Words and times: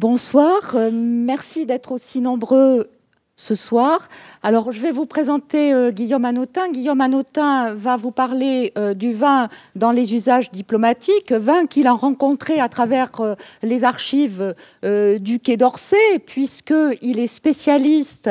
Bonsoir, 0.00 0.76
euh, 0.76 0.90
merci 0.90 1.66
d'être 1.66 1.92
aussi 1.92 2.22
nombreux 2.22 2.88
ce 3.40 3.54
soir. 3.54 4.08
Alors, 4.42 4.70
je 4.70 4.80
vais 4.80 4.92
vous 4.92 5.06
présenter 5.06 5.72
euh, 5.72 5.90
Guillaume 5.90 6.26
Anotin. 6.26 6.68
Guillaume 6.68 7.00
Anotin 7.00 7.74
va 7.74 7.96
vous 7.96 8.10
parler 8.10 8.72
euh, 8.76 8.92
du 8.92 9.14
vin 9.14 9.48
dans 9.76 9.92
les 9.92 10.14
usages 10.14 10.50
diplomatiques, 10.50 11.32
vin 11.32 11.66
qu'il 11.66 11.86
a 11.86 11.92
rencontré 11.92 12.60
à 12.60 12.68
travers 12.68 13.08
euh, 13.20 13.34
les 13.62 13.84
archives 13.84 14.54
du 14.82 15.40
Quai 15.40 15.56
d'Orsay, 15.56 16.18
puisqu'il 16.26 17.18
est 17.18 17.26
spécialiste 17.26 18.30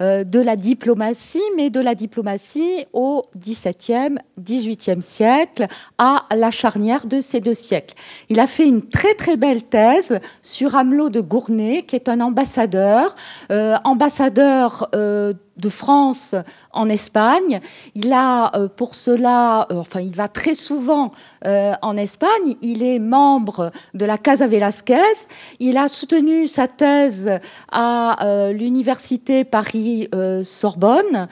de 0.00 0.40
la 0.40 0.56
diplomatie, 0.56 1.42
mais 1.56 1.70
de 1.70 1.80
la 1.80 1.94
diplomatie 1.94 2.86
au 2.92 3.24
XVIIe, 3.36 4.18
XVIIIe 4.38 5.02
siècle, 5.02 5.66
à 5.98 6.26
la 6.34 6.50
charnière 6.50 7.06
de 7.06 7.20
ces 7.20 7.40
deux 7.40 7.54
siècles. 7.54 7.94
Il 8.28 8.40
a 8.40 8.46
fait 8.46 8.66
une 8.66 8.82
très 8.82 9.14
très 9.14 9.36
belle 9.36 9.62
thèse 9.62 10.20
sur 10.42 10.74
Amelot 10.74 11.10
de 11.10 11.20
Gournay, 11.20 11.82
qui 11.82 11.96
est 11.96 12.08
un 12.08 12.20
ambassadeur, 12.20 13.14
ambassadeur 13.84 14.49
euh, 14.94 15.32
de 15.56 15.68
France 15.68 16.34
en 16.72 16.88
Espagne. 16.88 17.60
Il 17.94 18.12
a 18.12 18.56
euh, 18.56 18.68
pour 18.68 18.94
cela, 18.94 19.66
euh, 19.70 19.76
enfin, 19.76 20.00
il 20.00 20.14
va 20.14 20.28
très 20.28 20.54
souvent 20.54 21.12
en 21.42 21.96
Espagne. 21.96 22.56
Il 22.60 22.82
est 22.82 22.98
membre 22.98 23.70
de 23.94 24.04
la 24.04 24.18
Casa 24.18 24.46
Velasquez. 24.46 25.26
Il 25.58 25.78
a 25.78 25.88
soutenu 25.88 26.46
sa 26.46 26.68
thèse 26.68 27.30
à 27.72 28.50
l'université 28.52 29.44
Paris-Sorbonne 29.44 31.28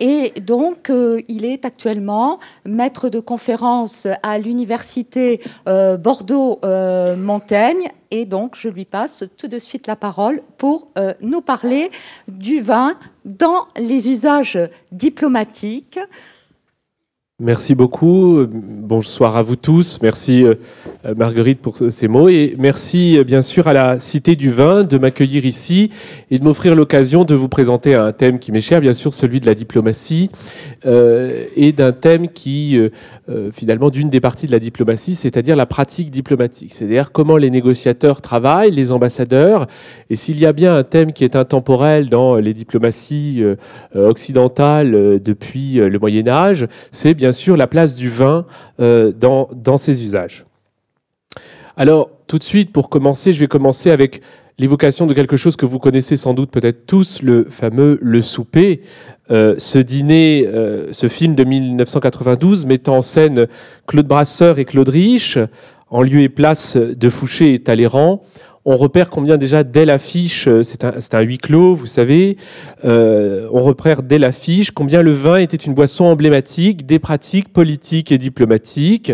et 0.00 0.32
donc 0.40 0.90
il 1.28 1.44
est 1.44 1.64
actuellement 1.64 2.40
maître 2.64 3.08
de 3.08 3.20
conférence 3.20 4.08
à 4.24 4.40
l'université 4.40 5.40
Bordeaux-Montaigne 5.64 7.92
et 8.12 8.26
donc, 8.26 8.56
je 8.60 8.68
lui 8.68 8.84
passe 8.84 9.24
tout 9.38 9.48
de 9.48 9.58
suite 9.58 9.86
la 9.86 9.96
parole 9.96 10.42
pour 10.58 10.88
euh, 10.98 11.14
nous 11.22 11.40
parler 11.40 11.90
du 12.28 12.60
vin 12.60 12.98
dans 13.24 13.68
les 13.76 14.08
usages 14.08 14.58
diplomatiques. 14.90 16.00
Merci 17.40 17.74
beaucoup. 17.74 18.46
Bonsoir 18.46 19.36
à 19.38 19.42
vous 19.42 19.56
tous. 19.56 19.98
Merci 20.02 20.44
euh, 20.44 20.54
Marguerite 21.16 21.60
pour 21.60 21.78
ces 21.90 22.06
mots 22.06 22.28
et 22.28 22.54
merci 22.58 23.18
euh, 23.18 23.24
bien 23.24 23.40
sûr 23.40 23.68
à 23.68 23.72
la 23.72 23.98
Cité 23.98 24.36
du 24.36 24.52
Vin 24.52 24.84
de 24.84 24.98
m'accueillir 24.98 25.46
ici 25.46 25.90
et 26.30 26.38
de 26.38 26.44
m'offrir 26.44 26.74
l'occasion 26.74 27.24
de 27.24 27.34
vous 27.34 27.48
présenter 27.48 27.94
un 27.94 28.12
thème 28.12 28.38
qui 28.38 28.52
m'est 28.52 28.60
cher, 28.60 28.82
bien 28.82 28.92
sûr 28.92 29.14
celui 29.14 29.40
de 29.40 29.46
la 29.46 29.54
diplomatie 29.54 30.30
et 30.84 31.72
d'un 31.72 31.92
thème 31.92 32.28
qui 32.28 32.78
euh, 33.28 33.50
finalement 33.52 33.88
d'une 33.90 34.10
des 34.10 34.18
parties 34.18 34.48
de 34.48 34.52
la 34.52 34.58
diplomatie, 34.58 35.14
c'est-à-dire 35.14 35.54
la 35.54 35.64
pratique 35.64 36.10
diplomatique, 36.10 36.74
c'est-à-dire 36.74 37.12
comment 37.12 37.36
les 37.36 37.50
négociateurs 37.50 38.20
travaillent, 38.20 38.72
les 38.72 38.90
ambassadeurs, 38.90 39.68
et 40.10 40.16
s'il 40.16 40.40
y 40.40 40.46
a 40.46 40.52
bien 40.52 40.76
un 40.76 40.82
thème 40.82 41.12
qui 41.12 41.22
est 41.22 41.36
intemporel 41.36 42.08
dans 42.08 42.34
les 42.34 42.52
diplomaties 42.52 43.44
euh, 43.44 43.56
occidentales 43.94 45.20
depuis 45.22 45.74
le 45.74 45.98
Moyen 46.00 46.26
Âge, 46.26 46.66
c'est 46.90 47.14
bien 47.22 47.32
sûr 47.32 47.56
la 47.56 47.68
place 47.68 47.94
du 47.94 48.10
vin 48.10 48.46
euh, 48.80 49.12
dans, 49.12 49.48
dans 49.54 49.76
usages. 49.76 50.44
Alors, 51.76 52.10
tout 52.26 52.36
de 52.36 52.42
suite, 52.42 52.72
pour 52.72 52.88
commencer, 52.88 53.32
je 53.32 53.38
vais 53.38 53.46
commencer 53.46 53.92
avec 53.92 54.22
l'évocation 54.58 55.06
de 55.06 55.14
quelque 55.14 55.36
chose 55.36 55.54
que 55.54 55.64
vous 55.64 55.78
connaissez 55.78 56.16
sans 56.16 56.34
doute 56.34 56.50
peut-être 56.50 56.84
tous, 56.84 57.22
le 57.22 57.44
fameux 57.44 58.00
Le 58.02 58.22
Souper, 58.22 58.82
euh, 59.30 59.54
ce 59.58 59.78
dîner, 59.78 60.48
euh, 60.48 60.88
ce 60.92 61.06
film 61.06 61.36
de 61.36 61.44
1992 61.44 62.66
mettant 62.66 62.96
en 62.96 63.02
scène 63.02 63.46
Claude 63.86 64.08
Brasseur 64.08 64.58
et 64.58 64.64
Claude 64.64 64.88
Rich, 64.88 65.38
en 65.90 66.02
lieu 66.02 66.22
et 66.22 66.28
place 66.28 66.76
de 66.76 67.08
Fouché 67.08 67.54
et 67.54 67.60
Talleyrand. 67.60 68.24
On 68.64 68.76
repère 68.76 69.10
combien 69.10 69.38
déjà 69.38 69.64
dès 69.64 69.84
l'affiche, 69.84 70.46
euh, 70.46 70.62
c'est 70.62 70.84
un, 70.84 70.92
un, 71.12 71.20
huis 71.20 71.38
clos, 71.38 71.74
vous 71.74 71.86
savez, 71.86 72.36
on 72.84 73.62
repère 73.62 74.02
dès 74.02 74.18
l'affiche 74.18 74.70
combien 74.70 75.02
le 75.02 75.12
vin 75.12 75.36
était 75.36 75.56
une 75.56 75.74
boisson 75.74 76.04
emblématique 76.04 76.86
des 76.86 76.98
pratiques 76.98 77.52
politiques 77.52 78.12
et 78.12 78.18
diplomatiques. 78.18 79.12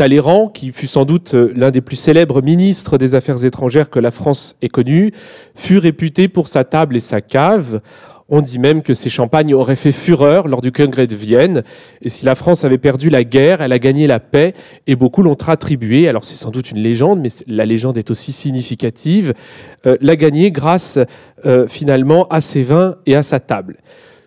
Talleyrand, 0.00 0.48
qui 0.48 0.72
fut 0.72 0.86
sans 0.86 1.04
doute 1.04 1.34
l'un 1.34 1.70
des 1.70 1.82
plus 1.82 1.96
célèbres 1.96 2.40
ministres 2.40 2.96
des 2.96 3.14
Affaires 3.14 3.44
étrangères 3.44 3.90
que 3.90 3.98
la 3.98 4.10
France 4.10 4.56
ait 4.62 4.68
connu, 4.68 5.12
fut 5.54 5.76
réputé 5.76 6.26
pour 6.26 6.48
sa 6.48 6.64
table 6.64 6.96
et 6.96 7.00
sa 7.00 7.20
cave. 7.20 7.82
On 8.32 8.42
dit 8.42 8.60
même 8.60 8.82
que 8.82 8.94
ces 8.94 9.10
champagnes 9.10 9.54
auraient 9.54 9.74
fait 9.74 9.90
fureur 9.90 10.46
lors 10.46 10.60
du 10.60 10.70
congrès 10.70 11.08
de 11.08 11.16
Vienne. 11.16 11.64
Et 12.00 12.08
si 12.10 12.24
la 12.24 12.36
France 12.36 12.62
avait 12.62 12.78
perdu 12.78 13.10
la 13.10 13.24
guerre, 13.24 13.60
elle 13.60 13.72
a 13.72 13.80
gagné 13.80 14.06
la 14.06 14.20
paix 14.20 14.54
et 14.86 14.94
beaucoup 14.94 15.22
l'ont 15.22 15.34
attribué. 15.34 16.08
Alors 16.08 16.24
c'est 16.24 16.36
sans 16.36 16.50
doute 16.50 16.70
une 16.70 16.78
légende, 16.78 17.20
mais 17.20 17.28
la 17.48 17.66
légende 17.66 17.98
est 17.98 18.08
aussi 18.10 18.30
significative. 18.30 19.34
Euh, 19.84 19.96
l'a 20.00 20.14
gagné 20.14 20.52
grâce 20.52 21.00
euh, 21.44 21.66
finalement 21.66 22.28
à 22.28 22.40
ses 22.40 22.62
vins 22.62 22.94
et 23.04 23.16
à 23.16 23.24
sa 23.24 23.40
table. 23.40 23.78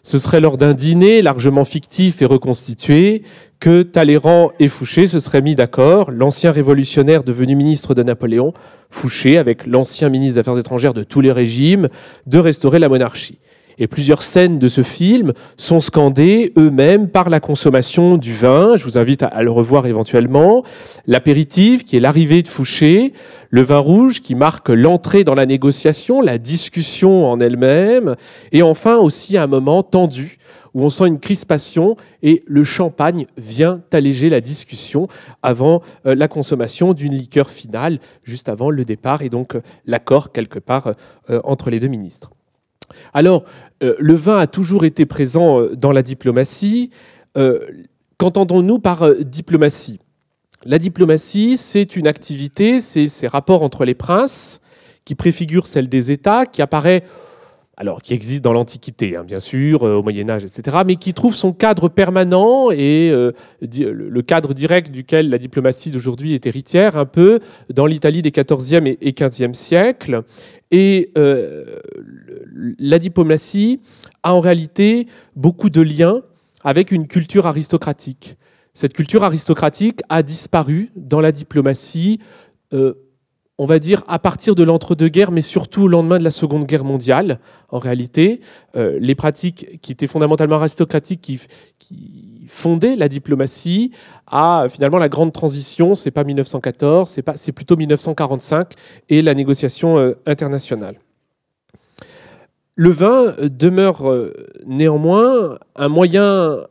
Ce 0.06 0.20
serait 0.20 0.42
lors 0.42 0.58
d'un 0.58 0.74
dîner 0.74 1.22
largement 1.22 1.64
fictif 1.64 2.22
et 2.22 2.26
reconstitué 2.26 3.24
que 3.62 3.84
Talleyrand 3.84 4.52
et 4.60 4.68
Fouché 4.68 5.08
se 5.08 5.22
seraient 5.22 5.42
mis 5.42 5.56
d'accord, 5.56 6.12
l'ancien 6.12 6.52
révolutionnaire 6.52 7.24
devenu 7.24 7.56
ministre 7.56 7.94
de 7.94 8.04
Napoléon, 8.04 8.52
Fouché, 8.92 9.38
avec 9.38 9.66
l'ancien 9.66 10.10
ministre 10.10 10.34
des 10.34 10.40
Affaires 10.42 10.58
étrangères 10.58 10.94
de 10.94 11.04
tous 11.04 11.22
les 11.22 11.32
régimes, 11.32 11.88
de 12.28 12.40
restaurer 12.40 12.80
la 12.80 12.90
monarchie. 12.90 13.40
Et 13.78 13.88
plusieurs 13.88 14.22
scènes 14.22 14.60
de 14.60 14.68
ce 14.68 14.84
film 14.84 15.34
sont 15.58 15.80
scandées 15.80 16.54
eux-mêmes 16.58 17.10
par 17.10 17.30
la 17.30 17.40
consommation 17.40 18.18
du 18.18 18.34
vin. 18.34 18.78
Je 18.78 18.84
vous 18.84 18.98
invite 18.98 19.24
à, 19.24 19.44
le 19.44 19.52
revoir 19.52 19.86
éventuellement. 19.86 20.64
L'apéritif, 21.08 21.84
qui 21.86 21.98
est 21.98 22.00
l'arrivée 22.00 22.44
de 22.44 22.48
Fouché. 22.48 23.14
Le 23.50 23.62
vin 23.62 23.80
rouge, 23.80 24.22
qui 24.22 24.36
marque 24.36 24.70
l'entrée 24.70 25.24
dans 25.24 25.36
la 25.36 25.46
négociation, 25.46 26.22
la 26.22 26.38
discussion 26.38 27.30
en 27.30 27.40
elle-même. 27.40 28.16
Et 28.52 28.62
enfin 28.62 28.98
aussi 28.98 29.38
un 29.38 29.48
moment 29.48 29.84
tendu 29.84 30.38
où 30.74 30.84
on 30.84 30.90
sent 30.90 31.08
une 31.08 31.20
crispation 31.20 31.96
et 32.22 32.44
le 32.48 32.64
champagne 32.64 33.26
vient 33.38 33.82
alléger 33.92 34.30
la 34.30 34.42
discussion 34.42 35.08
avant 35.42 35.82
euh, 36.06 36.16
la 36.16 36.28
consommation 36.28 36.94
d'une 36.94 37.14
liqueur 37.14 37.50
finale, 37.50 38.00
juste 38.24 38.50
avant 38.50 38.70
le 38.70 38.86
départ 38.86 39.22
et 39.22 39.30
donc 39.30 39.56
euh, 39.56 39.62
l'accord 39.86 40.32
quelque 40.32 40.60
part 40.60 40.92
euh, 41.30 41.40
entre 41.44 41.70
les 41.70 41.80
deux 41.80 41.88
ministres. 41.88 42.32
Alors, 43.14 43.44
euh, 43.84 43.96
le 44.00 44.14
vin 44.14 44.38
a 44.38 44.48
toujours 44.48 44.86
été 44.86 45.06
présent 45.06 45.60
euh, 45.60 45.76
dans 45.76 45.92
la 45.92 46.04
diplomatie. 46.04 46.90
Euh, 47.38 47.60
qu'entendons-nous 48.18 48.80
par 48.80 49.14
diplomatie? 49.16 50.00
La 50.66 50.80
diplomatie, 50.80 51.58
c'est 51.58 51.96
une 51.96 52.08
activité, 52.08 52.80
c'est 52.80 53.10
ces 53.10 53.28
rapports 53.28 53.64
entre 53.64 53.86
les 53.86 53.96
princes 53.96 54.62
qui 55.06 55.16
préfigurent 55.16 55.68
celle 55.68 55.90
des 55.90 56.12
États, 56.12 56.46
qui 56.46 56.62
apparaît 56.62 57.04
alors 57.76 58.02
qui 58.02 58.14
existe 58.14 58.44
dans 58.44 58.54
l'Antiquité, 58.54 59.16
hein, 59.16 59.24
bien 59.24 59.40
sûr, 59.40 59.82
au 59.82 60.04
Moyen 60.04 60.30
Âge, 60.30 60.44
etc., 60.44 60.78
mais 60.86 60.96
qui 60.96 61.14
trouve 61.14 61.36
son 61.36 61.54
cadre 61.54 61.90
permanent 61.90 62.70
et 62.70 63.12
le 63.12 64.22
cadre 64.22 64.54
direct 64.54 64.92
duquel 64.92 65.30
la 65.30 65.40
diplomatie 65.40 65.90
d'aujourd'hui 65.90 66.36
est 66.36 66.46
héritière, 66.46 66.98
un 66.98 67.06
peu 67.06 67.40
dans 67.74 67.88
l'Italie 67.88 68.22
des 68.22 68.32
XIVe 68.32 68.96
et 69.02 69.14
XVe 69.14 69.54
siècles, 69.54 70.24
et 70.74 71.12
euh, 71.20 71.80
la 72.80 72.98
diplomatie 72.98 73.80
a 74.24 74.34
en 74.34 74.40
réalité 74.40 75.08
beaucoup 75.36 75.70
de 75.70 75.82
liens 75.82 76.22
avec 76.64 76.92
une 76.92 77.08
culture 77.08 77.46
aristocratique. 77.46 78.38
Cette 78.74 78.94
culture 78.94 79.24
aristocratique 79.24 80.02
a 80.10 80.24
disparu 80.24 80.92
dans 80.96 81.22
la 81.22 81.32
diplomatie, 81.32 82.20
euh, 82.74 82.96
on 83.64 83.66
va 83.66 83.80
dire, 83.80 84.04
à 84.10 84.20
partir 84.20 84.56
de 84.56 84.64
l'entre-deux-guerres, 84.64 85.32
mais 85.32 85.42
surtout 85.42 85.84
au 85.84 85.88
lendemain 85.88 86.18
de 86.20 86.24
la 86.26 86.32
Seconde 86.32 86.66
Guerre 86.66 86.84
mondiale. 86.84 87.40
En 87.70 87.80
réalité, 87.80 88.42
euh, 88.76 88.98
les 89.00 89.16
pratiques 89.16 89.80
qui 89.82 89.94
étaient 89.94 90.08
fondamentalement 90.08 90.58
aristocratiques, 90.58 91.22
qui, 91.22 91.40
fondaient 92.50 92.98
la 92.98 93.08
diplomatie, 93.08 93.92
à 94.28 94.66
finalement 94.70 94.98
la 94.98 95.08
grande 95.08 95.32
transition, 95.32 95.96
c'est 95.96 96.12
pas 96.12 96.26
1914, 96.26 97.10
c'est 97.10 97.22
pas, 97.22 97.38
c'est 97.38 97.54
plutôt 97.54 97.78
1945 97.78 98.74
et 99.08 99.22
la 99.22 99.34
négociation 99.34 99.98
euh, 99.98 100.16
internationale. 100.26 101.00
Le 102.76 102.90
vin 102.90 103.34
demeure 103.44 104.12
euh, 104.12 104.34
néanmoins 104.66 105.58
un 105.78 105.88
moyen 105.88 106.66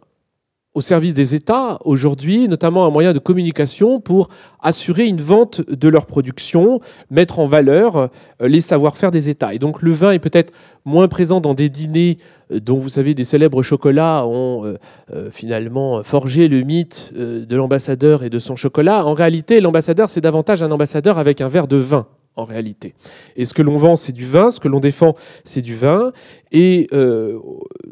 au 0.75 0.81
service 0.81 1.13
des 1.13 1.35
États 1.35 1.79
aujourd'hui, 1.85 2.49
notamment 2.49 2.87
un 2.87 2.91
moyen 2.91 3.13
de 3.13 3.19
communication 3.19 4.01
pour 4.01 4.29
assurer 4.61 5.07
une 5.07 5.21
vente 5.21 5.61
de 5.71 5.89
leur 5.89 6.07
production, 6.07 6.81
mettre 7.11 7.39
en 7.39 7.47
valeur 7.47 7.97
euh, 7.97 8.09
les 8.41 8.63
savoir-faire 8.63 9.11
des 9.11 9.29
États. 9.29 9.53
Et 9.53 9.59
donc 9.59 9.83
le 9.83 9.93
vin 9.93 10.13
est 10.13 10.19
peut-être 10.19 10.53
moins 10.85 11.09
présent 11.09 11.41
dans 11.41 11.53
des 11.53 11.69
dîners 11.69 12.17
euh, 12.51 12.61
dont 12.61 12.79
vous 12.79 12.89
savez 12.89 13.13
des 13.13 13.25
célèbres 13.25 13.63
chocolats 13.63 14.27
ont 14.27 14.65
euh, 14.65 15.31
finalement 15.31 16.03
forgé 16.03 16.49
le 16.49 16.63
mythe 16.63 17.13
de 17.15 17.57
l'ambassadeur 17.57 18.25
et 18.25 18.31
de 18.31 18.39
son 18.39 18.57
chocolat. 18.57 19.05
En 19.05 19.15
réalité, 19.15 19.61
l'ambassadeur, 19.61 20.09
c'est 20.09 20.21
davantage 20.23 20.63
un 20.63 20.71
ambassadeur 20.71 21.19
avec 21.19 21.41
un 21.41 21.49
verre 21.49 21.69
de 21.69 21.77
vin 21.77 22.07
en 22.37 22.45
réalité. 22.45 22.95
Et 23.37 23.45
ce 23.45 23.55
que 23.55 23.63
l'on 23.63 23.77
vend, 23.77 23.97
c'est 23.97 24.13
du 24.13 24.27
vin, 24.27 24.51
ce 24.51 24.61
que 24.61 24.69
l'on 24.69 24.81
défend, 24.81 25.15
c'est 25.45 25.61
du 25.61 25.75
vin. 25.75 26.13
Et 26.51 26.89
euh, 26.93 27.39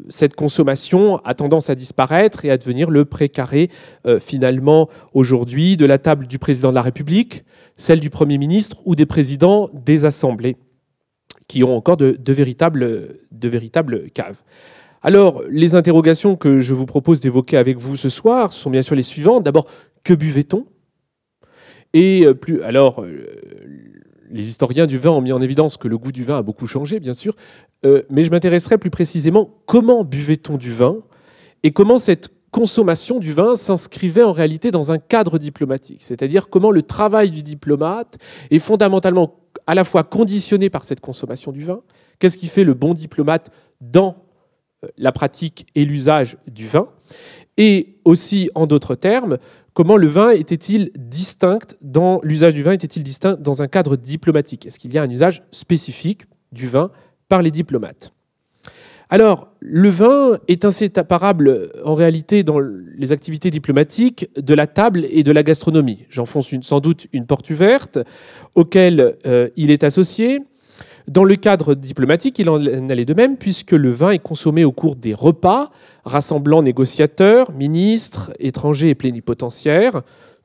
cette 0.09 0.35
consommation 0.35 1.17
a 1.17 1.33
tendance 1.33 1.69
à 1.69 1.75
disparaître 1.75 2.43
et 2.43 2.51
à 2.51 2.57
devenir 2.57 2.89
le 2.89 3.05
précaré, 3.05 3.69
euh, 4.07 4.19
finalement, 4.19 4.89
aujourd'hui, 5.13 5.77
de 5.77 5.85
la 5.85 5.97
table 5.97 6.27
du 6.27 6.39
président 6.39 6.69
de 6.69 6.75
la 6.75 6.81
République, 6.81 7.43
celle 7.75 7.99
du 7.99 8.09
Premier 8.09 8.37
ministre 8.37 8.77
ou 8.85 8.95
des 8.95 9.05
présidents 9.05 9.69
des 9.73 10.05
assemblées 10.05 10.57
qui 11.47 11.63
ont 11.63 11.75
encore 11.75 11.97
de, 11.97 12.33
véritables, 12.33 13.19
de 13.31 13.49
véritables 13.49 14.09
caves. 14.11 14.41
Alors, 15.03 15.43
les 15.49 15.75
interrogations 15.75 16.35
que 16.35 16.59
je 16.59 16.73
vous 16.73 16.85
propose 16.85 17.19
d'évoquer 17.19 17.57
avec 17.57 17.77
vous 17.77 17.97
ce 17.97 18.09
soir 18.09 18.53
sont 18.53 18.69
bien 18.69 18.83
sûr 18.83 18.95
les 18.95 19.03
suivantes. 19.03 19.43
D'abord, 19.43 19.67
que 20.03 20.13
buvait-on? 20.13 20.65
Et 21.93 22.25
euh, 22.25 22.33
plus, 22.33 22.61
alors, 22.61 23.03
les 24.31 24.47
historiens 24.47 24.87
du 24.87 24.97
vin 24.97 25.11
ont 25.11 25.21
mis 25.21 25.31
en 25.31 25.41
évidence 25.41 25.77
que 25.77 25.87
le 25.87 25.97
goût 25.97 26.11
du 26.11 26.23
vin 26.23 26.37
a 26.37 26.41
beaucoup 26.41 26.67
changé, 26.67 26.99
bien 26.99 27.13
sûr, 27.13 27.35
euh, 27.85 28.03
mais 28.09 28.23
je 28.23 28.31
m'intéresserai 28.31 28.77
plus 28.77 28.89
précisément 28.89 29.49
comment 29.65 30.03
buvait-on 30.03 30.57
du 30.57 30.73
vin 30.73 30.97
et 31.63 31.71
comment 31.71 31.99
cette 31.99 32.29
consommation 32.51 33.19
du 33.19 33.33
vin 33.33 33.55
s'inscrivait 33.55 34.23
en 34.23 34.33
réalité 34.33 34.71
dans 34.71 34.91
un 34.91 34.97
cadre 34.97 35.37
diplomatique, 35.37 36.03
c'est-à-dire 36.03 36.49
comment 36.49 36.71
le 36.71 36.81
travail 36.81 37.31
du 37.31 37.43
diplomate 37.43 38.17
est 38.49 38.59
fondamentalement 38.59 39.35
à 39.67 39.75
la 39.75 39.83
fois 39.83 40.03
conditionné 40.03 40.69
par 40.69 40.83
cette 40.83 40.99
consommation 40.99 41.51
du 41.51 41.63
vin, 41.63 41.81
qu'est-ce 42.19 42.37
qui 42.37 42.47
fait 42.47 42.63
le 42.63 42.73
bon 42.73 42.93
diplomate 42.93 43.51
dans 43.79 44.17
la 44.97 45.11
pratique 45.11 45.67
et 45.75 45.85
l'usage 45.85 46.37
du 46.47 46.67
vin, 46.67 46.87
et 47.57 47.97
aussi, 48.05 48.49
en 48.55 48.65
d'autres 48.65 48.95
termes, 48.95 49.37
comment 49.73 49.97
le 49.97 50.07
vin 50.07 50.31
était-il 50.31 50.91
distinct 50.95 51.75
dans 51.81 52.19
l'usage 52.23 52.53
du 52.53 52.63
vin 52.63 52.71
était-il 52.71 53.03
distinct 53.03 53.35
dans 53.39 53.61
un 53.61 53.67
cadre 53.67 53.95
diplomatique? 53.95 54.65
Est-ce 54.65 54.79
qu'il 54.79 54.93
y 54.93 54.97
a 54.97 55.03
un 55.03 55.09
usage 55.09 55.43
spécifique 55.51 56.23
du 56.51 56.67
vin 56.67 56.91
par 57.29 57.41
les 57.41 57.51
diplomates? 57.51 58.13
Alors, 59.09 59.49
le 59.59 59.89
vin 59.89 60.39
est 60.47 60.63
inséparable 60.63 61.69
en 61.83 61.95
réalité 61.95 62.43
dans 62.43 62.59
les 62.59 63.11
activités 63.11 63.49
diplomatiques 63.49 64.29
de 64.37 64.53
la 64.53 64.67
table 64.67 65.05
et 65.09 65.23
de 65.23 65.31
la 65.33 65.43
gastronomie. 65.43 66.05
J'enfonce 66.09 66.55
sans 66.61 66.79
doute 66.79 67.07
une 67.11 67.25
porte 67.25 67.49
ouverte 67.49 67.99
auquel 68.55 69.17
euh, 69.27 69.49
il 69.57 69.69
est 69.69 69.83
associé. 69.83 70.39
Dans 71.07 71.23
le 71.23 71.35
cadre 71.35 71.75
diplomatique, 71.75 72.39
il 72.39 72.49
en 72.49 72.89
allait 72.89 73.05
de 73.05 73.13
même, 73.13 73.37
puisque 73.37 73.71
le 73.71 73.89
vin 73.89 74.11
est 74.11 74.19
consommé 74.19 74.63
au 74.63 74.71
cours 74.71 74.95
des 74.95 75.13
repas, 75.13 75.71
rassemblant 76.05 76.61
négociateurs, 76.61 77.51
ministres, 77.51 78.31
étrangers 78.39 78.89
et 78.89 78.95
plénipotentiaires. 78.95 80.01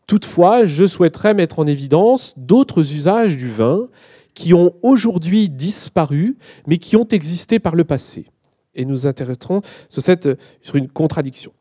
Toutefois, 0.06 0.67
je 0.67 0.87
souhaiterais 0.87 1.35
mettre 1.35 1.58
en 1.58 1.67
évidence 1.67 2.35
d'autres 2.38 2.93
usages 2.94 3.37
du 3.37 3.50
vin 3.50 3.88
qui 4.35 4.55
ont 4.55 4.75
aujourd'hui 4.82 5.49
disparu, 5.49 6.37
mais 6.67 6.79
qui 6.79 6.97
ont 6.97 7.09
existé 7.09 7.59
par 7.59 7.75
le 7.75 7.85
passé. 7.85 8.26
Et 8.75 8.85
nous 8.85 9.06
intéresserons 9.06 9.62
sur, 9.88 10.02
cette, 10.02 10.29
sur 10.62 10.76
une 10.76 10.88
contradiction. 10.88 11.52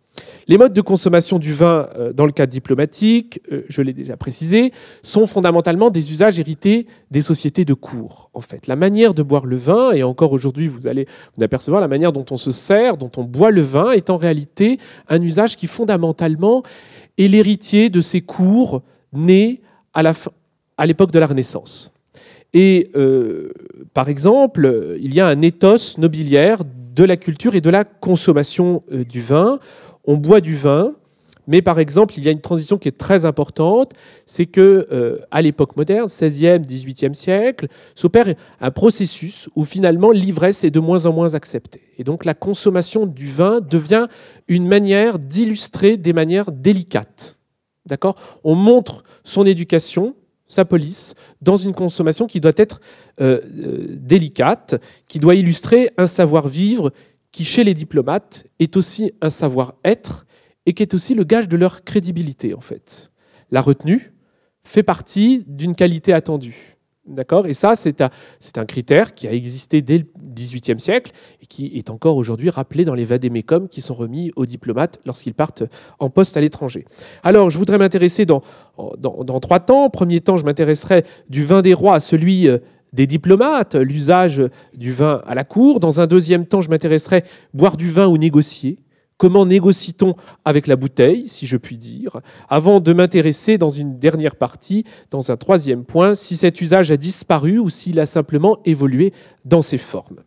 Les 0.48 0.58
modes 0.58 0.74
de 0.74 0.82
consommation 0.82 1.40
du 1.40 1.54
vin 1.54 1.90
euh, 1.96 2.14
dans 2.14 2.26
le 2.26 2.32
cadre 2.32 2.52
diplomatique, 2.52 3.42
euh, 3.52 3.64
je 3.68 3.82
l'ai 3.82 3.94
déjà 3.94 4.16
précisé, 4.16 4.72
sont 5.02 5.26
fondamentalement 5.26 5.90
des 5.90 6.12
usages 6.12 6.40
hérités 6.40 6.86
des 7.10 7.22
sociétés 7.22 7.66
de 7.66 7.74
cour. 7.74 8.30
En 8.34 8.42
fait, 8.42 8.68
la 8.68 8.76
manière 8.76 9.14
de 9.14 9.24
boire 9.24 9.46
le 9.46 9.56
vin, 9.56 9.92
et 9.92 10.04
encore 10.04 10.32
aujourd'hui 10.34 10.68
vous 10.68 10.88
allez 10.88 11.08
vous 11.36 11.44
apercevoir 11.44 11.82
la 11.82 11.88
manière 11.88 12.12
dont 12.12 12.26
on 12.30 12.38
se 12.38 12.52
sert, 12.52 12.98
dont 12.98 13.12
on 13.18 13.24
boit 13.24 13.52
le 13.52 13.62
vin, 13.62 13.92
est 13.92 14.10
en 14.10 14.18
réalité 14.18 14.80
un 15.08 15.22
usage 15.22 15.56
qui 15.56 15.68
fondamentalement 15.68 16.64
est 17.18 17.28
l'héritier 17.28 17.90
de 17.90 18.02
ces 18.02 18.22
cours 18.22 18.84
nés 19.14 19.62
à 19.94 20.86
l'époque 20.86 21.12
de 21.12 21.20
la 21.20 21.28
Renaissance. 21.28 21.92
Et 22.54 22.92
euh, 22.96 23.52
par 23.94 24.10
exemple, 24.10 24.98
il 25.02 25.14
y 25.14 25.20
a 25.20 25.28
un 25.28 25.42
éthos 25.42 25.98
nobiliaire 25.98 26.62
de 26.66 27.04
la 27.04 27.18
culture 27.18 27.56
et 27.56 27.62
de 27.62 27.70
la 27.70 27.84
consommation 27.84 28.84
du 28.90 29.22
vin 29.22 29.60
on 30.08 30.18
boit 30.18 30.42
du 30.42 30.56
vin, 30.56 30.94
mais 31.48 31.62
par 31.62 31.80
exemple, 31.80 32.16
il 32.18 32.24
y 32.24 32.28
a 32.28 32.32
une 32.32 32.42
transition 32.42 32.78
qui 32.78 32.88
est 32.88 32.98
très 32.98 33.26
importante, 33.26 33.94
c'est 34.26 34.46
que 34.46 34.88
euh, 34.92 35.20
à 35.32 35.42
l'époque 35.42 35.76
moderne, 35.78 36.08
16e, 36.08 36.66
18e 36.66 37.14
siècle, 37.14 37.68
s'opère 37.94 38.34
un 38.60 38.72
processus 38.72 39.50
où 39.56 39.64
finalement 39.64 40.12
l'ivresse 40.12 40.64
est 40.64 40.72
de 40.72 40.80
moins 40.80 41.06
en 41.06 41.14
moins 41.14 41.36
acceptée. 41.36 41.82
Et 41.98 42.04
donc 42.04 42.26
la 42.26 42.34
consommation 42.34 43.06
du 43.06 43.28
vin 43.28 43.62
devient 43.62 44.08
une 44.48 44.68
manière 44.68 45.20
d'illustrer 45.20 45.98
des 45.98 46.14
manières 46.14 46.52
délicates. 46.52 47.38
D'accord? 47.86 48.16
On 48.44 48.56
montre 48.56 49.04
son 49.24 49.46
éducation, 49.46 50.16
sa 50.48 50.66
police, 50.66 51.14
dans 51.42 51.58
une 51.58 51.74
consommation 51.74 52.26
qui 52.26 52.40
doit 52.40 52.54
être 52.58 52.82
euh, 53.22 53.40
euh, 53.58 53.86
délicate, 53.90 54.82
qui 55.08 55.20
doit 55.20 55.36
illustrer 55.36 55.92
un 55.98 56.08
savoir-vivre 56.08 56.92
qui, 57.36 57.44
chez 57.44 57.66
les 57.66 57.74
diplomates, 57.74 58.46
est 58.60 58.78
aussi 58.78 59.12
un 59.20 59.30
savoir-être 59.30 60.26
et 60.66 60.74
qui 60.74 60.84
est 60.84 60.94
aussi 60.94 61.14
le 61.14 61.26
gage 61.26 61.50
de 61.50 61.58
leur 61.58 61.84
crédibilité, 61.84 62.54
en 62.54 62.62
fait. 62.62 63.12
La 63.52 63.62
retenue 63.62 64.14
fait 64.64 64.84
partie 64.84 65.44
d'une 65.46 65.76
qualité 65.76 66.14
attendue. 66.14 66.78
D'accord? 67.06 67.46
Et 67.46 67.54
ça, 67.54 67.76
c'est 67.76 68.02
un, 68.02 68.66
critère 68.66 69.14
qui 69.14 69.28
a 69.28 69.34
existé 69.34 69.82
dès 69.82 69.98
le 69.98 70.06
XVIIIe 70.18 70.80
siècle 70.80 71.12
et 71.42 71.46
qui 71.46 71.78
est 71.78 71.90
encore 71.90 72.16
aujourd'hui 72.16 72.50
rappelé 72.50 72.86
dans 72.86 72.96
les 72.96 73.04
vadémécums 73.04 73.68
qui 73.68 73.82
sont 73.82 73.96
remis 73.96 74.32
aux 74.38 74.46
diplomates 74.46 75.02
lorsqu'ils 75.06 75.34
partent 75.34 75.64
en 76.00 76.10
poste 76.10 76.38
à 76.38 76.42
l'étranger. 76.42 76.86
Alors, 77.22 77.50
je 77.50 77.58
voudrais 77.58 77.78
m'intéresser 77.78 78.26
dans, 78.26 78.44
dans, 78.98 79.26
dans, 79.26 79.40
trois 79.42 79.60
temps. 79.60 79.90
Premier 79.90 80.22
temps, 80.22 80.38
je 80.38 80.46
m'intéresserai 80.46 81.04
du 81.30 81.44
vin 81.44 81.62
des 81.62 81.74
rois 81.74 81.96
à 81.96 82.00
celui 82.00 82.48
euh, 82.48 82.60
des 82.96 83.06
diplomates, 83.06 83.76
l'usage 83.76 84.42
du 84.76 84.94
vin 84.94 85.22
à 85.28 85.36
la 85.36 85.44
cour. 85.44 85.80
Dans 85.80 86.02
un 86.02 86.08
deuxième 86.08 86.48
temps, 86.48 86.62
je 86.62 86.70
m'intéresserai 86.70 87.24
boire 87.54 87.78
du 87.78 87.90
vin 87.90 88.08
ou 88.08 88.18
négocier. 88.18 88.80
Comment 89.18 89.46
négocie-t-on 89.46 90.16
avec 90.44 90.68
la 90.68 90.76
bouteille, 90.76 91.30
si 91.30 91.46
je 91.46 91.56
puis 91.56 91.78
dire, 91.78 92.20
avant 92.50 92.82
de 92.82 92.92
m'intéresser 92.92 93.58
dans 93.58 93.70
une 93.70 93.98
dernière 93.98 94.36
partie, 94.36 94.84
dans 95.10 95.32
un 95.32 95.38
troisième 95.38 95.86
point, 95.86 96.16
si 96.16 96.36
cet 96.36 96.60
usage 96.60 96.92
a 96.92 96.98
disparu 96.98 97.60
ou 97.60 97.70
s'il 97.70 98.00
a 98.00 98.06
simplement 98.06 98.60
évolué 98.66 99.14
dans 99.46 99.62
ses 99.62 99.78
formes. 99.78 100.20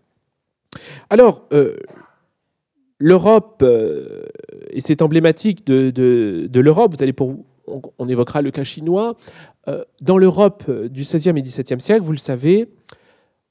Alors, 1.10 1.46
euh, 1.52 1.76
l'Europe, 2.98 3.62
euh, 3.62 4.22
et 4.70 4.80
c'est 4.80 5.02
emblématique 5.02 5.66
de, 5.66 6.48
l'Europe, 6.54 6.94
vous 6.94 7.02
allez 7.02 7.12
pour, 7.12 7.36
on, 7.98 8.08
évoquera 8.08 8.42
le 8.42 8.50
cas 8.50 8.64
chinois, 8.64 9.16
euh, 9.68 9.84
dans 10.00 10.18
l'Europe 10.18 10.64
euh, 10.68 10.88
du 10.88 11.02
XVIe 11.02 11.30
et 11.30 11.42
XVIIe 11.42 11.80
siècle, 11.80 12.02
vous 12.02 12.12
le 12.12 12.18
savez, 12.18 12.68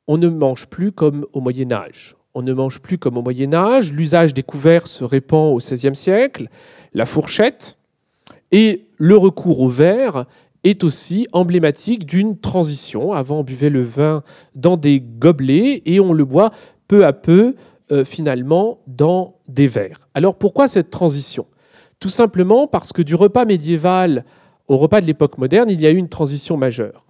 on 0.07 0.17
ne 0.17 0.27
mange 0.29 0.67
plus 0.67 0.91
comme 0.91 1.25
au 1.33 1.41
Moyen 1.41 1.71
Âge. 1.71 2.15
On 2.33 2.41
ne 2.41 2.53
mange 2.53 2.79
plus 2.79 2.97
comme 2.97 3.17
au 3.17 3.21
Moyen 3.21 3.53
Âge. 3.53 3.91
L'usage 3.91 4.33
des 4.33 4.43
couverts 4.43 4.87
se 4.87 5.03
répand 5.03 5.53
au 5.53 5.57
XVIe 5.57 5.95
siècle. 5.95 6.49
La 6.93 7.05
fourchette 7.05 7.77
et 8.51 8.85
le 8.97 9.17
recours 9.17 9.59
au 9.59 9.69
verre 9.69 10.25
est 10.63 10.83
aussi 10.83 11.27
emblématique 11.33 12.05
d'une 12.05 12.37
transition. 12.37 13.13
Avant, 13.13 13.39
on 13.39 13.43
buvait 13.43 13.69
le 13.69 13.83
vin 13.83 14.23
dans 14.55 14.77
des 14.77 15.01
gobelets 15.01 15.81
et 15.85 15.99
on 15.99 16.13
le 16.13 16.25
boit 16.25 16.51
peu 16.87 17.05
à 17.05 17.13
peu, 17.13 17.55
euh, 17.91 18.05
finalement, 18.05 18.79
dans 18.87 19.35
des 19.47 19.67
verres. 19.67 20.07
Alors 20.13 20.35
pourquoi 20.35 20.67
cette 20.67 20.89
transition? 20.89 21.45
Tout 21.99 22.09
simplement 22.09 22.67
parce 22.67 22.93
que 22.93 23.01
du 23.01 23.15
repas 23.15 23.45
médiéval 23.45 24.25
au 24.67 24.77
repas 24.77 25.01
de 25.01 25.05
l'époque 25.05 25.37
moderne, 25.37 25.69
il 25.69 25.81
y 25.81 25.87
a 25.87 25.91
eu 25.91 25.97
une 25.97 26.09
transition 26.09 26.57
majeure. 26.57 27.05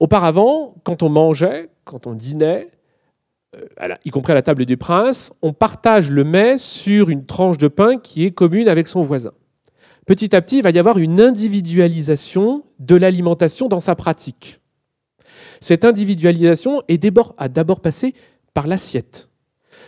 Auparavant, 0.00 0.74
quand 0.84 1.02
on 1.02 1.08
mangeait, 1.08 1.70
quand 1.84 2.06
on 2.06 2.14
dînait, 2.14 2.70
euh, 3.54 3.94
y 4.04 4.10
compris 4.10 4.32
à 4.32 4.34
la 4.34 4.42
table 4.42 4.64
du 4.64 4.76
prince, 4.76 5.32
on 5.42 5.52
partage 5.52 6.10
le 6.10 6.24
mets 6.24 6.58
sur 6.58 7.10
une 7.10 7.24
tranche 7.24 7.58
de 7.58 7.68
pain 7.68 7.98
qui 7.98 8.24
est 8.24 8.30
commune 8.30 8.68
avec 8.68 8.88
son 8.88 9.02
voisin. 9.02 9.32
Petit 10.06 10.34
à 10.36 10.42
petit, 10.42 10.58
il 10.58 10.62
va 10.62 10.70
y 10.70 10.78
avoir 10.78 10.98
une 10.98 11.20
individualisation 11.20 12.64
de 12.78 12.96
l'alimentation 12.96 13.68
dans 13.68 13.80
sa 13.80 13.94
pratique. 13.94 14.60
Cette 15.60 15.84
individualisation 15.84 16.82
a 17.38 17.48
d'abord 17.48 17.80
passé 17.80 18.14
par 18.54 18.66
l'assiette, 18.66 19.28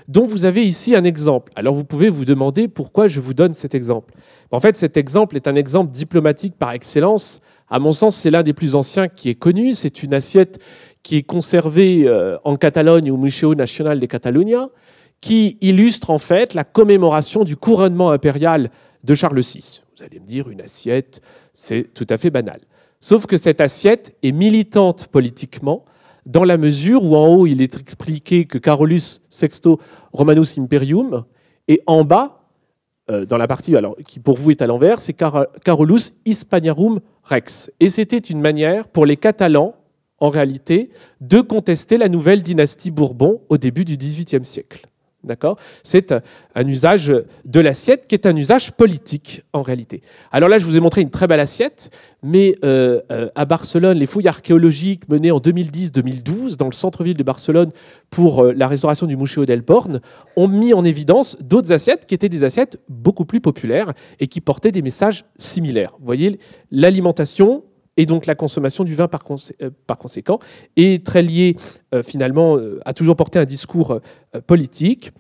dont 0.09 0.25
vous 0.25 0.47
avez 0.47 0.65
ici 0.65 0.97
un 0.97 1.05
exemple. 1.05 1.53
Alors 1.55 1.75
vous 1.75 1.85
pouvez 1.85 2.09
vous 2.09 2.25
demander 2.25 2.67
pourquoi 2.67 3.07
je 3.07 3.21
vous 3.21 3.35
donne 3.35 3.53
cet 3.53 3.75
exemple. 3.75 4.15
En 4.51 4.59
fait, 4.59 4.77
cet 4.77 4.97
exemple 4.97 5.37
est 5.37 5.47
un 5.47 5.55
exemple 5.55 5.93
diplomatique 5.93 6.57
par 6.59 6.73
excellence. 6.73 7.41
À 7.69 7.79
mon 7.79 7.93
sens, 7.93 8.17
c'est 8.17 8.31
l'un 8.31 8.43
des 8.43 8.55
plus 8.55 8.75
anciens 8.75 9.09
qui 9.09 9.29
est 9.29 9.35
connu. 9.35 9.75
C'est 9.75 10.03
une 10.03 10.15
assiette 10.15 10.59
qui 11.03 11.17
est 11.17 11.23
conservée 11.23 12.05
euh, 12.07 12.39
en 12.45 12.57
Catalogne 12.57 13.11
au 13.11 13.19
Museo 13.19 13.55
Nacional 13.55 14.01
de 14.01 14.07
Catalunya, 14.07 14.71
qui 15.21 15.59
illustre 15.61 16.09
en 16.11 16.19
fait 16.19 16.55
la 16.55 16.65
commémoration 16.65 17.45
du 17.45 17.57
couronnement 17.57 18.11
impérial 18.11 18.71
de 19.05 19.15
Charles 19.15 19.41
VI. 19.41 19.83
Vous 19.97 20.05
allez 20.05 20.21
me 20.21 20.27
dire, 20.27 20.49
une 20.49 20.63
assiette, 20.63 21.21
c'est 21.53 21.93
tout 21.93 22.07
à 22.09 22.17
fait 22.17 22.31
banal. 22.31 22.61
Sauf 23.01 23.27
que 23.27 23.37
cette 23.37 23.61
assiette 23.61 24.17
est 24.23 24.33
militante 24.33 25.09
politiquement, 25.09 25.85
dans 26.29 26.45
la 26.45 26.59
mesure 26.59 27.03
où 27.03 27.17
en 27.17 27.27
haut, 27.27 27.47
il 27.47 27.63
est 27.63 27.81
expliqué 27.81 28.45
que 28.45 28.59
Carolus 28.59 29.21
Sexto 29.31 29.81
Romanus 30.13 30.59
Imperium, 30.59 31.25
et 31.69 31.81
en 31.87 32.05
bas, 32.05 32.43
euh, 33.11 33.25
dans 33.25 33.39
la 33.39 33.49
partie 33.49 33.75
qui 34.07 34.21
pour 34.21 34.37
vous 34.37 34.51
est 34.51 34.61
à 34.61 34.67
l'envers, 34.67 35.01
c'est 35.01 35.15
Carolus 35.15 36.13
Hispaniarum 36.27 37.01
Rex. 37.25 37.73
Et 37.81 37.89
c'était 37.89 38.19
une 38.19 38.41
manière 38.41 38.89
pour 38.89 39.07
les 39.07 39.17
Catalans, 39.17 39.75
en 40.19 40.29
réalité, 40.29 40.91
de 41.23 41.41
contester 41.41 41.97
la 41.97 42.11
nouvelle 42.11 42.43
dynastie 42.43 42.91
Bourbon 42.91 43.41
au 43.49 43.57
début 43.57 43.87
du 43.87 43.97
XVIIIe 43.97 44.45
siècle. 44.45 44.88
D'accord? 45.25 45.59
C'est 45.83 46.15
un 46.55 46.67
usage 46.67 47.13
de 47.45 47.61
l'assiette 47.61 48.07
qui 48.07 48.15
est 48.15 48.25
un 48.25 48.37
usage 48.37 48.71
politique 48.71 49.43
en 49.53 49.63
réalité. 49.63 50.01
Alors 50.31 50.49
là, 50.49 50.61
je 50.61 50.65
vous 50.65 50.77
ai 50.77 50.81
montré 50.81 51.01
une 51.01 51.11
très 51.11 51.27
belle 51.27 51.41
assiette, 51.41 51.91
mais 52.23 52.57
euh, 52.65 53.01
euh, 53.11 53.29
à 53.35 53.45
Barcelone, 53.45 53.99
les 53.99 54.07
fouilles 54.07 54.29
archéologiques 54.29 55.09
menées 55.09 55.33
en 55.33 55.39
2010-2012 55.39 56.57
dans 56.57 56.67
le 56.67 56.73
centre-ville 56.73 57.17
de 57.17 57.23
Barcelone 57.25 57.73
pour 58.11 58.45
euh, 58.45 58.53
la 58.53 58.69
restauration 58.69 59.07
du 59.09 59.17
Museo 59.17 59.45
del 59.45 59.63
Born 59.63 60.01
ont 60.37 60.49
mis 60.49 60.73
en 60.73 60.85
évidence 60.85 61.37
d'autres 61.41 61.73
assiettes 61.73 62.07
qui 62.07 62.15
étaient 62.15 62.29
des 62.29 62.45
assiettes 62.45 62.79
beaucoup 62.89 63.25
plus 63.25 63.41
populaires 63.41 63.95
et 64.21 64.29
qui 64.29 64.41
portaient 64.41 64.73
des 64.73 64.83
messages 64.83 65.25
similaires. 65.37 65.95
Vous 65.99 66.07
voyez, 66.07 66.39
l'alimentation, 66.71 67.65
et 67.99 68.07
donc 68.07 68.25
la 68.25 68.35
consommation 68.35 68.85
du 68.85 68.95
vin 68.95 69.09
par, 69.09 69.25
conséquent 69.99 70.39
est 70.77 71.05
très 71.05 71.21
liée 71.21 71.57
finalement 72.03 72.57
à 72.87 72.95
toujours 72.95 73.17
porter 73.17 73.39
un 73.39 73.45
discours 73.45 74.01
politique. 74.47 75.13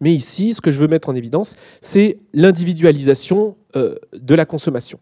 Mais 0.00 0.12
ici, 0.12 0.54
ce 0.54 0.60
que 0.60 0.72
je 0.72 0.78
veux 0.78 0.88
mettre 0.88 1.08
en 1.08 1.14
évidence, 1.14 1.54
c'est 1.80 2.18
l'individualisation 2.32 3.54
de 3.74 4.34
la 4.34 4.44
consommation. 4.44 4.98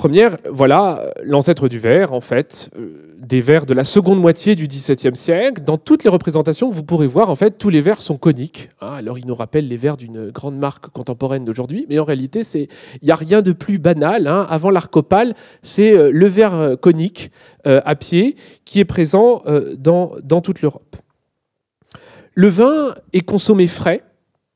Première, 0.00 0.38
voilà 0.50 1.12
l'ancêtre 1.22 1.68
du 1.68 1.78
verre, 1.78 2.14
en 2.14 2.22
fait, 2.22 2.70
euh, 2.78 3.14
des 3.18 3.42
verres 3.42 3.66
de 3.66 3.74
la 3.74 3.84
seconde 3.84 4.18
moitié 4.18 4.54
du 4.54 4.66
XVIIe 4.66 5.14
siècle. 5.14 5.62
Dans 5.62 5.76
toutes 5.76 6.04
les 6.04 6.08
représentations 6.08 6.70
vous 6.70 6.82
pourrez 6.82 7.06
voir, 7.06 7.28
en 7.28 7.34
fait, 7.34 7.58
tous 7.58 7.68
les 7.68 7.82
verres 7.82 8.00
sont 8.00 8.16
coniques. 8.16 8.70
Hein. 8.80 8.94
alors, 8.94 9.18
ils 9.18 9.26
nous 9.26 9.34
rappellent 9.34 9.68
les 9.68 9.76
verres 9.76 9.98
d'une 9.98 10.30
grande 10.30 10.56
marque 10.56 10.88
contemporaine 10.88 11.44
d'aujourd'hui, 11.44 11.84
mais 11.90 11.98
en 11.98 12.04
réalité, 12.04 12.40
il 12.54 12.68
n'y 13.02 13.10
a 13.10 13.14
rien 13.14 13.42
de 13.42 13.52
plus 13.52 13.78
banal. 13.78 14.26
Hein. 14.26 14.46
Avant 14.48 14.70
l'arcopale, 14.70 15.34
c'est 15.60 15.94
euh, 15.94 16.10
le 16.10 16.26
verre 16.28 16.54
euh, 16.54 16.76
conique 16.76 17.30
à 17.66 17.94
pied 17.94 18.36
qui 18.64 18.80
est 18.80 18.86
présent 18.86 19.42
dans, 19.76 20.12
dans 20.22 20.40
toute 20.40 20.62
l'Europe. 20.62 20.96
Le 22.32 22.48
vin 22.48 22.94
est 23.12 23.20
consommé 23.20 23.66
frais 23.66 24.02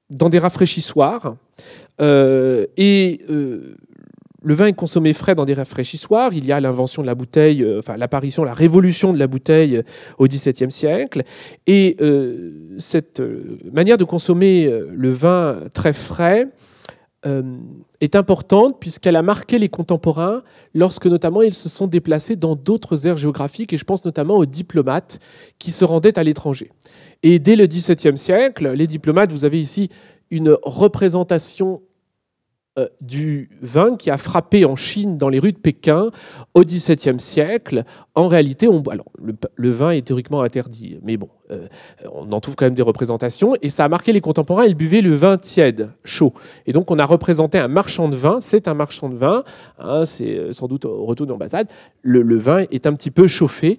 dans 0.09 0.31
des 0.31 0.39
rafraîchissoirs. 0.39 1.37
et 2.01 3.21
le 4.45 4.55
vin 4.55 4.67
est 4.67 4.75
consommé 4.75 5.13
frais 5.15 5.35
dans 5.35 5.47
des 5.47 5.55
rafraîchissoirs. 5.55 6.33
Il 6.35 6.45
y 6.45 6.53
a 6.53 6.61
l'invention 6.61 7.03
de 7.03 7.07
la 7.07 7.15
bouteille, 7.15 7.63
euh, 7.63 7.79
enfin 7.79 7.97
l'apparition, 7.97 8.45
la 8.45 8.55
révolution 8.55 9.13
de 9.13 9.19
la 9.19 9.27
bouteille 9.27 9.79
euh, 9.79 9.83
au 10.19 10.27
XVIIe 10.27 10.71
siècle. 10.71 11.23
Et 11.67 11.97
euh, 12.01 12.77
cette 12.79 13.23
manière 13.73 13.97
de 13.97 14.05
consommer 14.05 14.71
le 14.91 15.11
vin 15.11 15.61
très 15.73 15.93
frais 15.93 16.49
est 18.01 18.17
importante 18.17 18.79
puisqu'elle 18.79 19.17
a 19.17 19.23
marqué 19.23 19.59
les 19.59 19.71
contemporains 19.71 20.43
lorsque 20.75 21.07
notamment 21.07 21.41
ils 21.41 21.55
se 21.55 21.71
sont 21.71 21.87
déplacés 21.87 22.37
dans 22.37 22.55
d'autres 22.55 23.07
aires 23.07 23.17
géographiques. 23.17 23.73
Et 23.73 23.79
je 23.79 23.85
pense 23.85 24.05
notamment 24.05 24.37
aux 24.37 24.45
diplomates 24.45 25.21
qui 25.59 25.71
se 25.71 25.87
rendaient 25.87 26.19
à 26.19 26.23
l'étranger. 26.23 26.71
Et 27.23 27.39
dès 27.39 27.57
le 27.57 27.67
XVIIe 27.67 28.19
siècle, 28.19 28.73
les 28.73 28.87
diplomates, 28.87 29.33
vous 29.33 29.47
avez 29.47 29.61
ici 29.61 29.89
une 30.31 30.57
représentation 30.63 31.81
du 33.01 33.51
vin 33.63 33.97
qui 33.97 34.11
a 34.11 34.17
frappé 34.17 34.65
en 34.65 34.75
Chine 34.75 35.17
dans 35.17 35.29
les 35.29 35.39
rues 35.39 35.53
de 35.53 35.59
Pékin 35.59 36.11
au 36.55 36.65
XVIIe 36.65 37.21
siècle. 37.21 37.85
En 38.17 38.27
réalité, 38.27 38.67
on, 38.67 38.83
le, 39.57 39.71
vin 39.71 39.91
est 39.91 40.07
théoriquement 40.07 40.43
interdit, 40.43 40.99
mais 41.03 41.17
bon, 41.17 41.29
euh, 41.53 41.69
on 42.13 42.33
en 42.33 42.41
trouve 42.41 42.57
quand 42.57 42.65
même 42.65 42.75
des 42.75 42.83
représentations, 42.83 43.55
et 43.63 43.71
ça 43.71 43.85
a 43.85 43.89
marqué 43.89 44.13
les 44.13 44.21
contemporains, 44.21 44.65
ils 44.65 44.75
buvaient 44.75 45.03
le 45.03 45.15
vin 45.15 45.39
tiède, 45.39 45.91
chaud. 46.05 46.33
Et 46.67 46.73
donc 46.73 46.91
on 46.91 46.99
a 46.99 47.05
représenté 47.05 47.59
un 47.59 47.69
marchand 47.69 48.09
de 48.09 48.17
vin, 48.17 48.39
c'est 48.41 48.67
un 48.67 48.75
marchand 48.75 49.09
de 49.09 49.17
vin, 49.17 49.45
hein, 49.79 50.05
c'est 50.05 50.37
euh, 50.37 50.53
sans 50.53 50.67
doute 50.67 50.85
au 50.85 51.05
retour 51.05 51.27
d'ambassade, 51.27 51.69
le, 52.03 52.23
le, 52.23 52.39
vin 52.39 52.65
est 52.73 52.87
un 52.87 52.93
petit 52.95 53.11
peu 53.11 53.27
chauffé, 53.27 53.79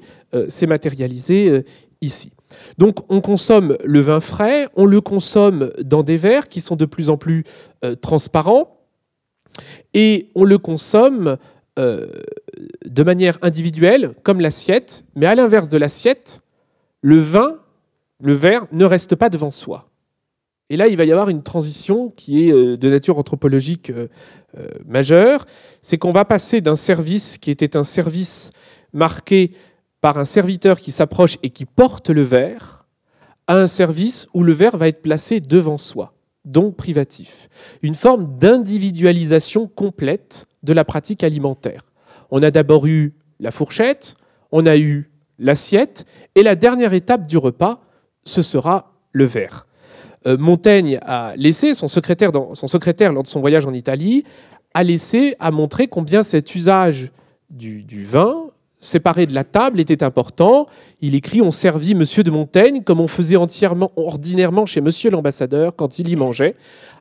c'est 0.50 0.68
matérialisé 0.68 1.64
ici. 2.02 2.34
Donc 2.78 2.98
on 3.10 3.22
consomme 3.22 3.78
le 3.86 4.02
vin 4.02 4.20
frais, 4.20 4.68
on 4.76 4.86
le 4.86 5.00
consomme 5.00 5.72
dans 5.82 6.04
des 6.04 6.18
verres 6.18 6.50
qui 6.50 6.60
sont 6.60 6.76
de 6.76 6.86
plus 6.86 7.10
en 7.10 7.16
plus 7.16 7.46
transparents, 8.02 8.75
et 9.96 10.30
on 10.36 10.44
le 10.44 10.60
consomme 10.60 11.38
euh, 11.80 12.08
de 12.86 13.04
manière 13.04 13.40
individuelle, 13.42 14.14
comme 14.22 14.42
l'assiette, 14.42 15.06
mais 15.16 15.26
à 15.26 15.34
l'inverse 15.34 15.70
de 15.70 15.78
l'assiette, 15.78 16.42
le 17.02 17.18
vin, 17.18 17.56
le 18.22 18.34
verre, 18.34 18.68
ne 18.72 18.86
reste 18.86 19.16
pas 19.16 19.30
devant 19.30 19.52
soi. 19.52 19.90
Et 20.70 20.78
là, 20.78 20.88
il 20.88 20.98
va 20.98 21.06
y 21.06 21.12
avoir 21.12 21.30
une 21.30 21.44
transition 21.44 22.10
qui 22.10 22.48
est 22.48 22.52
euh, 22.52 22.76
de 22.76 22.90
nature 22.90 23.18
anthropologique 23.18 23.90
euh, 23.90 24.08
majeure, 24.86 25.46
c'est 25.82 25.98
qu'on 25.98 26.12
va 26.12 26.26
passer 26.26 26.60
d'un 26.60 26.76
service 26.76 27.38
qui 27.38 27.50
était 27.50 27.78
un 27.78 27.84
service 27.84 28.52
marqué 28.92 29.52
par 30.02 30.18
un 30.18 30.26
serviteur 30.26 30.80
qui 30.80 30.92
s'approche 30.92 31.38
et 31.42 31.50
qui 31.50 31.66
porte 31.66 32.10
le 32.10 32.22
verre, 32.22 32.86
à 33.48 33.58
un 33.58 33.68
service 33.68 34.28
où 34.34 34.44
le 34.44 34.54
verre 34.54 34.76
va 34.76 34.88
être 34.90 35.02
placé 35.02 35.40
devant 35.40 35.78
soi 35.78 36.16
donc 36.46 36.76
privatif. 36.76 37.50
Une 37.82 37.96
forme 37.96 38.38
d'individualisation 38.38 39.68
complète 39.68 40.48
de 40.64 40.74
la 40.74 40.86
pratique 40.86 41.24
alimentaire. 41.24 41.82
On 42.32 42.44
a 42.44 42.52
d'abord 42.52 42.88
eu 42.88 43.14
la 43.40 43.52
fourchette, 43.52 44.16
on 44.52 44.66
a 44.66 44.78
eu 44.78 45.12
l'assiette, 45.40 46.06
et 46.36 46.44
la 46.44 46.56
dernière 46.56 46.94
étape 46.94 47.26
du 47.26 47.38
repas, 47.38 47.82
ce 48.24 48.42
sera 48.42 48.94
le 49.12 49.26
verre. 49.26 49.68
Euh, 50.28 50.38
Montaigne 50.38 51.00
a 51.02 51.34
laissé, 51.36 51.74
son 51.74 51.88
secrétaire, 51.88 52.32
son 52.54 52.68
secrétaire 52.68 53.12
lors 53.12 53.24
de 53.24 53.28
son 53.28 53.42
voyage 53.42 53.66
en 53.66 53.74
Italie, 53.74 54.24
a 54.74 54.84
laissé, 54.84 55.36
a 55.40 55.52
montré 55.52 55.88
combien 55.88 56.24
cet 56.24 56.56
usage 56.56 57.12
du 57.50 58.04
vin 58.06 58.50
séparé 58.80 59.26
de 59.26 59.34
la 59.34 59.44
table 59.44 59.80
était 59.80 60.04
important. 60.04 60.68
Il 61.02 61.16
écrit 61.16 61.42
On 61.42 61.52
servit 61.52 61.96
Monsieur 61.96 62.24
de 62.24 62.32
Montaigne 62.32 62.84
comme 62.84 63.00
on 63.00 63.08
faisait 63.08 63.36
entièrement, 63.36 63.92
ordinairement 63.96 64.66
chez 64.66 64.82
Monsieur 64.82 65.10
l'ambassadeur 65.10 65.76
quand 65.76 66.00
il 66.00 66.10
y 66.10 66.16
mangeait, 66.16 66.56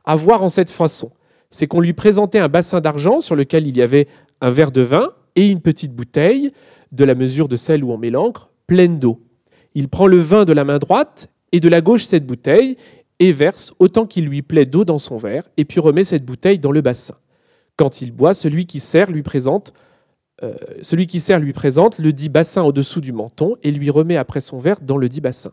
à 0.05 0.17
voir 0.17 0.43
en 0.43 0.49
cette 0.49 0.71
façon. 0.71 1.11
C'est 1.51 1.67
qu'on 1.67 1.81
lui 1.81 1.93
présentait 1.93 2.39
un 2.39 2.49
bassin 2.49 2.81
d'argent 2.81 3.21
sur 3.21 3.37
lequel 3.37 3.67
il 3.67 3.77
y 3.77 3.83
avait 3.83 4.09
un 4.41 4.51
verre 4.51 4.73
de 4.73 4.81
vin 4.81 5.11
et 5.37 5.49
une 5.49 5.61
petite 5.61 5.95
bouteille, 5.95 6.53
de 6.93 7.05
la 7.05 7.15
mesure 7.15 7.49
de 7.49 7.57
celle 7.57 7.83
où 7.83 7.93
on 7.93 7.99
met 7.99 8.11
l'encre, 8.11 8.51
pleine 8.67 8.99
d'eau. 8.99 9.21
Il 9.75 9.89
prend 9.89 10.07
le 10.07 10.19
vin 10.19 10.45
de 10.45 10.53
la 10.53 10.65
main 10.65 10.79
droite 10.79 11.29
et 11.53 11.61
de 11.61 11.69
la 11.69 11.81
gauche 11.81 12.05
cette 12.05 12.27
bouteille 12.27 12.77
et 13.19 13.33
verse 13.33 13.73
autant 13.79 14.07
qu'il 14.07 14.27
lui 14.27 14.43
plaît 14.43 14.65
d'eau 14.65 14.85
dans 14.85 14.99
son 14.99 15.17
verre 15.17 15.49
et 15.57 15.65
puis 15.65 15.81
remet 15.81 16.05
cette 16.05 16.25
bouteille 16.25 16.59
dans 16.59 16.73
le 16.73 16.81
bassin. 16.81 17.17
Quand 17.77 18.01
il 18.01 18.13
boit, 18.13 18.35
celui 18.35 18.67
qui 18.67 18.81
sert 18.81 19.11
lui 19.11 19.23
présente 19.23 19.73
euh, 20.45 20.55
celui 20.83 21.07
qui 21.07 21.21
sert 21.21 21.41
lui 21.41 21.53
présente 21.53 21.99
le 21.99 22.13
dit 22.13 22.29
bassin 22.29 22.63
au-dessous 22.63 23.01
du 23.01 23.13
menton 23.13 23.57
et 23.63 23.71
lui 23.71 23.91
remet 23.91 24.17
après 24.17 24.41
son 24.41 24.59
verre 24.59 24.81
dans 24.81 24.97
le 24.97 25.09
dit 25.09 25.21
bassin. 25.21 25.53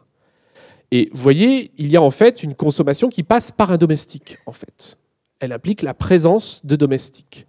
Et 0.91 1.10
vous 1.13 1.21
voyez, 1.21 1.71
il 1.77 1.88
y 1.88 1.95
a 1.95 2.01
en 2.01 2.10
fait 2.10 2.43
une 2.43 2.53
consommation 2.53 3.10
qui 3.10 3.24
passe 3.24 3.51
par 3.51 3.71
un 3.71 3.77
domestique, 3.77 4.38
en 4.45 4.51
fait. 4.51 4.98
Elle 5.39 5.53
implique 5.53 5.81
la 5.81 5.93
présence 5.93 6.65
de 6.65 6.75
domestiques 6.75 7.48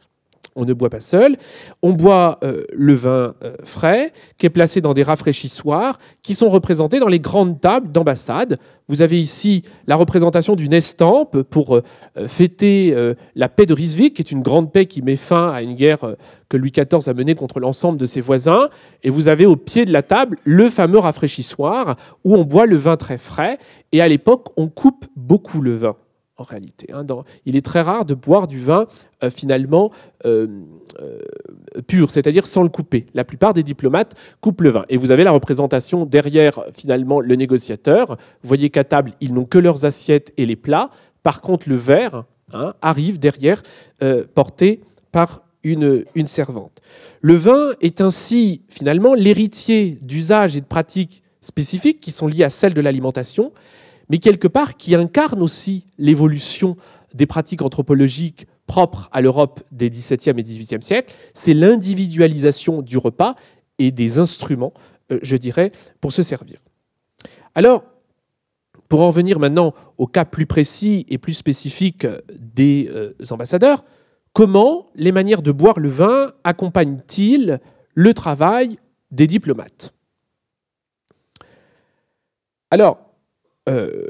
on 0.56 0.64
ne 0.64 0.72
boit 0.72 0.90
pas 0.90 1.00
seul. 1.00 1.36
On 1.82 1.92
boit 1.92 2.38
euh, 2.44 2.64
le 2.72 2.94
vin 2.94 3.34
euh, 3.42 3.54
frais 3.64 4.12
qui 4.38 4.46
est 4.46 4.50
placé 4.50 4.80
dans 4.80 4.94
des 4.94 5.02
rafraîchissoirs 5.02 5.98
qui 6.22 6.34
sont 6.34 6.48
représentés 6.48 7.00
dans 7.00 7.08
les 7.08 7.20
grandes 7.20 7.60
tables 7.60 7.90
d'ambassade. 7.90 8.58
Vous 8.88 9.00
avez 9.00 9.20
ici 9.20 9.62
la 9.86 9.96
représentation 9.96 10.54
d'une 10.54 10.72
estampe 10.72 11.42
pour 11.42 11.76
euh, 11.76 11.82
fêter 12.26 12.94
la 13.34 13.48
paix 13.48 13.66
de 13.66 13.74
Ryswick, 13.74 14.14
qui 14.14 14.22
est 14.22 14.30
une 14.30 14.42
grande 14.42 14.72
paix 14.72 14.86
qui 14.86 15.02
met 15.02 15.16
fin 15.16 15.50
à 15.50 15.62
une 15.62 15.74
guerre 15.74 16.16
que 16.48 16.56
Louis 16.56 16.72
XIV 16.72 17.08
a 17.08 17.14
menée 17.14 17.34
contre 17.34 17.60
l'ensemble 17.60 17.98
de 17.98 18.06
ses 18.06 18.20
voisins. 18.20 18.68
Et 19.02 19.10
vous 19.10 19.28
avez 19.28 19.46
au 19.46 19.56
pied 19.56 19.84
de 19.84 19.92
la 19.92 20.02
table 20.02 20.38
le 20.44 20.68
fameux 20.68 20.98
rafraîchissoir 20.98 21.96
où 22.24 22.34
on 22.34 22.44
boit 22.44 22.66
le 22.66 22.76
vin 22.76 22.96
très 22.96 23.18
frais. 23.18 23.58
Et 23.92 24.00
à 24.00 24.08
l'époque, 24.08 24.48
on 24.56 24.68
coupe 24.68 25.06
beaucoup 25.16 25.62
le 25.62 25.76
vin 25.76 25.96
en 26.42 26.44
réalité. 26.44 26.92
Hein, 26.92 27.06
il 27.46 27.56
est 27.56 27.64
très 27.64 27.80
rare 27.80 28.04
de 28.04 28.14
boire 28.14 28.46
du 28.46 28.60
vin 28.60 28.86
euh, 29.22 29.30
finalement 29.30 29.92
euh, 30.26 30.46
euh, 31.00 31.20
pur, 31.86 32.10
c'est-à-dire 32.10 32.46
sans 32.46 32.62
le 32.62 32.68
couper. 32.68 33.06
La 33.14 33.24
plupart 33.24 33.54
des 33.54 33.62
diplomates 33.62 34.14
coupent 34.40 34.60
le 34.60 34.70
vin. 34.70 34.84
Et 34.88 34.96
vous 34.96 35.10
avez 35.12 35.24
la 35.24 35.30
représentation 35.30 36.04
derrière 36.04 36.64
finalement 36.72 37.20
le 37.20 37.34
négociateur. 37.36 38.16
Vous 38.42 38.48
voyez 38.48 38.70
qu'à 38.70 38.84
table, 38.84 39.12
ils 39.20 39.32
n'ont 39.32 39.44
que 39.44 39.58
leurs 39.58 39.84
assiettes 39.84 40.32
et 40.36 40.46
les 40.46 40.56
plats. 40.56 40.90
Par 41.22 41.40
contre, 41.40 41.68
le 41.68 41.76
verre 41.76 42.24
hein, 42.52 42.74
arrive 42.82 43.18
derrière, 43.18 43.62
porté 44.34 44.80
par 45.12 45.42
une, 45.62 46.04
une 46.16 46.26
servante. 46.26 46.82
Le 47.20 47.34
vin 47.34 47.70
est 47.80 48.00
ainsi 48.00 48.62
finalement 48.68 49.14
l'héritier 49.14 49.96
d'usages 50.02 50.56
et 50.56 50.60
de 50.60 50.66
pratiques 50.66 51.22
spécifiques 51.40 52.00
qui 52.00 52.10
sont 52.10 52.26
liés 52.26 52.42
à 52.42 52.50
celles 52.50 52.74
de 52.74 52.80
l'alimentation, 52.80 53.52
mais 54.08 54.18
quelque 54.18 54.48
part 54.48 54.76
qui 54.76 54.94
incarne 54.94 55.42
aussi 55.42 55.86
l'évolution 55.98 56.76
des 57.14 57.26
pratiques 57.26 57.62
anthropologiques 57.62 58.46
propres 58.66 59.08
à 59.12 59.20
l'Europe 59.20 59.62
des 59.70 59.90
XVIIe 59.90 60.38
et 60.38 60.42
XVIIIe 60.42 60.82
siècles, 60.82 61.12
c'est 61.34 61.54
l'individualisation 61.54 62.82
du 62.82 62.96
repas 62.98 63.34
et 63.78 63.90
des 63.90 64.18
instruments, 64.18 64.72
euh, 65.10 65.18
je 65.22 65.36
dirais, 65.36 65.72
pour 66.00 66.12
se 66.12 66.22
servir. 66.22 66.58
Alors, 67.54 67.84
pour 68.88 69.00
en 69.00 69.10
venir 69.10 69.38
maintenant 69.38 69.74
au 69.98 70.06
cas 70.06 70.24
plus 70.24 70.46
précis 70.46 71.06
et 71.08 71.18
plus 71.18 71.34
spécifique 71.34 72.06
des 72.38 72.90
euh, 72.92 73.14
ambassadeurs, 73.30 73.84
comment 74.32 74.88
les 74.94 75.12
manières 75.12 75.42
de 75.42 75.52
boire 75.52 75.78
le 75.78 75.88
vin 75.88 76.32
accompagnent-ils 76.44 77.60
le 77.94 78.14
travail 78.14 78.78
des 79.10 79.26
diplomates? 79.26 79.92
Alors, 82.70 83.11
euh, 83.68 84.06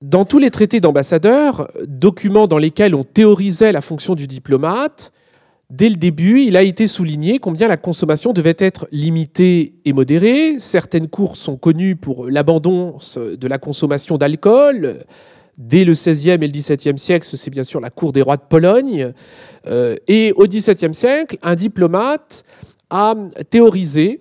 dans 0.00 0.24
tous 0.24 0.38
les 0.38 0.50
traités 0.50 0.80
d'ambassadeurs, 0.80 1.70
documents 1.86 2.48
dans 2.48 2.58
lesquels 2.58 2.94
on 2.94 3.04
théorisait 3.04 3.72
la 3.72 3.80
fonction 3.80 4.14
du 4.14 4.26
diplomate, 4.26 5.12
dès 5.70 5.88
le 5.88 5.96
début, 5.96 6.40
il 6.40 6.56
a 6.56 6.62
été 6.62 6.86
souligné 6.86 7.38
combien 7.38 7.68
la 7.68 7.76
consommation 7.76 8.32
devait 8.32 8.56
être 8.58 8.88
limitée 8.90 9.74
et 9.84 9.92
modérée. 9.92 10.58
Certaines 10.58 11.08
cours 11.08 11.36
sont 11.36 11.56
connues 11.56 11.96
pour 11.96 12.28
l'abandon 12.28 12.98
de 13.16 13.46
la 13.46 13.58
consommation 13.58 14.18
d'alcool. 14.18 15.04
Dès 15.58 15.84
le 15.84 15.92
XVIe 15.92 16.30
et 16.30 16.38
le 16.38 16.48
XVIIe 16.48 16.98
siècle, 16.98 17.26
c'est 17.36 17.50
bien 17.50 17.64
sûr 17.64 17.80
la 17.80 17.90
cour 17.90 18.12
des 18.12 18.22
rois 18.22 18.36
de 18.36 18.42
Pologne. 18.48 19.12
Euh, 19.66 19.96
et 20.08 20.32
au 20.32 20.46
XVIIe 20.46 20.94
siècle, 20.94 21.38
un 21.42 21.54
diplomate 21.54 22.44
a 22.90 23.14
théorisé, 23.48 24.20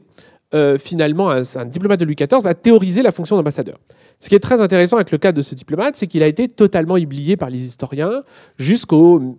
euh, 0.53 0.77
finalement, 0.77 1.29
un, 1.29 1.65
diplomate 1.65 1.99
de 1.99 2.05
Louis 2.05 2.15
XIV 2.15 2.45
a 2.45 2.53
théorisé 2.53 3.01
la 3.01 3.11
fonction 3.11 3.35
d'ambassadeur. 3.35 3.77
Ce 4.19 4.29
qui 4.29 4.35
est 4.35 4.39
très 4.39 4.61
intéressant 4.61 4.97
avec 4.97 5.11
le 5.11 5.17
cas 5.17 5.31
de 5.31 5.41
ce 5.41 5.55
diplomate, 5.55 5.95
c'est 5.95 6.07
qu'il 6.07 6.23
a 6.23 6.27
été 6.27 6.47
totalement 6.47 6.95
oublié 6.95 7.37
par 7.37 7.49
les 7.49 7.63
historiens 7.65 8.23
jusqu'au 8.57 9.37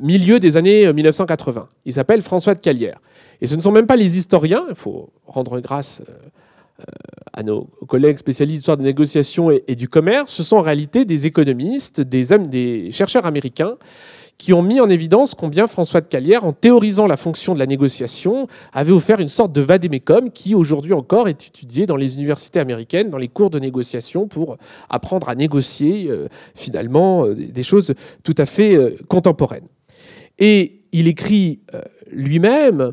milieu 0.00 0.40
des 0.40 0.56
années 0.56 0.92
1980. 0.92 1.68
Il 1.84 1.92
s'appelle 1.92 2.22
François 2.22 2.54
de 2.54 2.60
Calière. 2.60 3.00
Et 3.40 3.46
ce 3.46 3.54
ne 3.54 3.60
sont 3.60 3.72
même 3.72 3.86
pas 3.86 3.96
les 3.96 4.16
historiens, 4.16 4.64
il 4.68 4.74
faut 4.74 5.10
rendre 5.26 5.60
grâce 5.60 6.02
euh, 6.80 6.84
à 7.32 7.42
nos 7.42 7.64
collègues 7.86 8.16
spécialistes 8.16 8.58
d'histoire 8.58 8.76
de 8.76 8.82
négociation 8.82 9.50
et, 9.50 9.74
du 9.74 9.88
commerce, 9.88 10.32
ce 10.32 10.42
sont 10.42 10.56
en 10.56 10.62
réalité 10.62 11.04
des 11.04 11.26
économistes, 11.26 12.00
des, 12.00 12.36
des 12.48 12.90
chercheurs 12.92 13.26
américains 13.26 13.76
qui 14.38 14.52
ont 14.52 14.62
mis 14.62 14.80
en 14.80 14.88
évidence 14.88 15.34
combien 15.34 15.66
François 15.66 16.00
de 16.00 16.06
Calière, 16.06 16.44
en 16.44 16.52
théorisant 16.52 17.06
la 17.06 17.16
fonction 17.16 17.54
de 17.54 17.58
la 17.58 17.66
négociation, 17.66 18.46
avait 18.72 18.92
offert 18.92 19.20
une 19.20 19.28
sorte 19.28 19.52
de 19.52 19.60
vadémécum 19.60 20.30
qui, 20.30 20.54
aujourd'hui 20.54 20.92
encore, 20.92 21.28
est 21.28 21.46
étudié 21.46 21.86
dans 21.86 21.96
les 21.96 22.14
universités 22.14 22.60
américaines, 22.60 23.10
dans 23.10 23.18
les 23.18 23.28
cours 23.28 23.50
de 23.50 23.58
négociation, 23.58 24.26
pour 24.26 24.56
apprendre 24.90 25.28
à 25.28 25.34
négocier, 25.34 26.08
euh, 26.08 26.28
finalement, 26.54 27.26
euh, 27.26 27.34
des 27.34 27.62
choses 27.62 27.94
tout 28.22 28.34
à 28.38 28.46
fait 28.46 28.74
euh, 28.76 28.96
contemporaines. 29.08 29.68
Et 30.38 30.80
il 30.92 31.06
écrit 31.06 31.60
lui-même, 32.10 32.92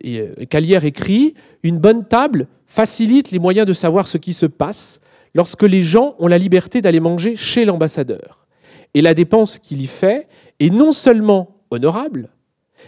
et 0.00 0.46
Calière 0.48 0.84
écrit, 0.84 1.34
Une 1.62 1.78
bonne 1.78 2.06
table 2.06 2.46
facilite 2.66 3.30
les 3.30 3.38
moyens 3.38 3.66
de 3.66 3.72
savoir 3.72 4.06
ce 4.06 4.18
qui 4.18 4.32
se 4.32 4.46
passe 4.46 5.00
lorsque 5.34 5.62
les 5.62 5.82
gens 5.82 6.14
ont 6.18 6.26
la 6.26 6.38
liberté 6.38 6.80
d'aller 6.80 7.00
manger 7.00 7.34
chez 7.36 7.64
l'ambassadeur 7.64 8.41
et 8.94 9.02
la 9.02 9.14
dépense 9.14 9.58
qu'il 9.58 9.80
y 9.80 9.86
fait 9.86 10.28
est 10.60 10.72
non 10.72 10.92
seulement 10.92 11.62
honorable, 11.70 12.30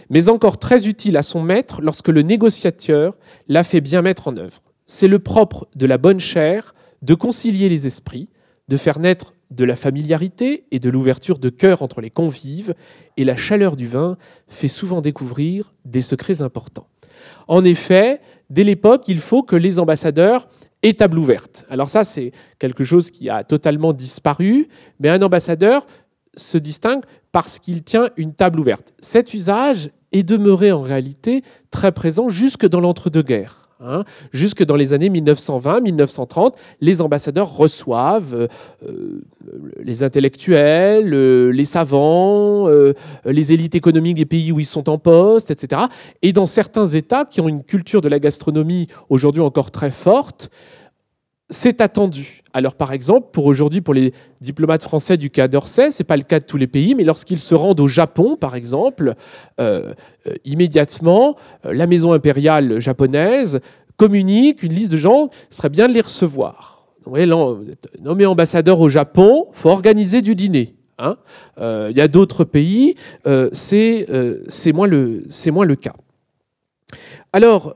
mais 0.09 0.29
encore 0.29 0.57
très 0.57 0.87
utile 0.87 1.17
à 1.17 1.23
son 1.23 1.41
maître 1.41 1.81
lorsque 1.81 2.09
le 2.09 2.21
négociateur 2.21 3.17
l'a 3.47 3.63
fait 3.63 3.81
bien 3.81 4.01
mettre 4.01 4.27
en 4.27 4.37
œuvre. 4.37 4.61
C'est 4.85 5.07
le 5.07 5.19
propre 5.19 5.67
de 5.75 5.85
la 5.85 5.97
bonne 5.97 6.19
chair 6.19 6.75
de 7.01 7.13
concilier 7.13 7.69
les 7.69 7.87
esprits, 7.87 8.29
de 8.67 8.77
faire 8.77 8.99
naître 8.99 9.33
de 9.51 9.63
la 9.63 9.75
familiarité 9.75 10.65
et 10.71 10.79
de 10.79 10.89
l'ouverture 10.89 11.39
de 11.39 11.49
cœur 11.49 11.81
entre 11.81 12.01
les 12.01 12.09
convives, 12.09 12.73
et 13.17 13.23
la 13.23 13.35
chaleur 13.35 13.75
du 13.75 13.87
vin 13.87 14.17
fait 14.47 14.67
souvent 14.67 15.01
découvrir 15.01 15.73
des 15.85 16.01
secrets 16.01 16.41
importants. 16.41 16.87
En 17.47 17.63
effet, 17.63 18.21
dès 18.49 18.63
l'époque, 18.63 19.03
il 19.07 19.19
faut 19.19 19.43
que 19.43 19.55
les 19.55 19.79
ambassadeurs 19.79 20.47
et 20.85 20.93
table 20.93 21.17
ouverte. 21.17 21.65
Alors 21.67 21.89
ça, 21.89 22.03
c'est 22.03 22.31
quelque 22.59 22.83
chose 22.83 23.09
qui 23.09 23.27
a 23.27 23.43
totalement 23.43 23.91
disparu, 23.91 24.67
mais 24.99 25.09
un 25.09 25.19
ambassadeur 25.23 25.87
se 26.37 26.59
distingue 26.59 27.03
parce 27.31 27.57
qu'il 27.57 27.81
tient 27.81 28.11
une 28.17 28.35
table 28.35 28.59
ouverte. 28.59 28.93
Cet 28.99 29.33
usage 29.33 29.89
est 30.11 30.21
demeuré 30.21 30.71
en 30.71 30.81
réalité 30.81 31.41
très 31.71 31.91
présent 31.91 32.29
jusque 32.29 32.67
dans 32.67 32.81
l'entre-deux-guerres. 32.81 33.64
Hein. 33.81 34.05
jusque 34.31 34.63
dans 34.63 34.77
les 34.77 34.93
années 34.93 35.09
1920-1930, 35.09 36.53
les 36.79 37.01
ambassadeurs 37.01 37.53
reçoivent 37.53 38.33
euh, 38.33 38.47
euh, 38.87 39.21
les 39.83 40.01
intellectuels, 40.01 41.13
euh, 41.13 41.49
les 41.49 41.65
savants, 41.65 42.69
les 43.25 43.51
élites 43.51 43.75
économiques 43.75 44.15
des 44.15 44.25
pays 44.25 44.53
où 44.53 44.61
ils 44.61 44.65
sont 44.65 44.89
en 44.89 44.97
poste, 44.97 45.51
etc. 45.51 45.83
Et 46.21 46.31
dans 46.31 46.45
certains 46.45 46.85
États 46.85 47.25
qui 47.25 47.41
ont 47.41 47.49
une 47.49 47.63
culture 47.63 47.99
de 47.99 48.07
la 48.07 48.19
gastronomie 48.19 48.87
aujourd'hui 49.09 49.41
encore 49.41 49.71
très 49.71 49.91
forte, 49.91 50.49
c'est 51.49 51.81
attendu. 51.81 52.41
Alors 52.53 52.75
par 52.75 52.91
exemple, 52.91 53.27
pour 53.31 53.45
aujourd'hui, 53.45 53.81
pour 53.81 53.93
les 53.93 54.13
diplomates 54.41 54.83
français 54.83 55.17
du 55.17 55.29
Quai 55.29 55.47
d'Orsay, 55.47 55.91
ce 55.91 56.01
n'est 56.01 56.05
pas 56.07 56.17
le 56.17 56.23
cas 56.23 56.39
de 56.39 56.45
tous 56.45 56.57
les 56.57 56.67
pays, 56.67 56.95
mais 56.95 57.03
lorsqu'ils 57.03 57.39
se 57.39 57.53
rendent 57.53 57.79
au 57.79 57.87
Japon, 57.87 58.35
par 58.35 58.55
exemple, 58.55 59.13
euh, 59.59 59.93
euh, 60.27 60.33
immédiatement, 60.45 61.35
euh, 61.65 61.73
la 61.73 61.85
maison 61.85 62.13
impériale 62.13 62.79
japonaise 62.79 63.59
communique 63.97 64.63
une 64.63 64.73
liste 64.73 64.91
de 64.91 64.97
gens, 64.97 65.29
ce 65.49 65.57
serait 65.57 65.69
bien 65.69 65.87
de 65.87 65.93
les 65.93 66.01
recevoir. 66.01 66.87
vous 67.05 67.17
êtes 67.17 67.89
nommé 68.01 68.25
ambassadeur 68.25 68.79
au 68.79 68.89
Japon, 68.89 69.47
faut 69.51 69.69
organiser 69.69 70.21
du 70.21 70.35
dîner. 70.35 70.75
Hein. 70.97 71.17
Il 71.59 71.95
y 71.95 72.01
a 72.01 72.07
d'autres 72.07 72.43
pays, 72.43 72.95
c'est 73.51 74.05
moins, 74.73 74.87
moins, 74.87 75.65
le 75.65 75.75
cas. 75.75 75.93
Alors, 77.31 77.75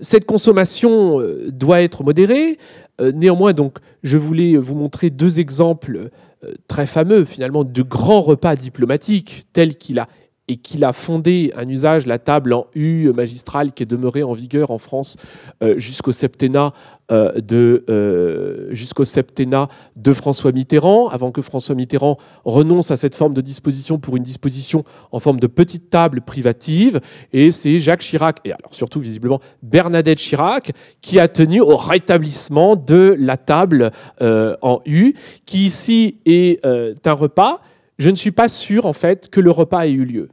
cette 0.00 0.26
consommation 0.26 1.20
euh, 1.20 1.50
doit 1.50 1.82
être 1.82 2.02
modérée. 2.04 2.58
Euh, 3.00 3.12
néanmoins, 3.12 3.52
donc, 3.52 3.78
je 4.02 4.16
voulais 4.16 4.56
vous 4.56 4.74
montrer 4.74 5.10
deux 5.10 5.40
exemples 5.40 6.10
euh, 6.44 6.52
très 6.68 6.86
fameux, 6.86 7.24
finalement, 7.24 7.64
de 7.64 7.82
grands 7.82 8.20
repas 8.20 8.56
diplomatiques 8.56 9.46
tels 9.52 9.76
qu'il 9.76 9.98
a 9.98 10.06
et 10.46 10.56
qu'il 10.56 10.84
a 10.84 10.92
fondé 10.92 11.52
un 11.56 11.68
usage, 11.68 12.06
la 12.06 12.18
table 12.18 12.52
en 12.52 12.66
U 12.74 13.10
magistrale 13.14 13.72
qui 13.72 13.82
est 13.82 13.86
demeurée 13.86 14.22
en 14.22 14.34
vigueur 14.34 14.70
en 14.70 14.78
France 14.78 15.16
euh, 15.62 15.78
jusqu'au 15.78 16.12
septennat, 16.12 16.72
euh, 17.10 17.40
de, 17.40 17.84
euh, 17.88 18.68
jusqu'au 18.72 19.04
de 19.04 20.12
François 20.12 20.52
Mitterrand, 20.52 21.08
avant 21.08 21.32
que 21.32 21.40
François 21.40 21.74
Mitterrand 21.74 22.18
renonce 22.44 22.90
à 22.90 22.96
cette 22.98 23.14
forme 23.14 23.32
de 23.32 23.40
disposition 23.40 23.98
pour 23.98 24.16
une 24.16 24.22
disposition 24.22 24.84
en 25.12 25.20
forme 25.20 25.40
de 25.40 25.46
petite 25.46 25.88
table 25.88 26.20
privative. 26.20 27.00
Et 27.32 27.50
c'est 27.50 27.80
Jacques 27.80 28.00
Chirac, 28.00 28.40
et 28.44 28.52
alors 28.52 28.74
surtout 28.74 29.00
visiblement 29.00 29.40
Bernadette 29.62 30.18
Chirac, 30.18 30.72
qui 31.00 31.18
a 31.18 31.28
tenu 31.28 31.62
au 31.62 31.76
rétablissement 31.76 32.76
de 32.76 33.16
la 33.18 33.36
table 33.36 33.92
en 34.20 34.80
U, 34.84 35.14
qui 35.44 35.66
ici 35.66 36.18
est 36.26 36.64
un 36.64 37.12
repas 37.12 37.60
je 37.98 38.10
ne 38.10 38.16
suis 38.16 38.32
pas 38.32 38.48
sûr 38.48 38.86
en 38.86 38.92
fait 38.92 39.28
que 39.28 39.40
le 39.40 39.50
repas 39.50 39.86
ait 39.86 39.92
eu 39.92 40.04
lieu. 40.04 40.28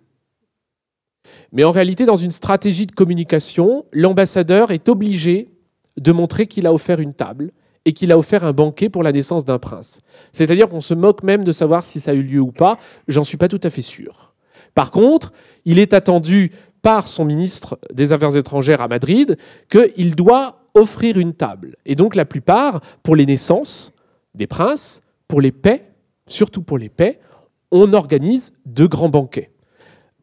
Mais 1.51 1.63
en 1.63 1.71
réalité, 1.71 2.05
dans 2.05 2.15
une 2.15 2.31
stratégie 2.31 2.85
de 2.85 2.91
communication, 2.93 3.85
l'ambassadeur 3.91 4.71
est 4.71 4.87
obligé 4.87 5.49
de 5.97 6.11
montrer 6.11 6.47
qu'il 6.47 6.65
a 6.65 6.73
offert 6.73 6.99
une 6.99 7.13
table 7.13 7.51
et 7.85 7.93
qu'il 7.93 8.11
a 8.11 8.17
offert 8.17 8.43
un 8.43 8.53
banquet 8.53 8.89
pour 8.89 9.03
la 9.03 9.11
naissance 9.11 9.43
d'un 9.43 9.59
prince. 9.59 9.99
C'est-à-dire 10.31 10.69
qu'on 10.69 10.81
se 10.81 10.93
moque 10.93 11.23
même 11.23 11.43
de 11.43 11.51
savoir 11.51 11.83
si 11.83 11.99
ça 11.99 12.11
a 12.11 12.13
eu 12.13 12.23
lieu 12.23 12.39
ou 12.39 12.51
pas, 12.51 12.77
j'en 13.07 13.23
suis 13.23 13.37
pas 13.37 13.47
tout 13.47 13.59
à 13.63 13.69
fait 13.69 13.81
sûr. 13.81 14.33
Par 14.75 14.91
contre, 14.91 15.33
il 15.65 15.79
est 15.79 15.93
attendu 15.93 16.51
par 16.81 17.07
son 17.07 17.25
ministre 17.25 17.79
des 17.93 18.13
Affaires 18.13 18.35
étrangères 18.35 18.81
à 18.81 18.87
Madrid 18.87 19.37
qu'il 19.69 20.15
doit 20.15 20.63
offrir 20.73 21.17
une 21.17 21.33
table. 21.33 21.75
Et 21.85 21.95
donc 21.95 22.15
la 22.15 22.25
plupart, 22.25 22.81
pour 23.03 23.15
les 23.15 23.25
naissances 23.25 23.91
des 24.35 24.47
princes, 24.47 25.01
pour 25.27 25.41
les 25.41 25.51
paix, 25.51 25.85
surtout 26.27 26.61
pour 26.61 26.77
les 26.77 26.89
paix, 26.89 27.19
on 27.71 27.93
organise 27.93 28.53
de 28.65 28.85
grands 28.85 29.09
banquets. 29.09 29.50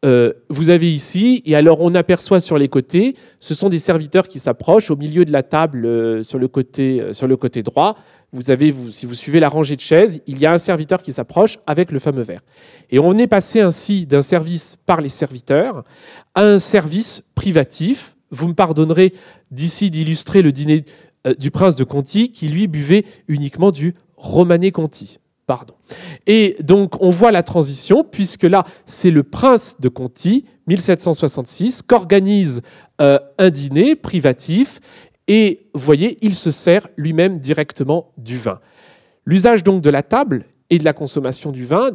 Euh, 0.05 0.33
vous 0.49 0.69
avez 0.69 0.91
ici, 0.93 1.41
et 1.45 1.55
alors 1.55 1.81
on 1.81 1.93
aperçoit 1.93 2.39
sur 2.39 2.57
les 2.57 2.69
côtés, 2.69 3.15
ce 3.39 3.53
sont 3.53 3.69
des 3.69 3.79
serviteurs 3.79 4.27
qui 4.27 4.39
s'approchent 4.39 4.91
au 4.91 4.95
milieu 4.95 5.25
de 5.25 5.31
la 5.31 5.43
table 5.43 5.85
euh, 5.85 6.23
sur, 6.23 6.39
le 6.39 6.47
côté, 6.47 7.01
euh, 7.01 7.13
sur 7.13 7.27
le 7.27 7.35
côté 7.35 7.63
droit. 7.63 7.95
Vous 8.31 8.51
avez, 8.51 8.73
si 8.91 9.05
vous 9.05 9.13
suivez 9.13 9.39
la 9.39 9.49
rangée 9.49 9.75
de 9.75 9.81
chaises, 9.81 10.21
il 10.27 10.37
y 10.37 10.45
a 10.45 10.53
un 10.53 10.57
serviteur 10.57 11.01
qui 11.01 11.11
s'approche 11.11 11.57
avec 11.65 11.91
le 11.91 11.99
fameux 11.99 12.21
verre. 12.21 12.41
Et 12.91 12.99
on 12.99 13.15
est 13.15 13.27
passé 13.27 13.59
ainsi 13.59 14.05
d'un 14.05 14.21
service 14.21 14.77
par 14.85 15.01
les 15.01 15.09
serviteurs 15.09 15.83
à 16.35 16.43
un 16.43 16.59
service 16.59 17.23
privatif. 17.33 18.15
Vous 18.29 18.47
me 18.47 18.53
pardonnerez 18.53 19.13
d'ici 19.49 19.89
d'illustrer 19.89 20.43
le 20.43 20.51
dîner 20.51 20.85
du 21.39 21.49
prince 21.49 21.75
de 21.75 21.83
Conti 21.83 22.31
qui 22.31 22.49
lui 22.49 22.67
buvait 22.67 23.03
uniquement 23.27 23.71
du 23.71 23.95
Romané 24.15 24.71
Conti. 24.71 25.17
Et 26.27 26.57
donc 26.61 27.01
on 27.01 27.09
voit 27.09 27.31
la 27.31 27.43
transition, 27.43 28.03
puisque 28.03 28.43
là, 28.43 28.63
c'est 28.85 29.11
le 29.11 29.23
prince 29.23 29.79
de 29.79 29.89
Conti, 29.89 30.45
1766, 30.67 31.81
qu'organise 31.81 32.61
euh, 33.01 33.19
un 33.37 33.49
dîner 33.49 33.95
privatif, 33.95 34.79
et 35.27 35.67
vous 35.73 35.81
voyez, 35.81 36.17
il 36.21 36.35
se 36.35 36.51
sert 36.51 36.87
lui-même 36.97 37.39
directement 37.39 38.11
du 38.17 38.37
vin. 38.37 38.59
L'usage 39.25 39.63
donc 39.63 39.81
de 39.81 39.89
la 39.89 40.01
table 40.01 40.45
et 40.69 40.77
de 40.79 40.83
la 40.83 40.93
consommation 40.93 41.51
du 41.51 41.65
vin 41.65 41.91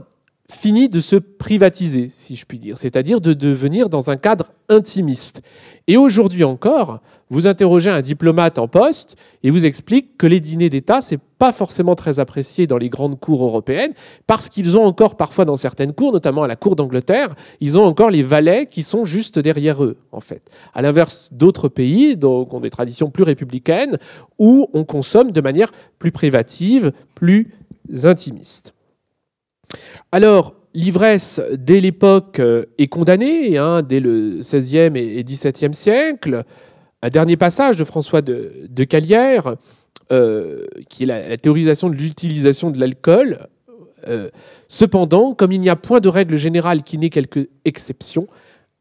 finit 0.51 0.91
de 0.91 1.01
se 1.01 1.17
privatiser, 1.17 2.09
si 2.11 2.37
je 2.37 2.45
puis 2.45 2.59
dire, 2.59 2.77
c'est-à-dire 2.77 3.21
de 3.21 3.33
devenir 3.33 3.89
dans 3.89 4.11
un 4.11 4.17
cadre 4.17 4.53
intimiste. 4.69 5.43
Et 5.87 5.97
aujourd'hui 5.97 6.45
encore, 6.45 7.01
vous 7.31 7.47
interrogez 7.47 7.89
un 7.89 8.03
diplomate 8.03 8.59
en 8.59 8.69
poste 8.69 9.17
et 9.43 9.51
vous 9.51 9.65
explique 9.65 10.19
que 10.19 10.27
les 10.27 10.41
dîners 10.41 10.69
d'État, 10.69 11.01
c'est 11.01 11.19
pas 11.39 11.53
forcément 11.53 11.95
très 11.95 12.21
apprécié 12.21 12.67
dans 12.67 12.77
les 12.77 12.91
grandes 12.91 13.19
cours 13.19 13.43
européennes, 13.43 13.93
parce 14.27 14.51
qu'ils 14.51 14.77
ont 14.79 14.85
encore 14.85 15.17
parfois 15.17 15.47
dans 15.47 15.57
certaines 15.57 15.95
cours, 15.95 16.13
notamment 16.13 16.43
à 16.43 16.47
la 16.47 16.57
cour 16.57 16.77
d'Angleterre, 16.77 17.35
ils 17.61 17.79
ont 17.79 17.85
encore 17.85 18.11
les 18.11 18.23
valets 18.23 18.67
qui 18.67 18.83
sont 18.83 19.07
juste 19.07 19.39
derrière 19.39 19.83
eux, 19.83 19.97
en 20.13 20.21
fait. 20.21 20.43
À 20.75 20.83
l'inverse 20.83 21.31
d'autres 21.33 21.69
pays, 21.69 22.17
donc 22.17 22.53
ont 22.53 22.61
des 22.61 22.71
traditions 22.71 23.11
plus 23.11 23.25
républicaines, 23.25 23.99
où 24.39 24.69
on 24.75 24.85
consomme 24.85 25.33
de 25.33 25.41
manière 25.41 25.71
plus 25.99 26.13
privative, 26.13 26.93
plus 27.15 27.51
intimiste. 28.05 28.74
Alors, 30.13 30.55
l'ivresse, 30.75 31.41
dès 31.57 31.81
l'époque, 31.81 32.41
euh, 32.41 32.65
est 32.79 32.89
condamnée, 32.89 33.57
hein, 33.57 33.83
dès 33.83 34.01
le 34.01 34.41
XVIe 34.41 34.91
et 34.97 35.25
XVIIe 35.25 35.75
siècle. 35.75 36.45
Un 37.03 37.09
dernier 37.09 37.37
passage 37.37 37.77
de 37.77 37.85
François 37.85 38.23
de, 38.23 38.85
Calière, 38.85 39.57
euh, 40.13 40.65
qui 40.89 41.05
est 41.05 41.07
la, 41.07 41.37
théorisation 41.37 41.89
de 41.89 41.95
l'utilisation 41.95 42.71
de 42.71 42.79
l'alcool. 42.79 43.47
Euh, 44.09 44.31
cependant, 44.69 45.35
comme 45.35 45.53
il 45.53 45.61
n'y 45.61 45.71
a 45.71 45.77
point 45.77 46.01
de 46.01 46.09
règle 46.09 46.37
générale 46.37 46.83
qui 46.83 46.99
n'ait 46.99 47.11
quelques 47.11 47.49
exceptions, 47.65 48.27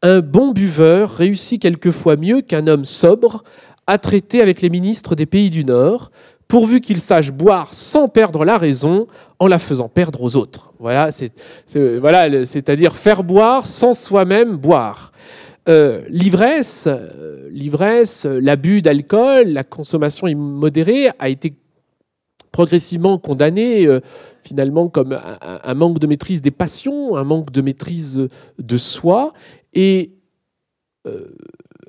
un 0.01 0.19
bon 0.19 0.51
buveur 0.51 1.11
réussit 1.15 1.61
quelquefois 1.61 2.17
mieux 2.17 2.41
qu'un 2.41 2.67
homme 2.67 2.83
sobre 2.83 3.43
à 3.87 3.97
traiter 3.97 4.41
avec 4.41 4.61
les 4.61 4.69
ministres 4.69 5.15
des 5.15 5.25
pays 5.25 5.49
du 5.49 5.65
Nord, 5.65 6.11
pourvu 6.47 6.81
qu'il 6.81 6.99
sache 6.99 7.31
boire 7.31 7.73
sans 7.73 8.07
perdre 8.07 8.45
la 8.45 8.57
raison 8.57 9.07
en 9.39 9.47
la 9.47 9.59
faisant 9.59 9.89
perdre 9.89 10.21
aux 10.21 10.35
autres. 10.35 10.73
Voilà, 10.79 11.11
c'est, 11.11 11.31
voilà, 11.99 12.45
c'est-à-dire 12.45 12.95
faire 12.95 13.23
boire 13.23 13.65
sans 13.65 13.93
soi-même 13.93 14.57
boire. 14.57 15.11
Euh, 15.69 16.03
l'ivresse, 16.09 16.87
euh, 16.87 17.47
l'ivresse, 17.49 18.25
l'abus 18.25 18.81
d'alcool, 18.81 19.47
la 19.47 19.63
consommation 19.63 20.27
immodérée 20.27 21.09
a 21.19 21.29
été 21.29 21.55
progressivement 22.51 23.17
condamnée 23.17 23.85
euh, 23.85 24.01
finalement 24.43 24.89
comme 24.89 25.17
un, 25.41 25.73
manque 25.73 25.99
de 25.99 26.07
maîtrise 26.07 26.41
des 26.41 26.51
passions, 26.51 27.15
un 27.15 27.23
manque 27.23 27.51
de 27.51 27.61
maîtrise 27.61 28.27
de 28.59 28.77
soi. 28.77 29.31
Et 29.73 30.11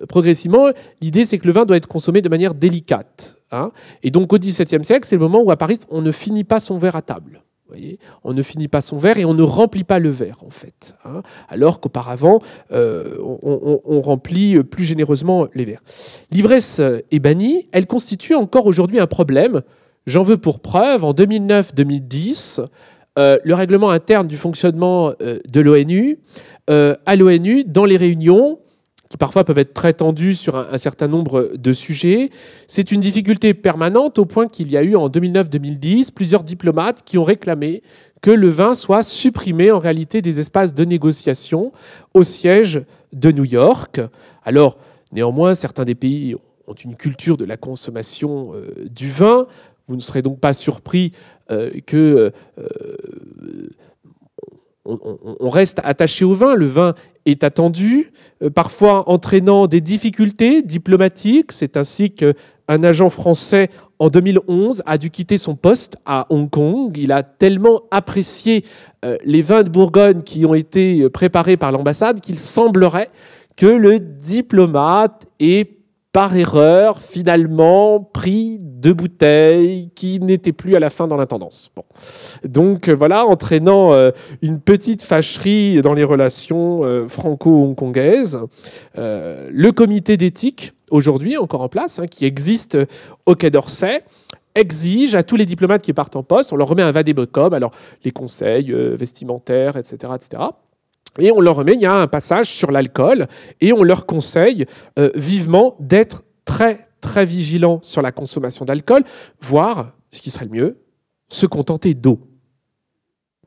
progressivement, 0.08 0.68
l'idée 1.00 1.24
c'est 1.24 1.38
que 1.38 1.46
le 1.46 1.52
vin 1.52 1.64
doit 1.64 1.76
être 1.76 1.86
consommé 1.86 2.22
de 2.22 2.28
manière 2.28 2.54
délicate. 2.54 3.36
Hein. 3.50 3.70
Et 4.02 4.10
donc 4.10 4.32
au 4.32 4.38
XVIIe 4.38 4.84
siècle, 4.84 5.06
c'est 5.06 5.16
le 5.16 5.22
moment 5.22 5.42
où 5.42 5.50
à 5.50 5.56
Paris, 5.56 5.80
on 5.90 6.02
ne 6.02 6.12
finit 6.12 6.44
pas 6.44 6.60
son 6.60 6.78
verre 6.78 6.96
à 6.96 7.02
table. 7.02 7.42
Voyez 7.68 7.98
on 8.24 8.34
ne 8.34 8.42
finit 8.42 8.68
pas 8.68 8.82
son 8.82 8.98
verre 8.98 9.18
et 9.18 9.24
on 9.24 9.32
ne 9.32 9.42
remplit 9.42 9.84
pas 9.84 9.98
le 9.98 10.10
verre, 10.10 10.42
en 10.44 10.50
fait. 10.50 10.94
Hein. 11.04 11.22
alors 11.48 11.80
qu'auparavant, 11.80 12.40
euh, 12.72 13.16
on, 13.20 14.02
remplit 14.02 14.62
plus 14.64 14.84
généreusement 14.84 15.46
les 15.54 15.64
verres. 15.64 15.82
L'ivresse 16.30 16.80
est 16.80 17.18
bannie. 17.20 17.68
Elle 17.72 17.86
constitue 17.86 18.34
encore 18.34 18.66
aujourd'hui 18.66 19.00
un 19.00 19.06
problème. 19.06 19.62
J'en 20.06 20.22
veux 20.22 20.36
pour 20.36 20.60
preuve, 20.60 21.04
en 21.04 21.12
2009-2010, 21.12 22.66
euh, 23.18 23.38
le 23.42 23.54
règlement 23.54 23.90
interne 23.90 24.26
du 24.26 24.36
fonctionnement 24.36 25.14
euh, 25.22 25.38
de 25.48 25.60
l'ONU, 25.60 26.18
à 26.68 27.16
l'ONU, 27.16 27.64
dans 27.64 27.84
les 27.84 27.96
réunions, 27.96 28.58
parfois 29.18 29.44
peuvent 29.44 29.58
être 29.58 29.74
très 29.74 29.92
tendus 29.92 30.34
sur 30.34 30.56
un, 30.56 30.78
certain 30.78 31.08
nombre 31.08 31.52
de 31.56 31.72
sujets. 31.72 32.30
C'est 32.66 32.92
une 32.92 33.00
difficulté 33.00 33.54
permanente 33.54 34.18
au 34.18 34.24
point 34.24 34.48
qu'il 34.48 34.70
y 34.70 34.76
a 34.76 34.82
eu 34.82 34.96
en 34.96 35.08
2009-2010 35.08 36.12
plusieurs 36.12 36.42
diplomates 36.42 37.02
qui 37.04 37.18
ont 37.18 37.24
réclamé 37.24 37.82
que 38.22 38.30
le 38.30 38.48
vin 38.48 38.74
soit 38.74 39.02
supprimé 39.02 39.70
en 39.70 39.78
réalité 39.78 40.22
des 40.22 40.40
espaces 40.40 40.72
de 40.72 40.84
négociation 40.84 41.72
au 42.14 42.24
siège 42.24 42.82
de 43.12 43.30
New 43.30 43.44
York. 43.44 44.00
Alors, 44.44 44.78
néanmoins, 45.12 45.54
certains 45.54 45.84
des 45.84 45.94
pays 45.94 46.34
ont 46.66 46.74
une 46.74 46.96
culture 46.96 47.36
de 47.36 47.44
la 47.44 47.56
consommation 47.56 48.54
euh, 48.54 48.88
du 48.88 49.10
vin. 49.10 49.46
Vous 49.86 49.96
ne 49.96 50.00
serez 50.00 50.22
donc 50.22 50.40
pas 50.40 50.54
surpris 50.54 51.12
euh, 51.50 51.70
que 51.86 52.32
euh, 52.58 53.68
on, 54.84 55.48
reste 55.48 55.80
attaché 55.84 56.24
au 56.24 56.34
vin. 56.34 56.54
Le 56.54 56.66
vin 56.66 56.94
est 57.26 57.44
attendu, 57.44 58.12
euh, 58.42 58.50
parfois 58.50 59.08
entraînant 59.08 59.66
des 59.66 59.80
difficultés 59.80 60.62
diplomatiques. 60.62 61.52
C'est 61.52 61.76
ainsi 61.76 62.10
qu'un 62.10 62.34
agent 62.82 63.10
français 63.10 63.70
en 63.98 64.08
2011 64.08 64.82
a 64.86 64.98
dû 64.98 65.10
quitter 65.10 65.38
son 65.38 65.54
poste 65.56 65.96
à 66.04 66.26
Hong 66.30 66.50
Kong. 66.50 66.96
Il 66.96 67.12
a 67.12 67.22
tellement 67.22 67.82
apprécié 67.90 68.64
euh, 69.04 69.16
les 69.24 69.42
vins 69.42 69.62
de 69.62 69.68
Bourgogne 69.68 70.22
qui 70.22 70.44
ont 70.46 70.54
été 70.54 71.08
préparés 71.10 71.56
par 71.56 71.72
l'ambassade 71.72 72.20
qu'il 72.20 72.38
semblerait 72.38 73.10
que 73.56 73.66
le 73.66 74.00
diplomate 74.00 75.26
ait 75.40 75.68
par 76.14 76.36
erreur, 76.36 77.02
finalement, 77.02 77.98
pris 77.98 78.58
deux 78.60 78.94
bouteilles 78.94 79.90
qui 79.96 80.20
n'étaient 80.20 80.52
plus 80.52 80.76
à 80.76 80.78
la 80.78 80.88
fin 80.88 81.08
dans 81.08 81.16
l'intendance. 81.16 81.72
Bon. 81.74 81.82
Donc 82.44 82.88
euh, 82.88 82.94
voilà, 82.94 83.26
entraînant 83.26 83.92
euh, 83.92 84.12
une 84.40 84.60
petite 84.60 85.02
fâcherie 85.02 85.82
dans 85.82 85.92
les 85.92 86.04
relations 86.04 86.84
euh, 86.84 87.08
franco-hongkongaises. 87.08 88.38
le 88.96 89.70
comité 89.72 90.16
d'éthique, 90.16 90.74
aujourd'hui 90.88 91.36
encore 91.36 91.62
en 91.62 91.68
place, 91.68 91.98
hein, 91.98 92.06
qui 92.06 92.26
existe 92.26 92.78
au 93.26 93.34
Quai 93.34 93.50
d'Orsay, 93.50 94.04
exige 94.54 95.16
à 95.16 95.24
tous 95.24 95.34
les 95.34 95.46
diplomates 95.46 95.82
qui 95.82 95.92
partent 95.92 96.14
en 96.14 96.22
poste, 96.22 96.52
on 96.52 96.56
leur 96.56 96.68
remet 96.68 96.82
un 96.82 96.92
vademecum, 96.92 97.52
alors 97.54 97.72
les 98.04 98.12
conseils 98.12 98.72
vestimentaires, 98.72 99.76
etc., 99.76 100.12
etc., 100.14 100.42
et 101.18 101.32
on 101.32 101.40
leur 101.40 101.56
remet, 101.56 101.74
il 101.74 101.80
y 101.80 101.86
a 101.86 101.94
un 101.94 102.06
passage 102.06 102.48
sur 102.48 102.70
l'alcool, 102.70 103.26
et 103.60 103.72
on 103.72 103.82
leur 103.82 104.06
conseille 104.06 104.66
euh, 104.98 105.10
vivement 105.14 105.76
d'être 105.80 106.24
très, 106.44 106.86
très 107.00 107.24
vigilants 107.24 107.80
sur 107.82 108.02
la 108.02 108.12
consommation 108.12 108.64
d'alcool, 108.64 109.04
voire, 109.40 109.92
ce 110.10 110.20
qui 110.20 110.30
serait 110.30 110.46
le 110.46 110.50
mieux, 110.50 110.78
se 111.28 111.46
contenter 111.46 111.94
d'eau. 111.94 112.20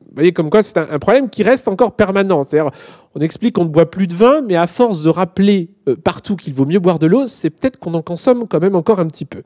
Vous 0.00 0.14
voyez, 0.14 0.32
comme 0.32 0.48
quoi 0.48 0.62
c'est 0.62 0.78
un, 0.78 0.98
problème 0.98 1.28
qui 1.28 1.42
reste 1.42 1.68
encore 1.68 1.94
permanent. 1.94 2.42
C'est-à-dire, 2.42 2.70
on 3.14 3.20
explique 3.20 3.56
qu'on 3.56 3.64
ne 3.64 3.70
boit 3.70 3.90
plus 3.90 4.06
de 4.06 4.14
vin, 4.14 4.40
mais 4.40 4.56
à 4.56 4.66
force 4.66 5.02
de 5.02 5.10
rappeler 5.10 5.70
euh, 5.86 5.96
partout 5.96 6.34
qu'il 6.34 6.54
vaut 6.54 6.64
mieux 6.64 6.78
boire 6.78 6.98
de 6.98 7.06
l'eau, 7.06 7.26
c'est 7.26 7.50
peut-être 7.50 7.78
qu'on 7.78 7.92
en 7.94 8.02
consomme 8.02 8.48
quand 8.48 8.60
même 8.60 8.74
encore 8.74 9.00
un 9.00 9.06
petit 9.06 9.26
peu. 9.26 9.42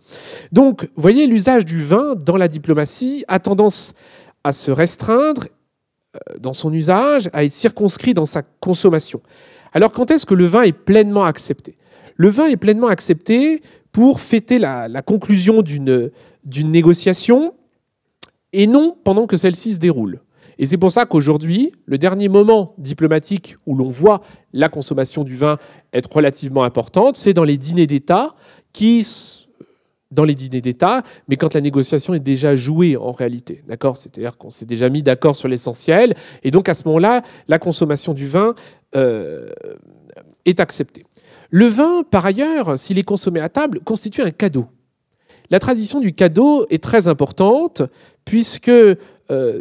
Donc, 0.53 0.85
vous 0.95 1.03
voyez, 1.03 1.27
l'usage 1.27 1.65
du 1.65 1.83
vin 1.83 2.15
dans 2.15 2.37
la 2.37 2.47
diplomatie 2.47 3.25
a 3.27 3.41
tendance 3.41 3.93
à 4.45 4.53
se 4.53 4.71
restreindre 4.71 5.47
dans 6.39 6.53
son 6.53 6.73
usage, 6.73 7.31
à 7.33 7.45
être 7.45 7.53
circonscrit 7.53 8.15
dans 8.15 8.27
sa 8.27 8.43
consommation. 8.43 9.21
Alors 9.73 9.93
quand 9.93 10.11
est-ce 10.11 10.27
que 10.27 10.35
le 10.35 10.47
vin 10.47 10.63
est 10.63 10.73
pleinement 10.73 11.25
accepté? 11.25 11.77
Le 12.17 12.29
vin 12.29 12.47
est 12.47 12.57
pleinement 12.57 12.89
accepté 12.89 13.63
pour 13.91 14.21
fêter 14.21 14.59
la, 14.59 15.03
conclusion 15.03 15.63
d'une 15.63 16.11
négociation 16.71 17.55
et 18.53 18.67
non 18.67 18.97
pendant 19.05 19.27
que 19.27 19.37
celle-ci 19.37 19.75
se 19.75 19.79
déroule. 19.79 20.21
Et 20.59 20.67
c'est 20.67 20.77
pour 20.77 20.93
ça 20.93 21.07
qu'aujourd'hui, 21.07 21.73
le 21.87 21.99
dernier 21.99 22.29
moment 22.29 22.75
diplomatique 22.79 23.57
où 23.67 23.75
l'on 23.75 23.91
voit 23.91 24.23
la 24.53 24.69
consommation 24.69 25.25
du 25.25 25.37
vin 25.37 25.59
être 25.93 26.15
relativement 26.15 26.63
importante, 26.63 27.17
c'est 27.17 27.33
dans 27.33 27.45
les 27.45 27.57
dîners 27.57 27.87
d'État 27.87 28.35
qui 28.73 29.03
dans 30.13 30.25
les 30.25 30.35
dîners 30.35 30.61
d'État, 30.61 31.03
mais 31.27 31.37
quand 31.37 31.55
la 31.55 31.61
négociation 31.61 32.15
est 32.15 32.21
déjà 32.21 32.55
jouée 32.55 32.97
en 32.97 33.13
réalité. 33.13 33.65
D'accord? 33.67 33.97
C'est-à-dire 33.97 34.37
qu'on 34.37 34.51
s'est 34.51 34.67
déjà 34.67 34.89
mis 34.89 35.03
d'accord 35.03 35.35
sur 35.35 35.49
l'essentiel. 35.49 36.15
Et 36.45 36.51
donc 36.51 36.69
à 36.69 36.75
ce 36.75 36.87
moment-là, 36.87 37.23
la 37.49 37.59
consommation 37.59 38.13
du 38.13 38.29
vin 38.29 38.55
euh, 38.95 39.49
est 40.45 40.61
acceptée. 40.61 41.05
Le 41.51 41.67
vin, 41.67 42.03
par 42.03 42.25
ailleurs, 42.27 42.79
s'il 42.79 42.99
est 42.99 43.05
consommé 43.05 43.41
à 43.41 43.49
table, 43.49 43.81
constitue 43.81 44.23
un 44.23 44.31
cadeau. 44.31 44.67
La 45.51 45.59
tradition 45.59 46.01
du 46.01 46.13
cadeau 46.13 46.67
est 46.71 46.83
très 46.83 47.09
importante 47.09 47.83
puisque 48.25 48.69
euh, 48.69 48.97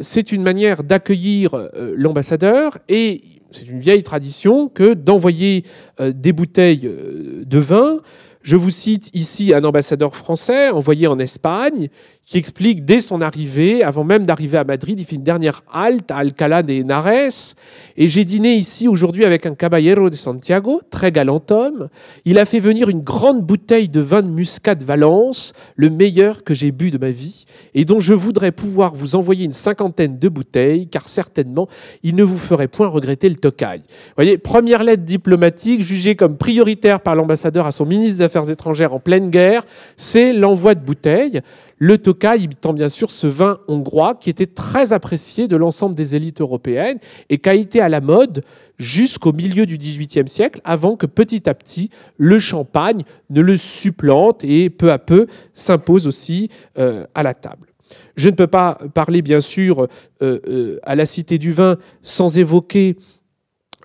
c'est 0.01 0.31
une 0.31 0.41
manière 0.41 0.83
d'accueillir 0.83 1.53
euh, 1.53 1.93
l'ambassadeur 1.95 2.77
et 2.87 3.21
c'est 3.51 3.67
une 3.67 3.79
vieille 3.79 4.03
tradition 4.03 4.69
que 4.69 4.93
d'envoyer 4.93 5.65
des 5.99 6.31
bouteilles 6.31 6.89
de 6.89 7.59
vin 7.59 7.99
je 8.43 8.55
vous 8.55 8.71
cite 8.71 9.09
ici 9.13 9.53
un 9.53 9.63
ambassadeur 9.63 10.15
français 10.15 10.69
envoyé 10.69 11.07
en 11.07 11.19
Espagne 11.19 11.89
qui 12.31 12.37
explique 12.37 12.85
dès 12.85 13.01
son 13.01 13.19
arrivée, 13.19 13.83
avant 13.83 14.05
même 14.05 14.23
d'arriver 14.23 14.57
à 14.57 14.63
Madrid, 14.63 14.97
il 14.97 15.05
fait 15.05 15.17
une 15.17 15.23
dernière 15.23 15.63
halte 15.69 16.11
à 16.11 16.15
Alcalá 16.15 16.63
de 16.63 16.71
Henares. 16.71 17.55
Et 17.97 18.07
j'ai 18.07 18.23
dîné 18.23 18.53
ici 18.53 18.87
aujourd'hui 18.87 19.25
avec 19.25 19.45
un 19.45 19.53
caballero 19.53 20.09
de 20.09 20.15
Santiago, 20.15 20.79
très 20.89 21.11
galant 21.11 21.43
homme. 21.49 21.89
Il 22.23 22.39
a 22.39 22.45
fait 22.45 22.59
venir 22.59 22.87
une 22.87 23.01
grande 23.01 23.41
bouteille 23.41 23.89
de 23.89 23.99
vin 23.99 24.21
de 24.21 24.29
muscat 24.29 24.75
Valence, 24.75 25.51
le 25.75 25.89
meilleur 25.89 26.45
que 26.45 26.53
j'ai 26.53 26.71
bu 26.71 26.89
de 26.89 26.97
ma 26.97 27.09
vie, 27.09 27.43
et 27.73 27.83
dont 27.83 27.99
je 27.99 28.13
voudrais 28.13 28.53
pouvoir 28.53 28.95
vous 28.95 29.17
envoyer 29.17 29.43
une 29.43 29.51
cinquantaine 29.51 30.17
de 30.17 30.29
bouteilles, 30.29 30.87
car 30.87 31.09
certainement 31.09 31.67
il 32.01 32.15
ne 32.15 32.23
vous 32.23 32.37
ferait 32.37 32.69
point 32.69 32.87
regretter 32.87 33.27
le 33.27 33.35
tocaille. 33.35 33.83
Voyez, 34.15 34.37
première 34.37 34.85
lettre 34.85 35.03
diplomatique 35.03 35.83
jugée 35.83 36.15
comme 36.15 36.37
prioritaire 36.37 37.01
par 37.01 37.17
l'ambassadeur 37.17 37.65
à 37.65 37.73
son 37.73 37.85
ministre 37.85 38.19
des 38.19 38.23
Affaires 38.23 38.49
étrangères 38.49 38.93
en 38.93 39.01
pleine 39.01 39.29
guerre, 39.29 39.65
c'est 39.97 40.31
l'envoi 40.31 40.75
de 40.75 40.79
bouteilles. 40.79 41.41
Le 41.81 41.97
Toka 41.97 42.35
imitant 42.35 42.73
bien 42.73 42.89
sûr 42.89 43.09
ce 43.09 43.25
vin 43.25 43.59
hongrois 43.67 44.13
qui 44.13 44.29
était 44.29 44.45
très 44.45 44.93
apprécié 44.93 45.47
de 45.47 45.55
l'ensemble 45.55 45.95
des 45.95 46.15
élites 46.15 46.39
européennes 46.39 46.99
et 47.31 47.39
qui 47.39 47.49
a 47.49 47.55
été 47.55 47.81
à 47.81 47.89
la 47.89 48.01
mode 48.01 48.43
jusqu'au 48.77 49.33
milieu 49.33 49.65
du 49.65 49.79
XVIIIe 49.79 50.27
siècle, 50.27 50.61
avant 50.63 50.95
que 50.95 51.07
petit 51.07 51.49
à 51.49 51.55
petit 51.55 51.89
le 52.17 52.37
champagne 52.37 53.01
ne 53.31 53.41
le 53.41 53.57
supplante 53.57 54.43
et 54.43 54.69
peu 54.69 54.91
à 54.91 54.99
peu 54.99 55.25
s'impose 55.55 56.05
aussi 56.05 56.49
euh, 56.77 57.07
à 57.15 57.23
la 57.23 57.33
table. 57.33 57.69
Je 58.15 58.29
ne 58.29 58.35
peux 58.35 58.45
pas 58.45 58.77
parler 58.93 59.23
bien 59.23 59.41
sûr 59.41 59.87
euh, 60.21 60.39
euh, 60.47 60.79
à 60.83 60.93
la 60.93 61.07
Cité 61.07 61.39
du 61.39 61.51
Vin 61.51 61.77
sans 62.03 62.37
évoquer 62.37 62.95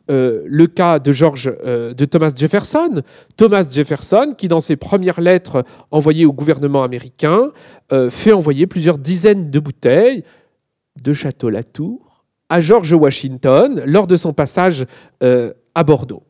euh, 0.09 0.43
le 0.47 0.69
cas 0.69 1.01
de 1.01 1.13
George, 1.13 1.53
euh, 1.65 1.93
de 1.93 2.05
Thomas 2.05 2.33
Jefferson. 2.35 3.03
Thomas 3.37 3.67
Jefferson, 3.69 4.35
qui 4.37 4.47
dans 4.47 4.61
ses 4.61 4.77
premières 4.77 5.21
lettres 5.21 5.65
envoyées 5.91 6.27
au 6.27 6.33
gouvernement 6.33 6.85
américain, 6.85 7.51
euh, 7.93 8.11
fait 8.11 8.33
envoyer 8.33 8.67
plusieurs 8.67 8.99
dizaines 8.99 9.51
de 9.51 9.59
bouteilles 9.59 10.23
de 11.03 11.13
Château 11.13 11.51
Latour 11.51 12.25
à 12.49 12.61
George 12.61 12.93
Washington 12.93 13.83
lors 13.85 14.07
de 14.07 14.15
son 14.15 14.33
passage 14.33 14.87
à 15.21 15.85
Bordeaux. 15.85 16.23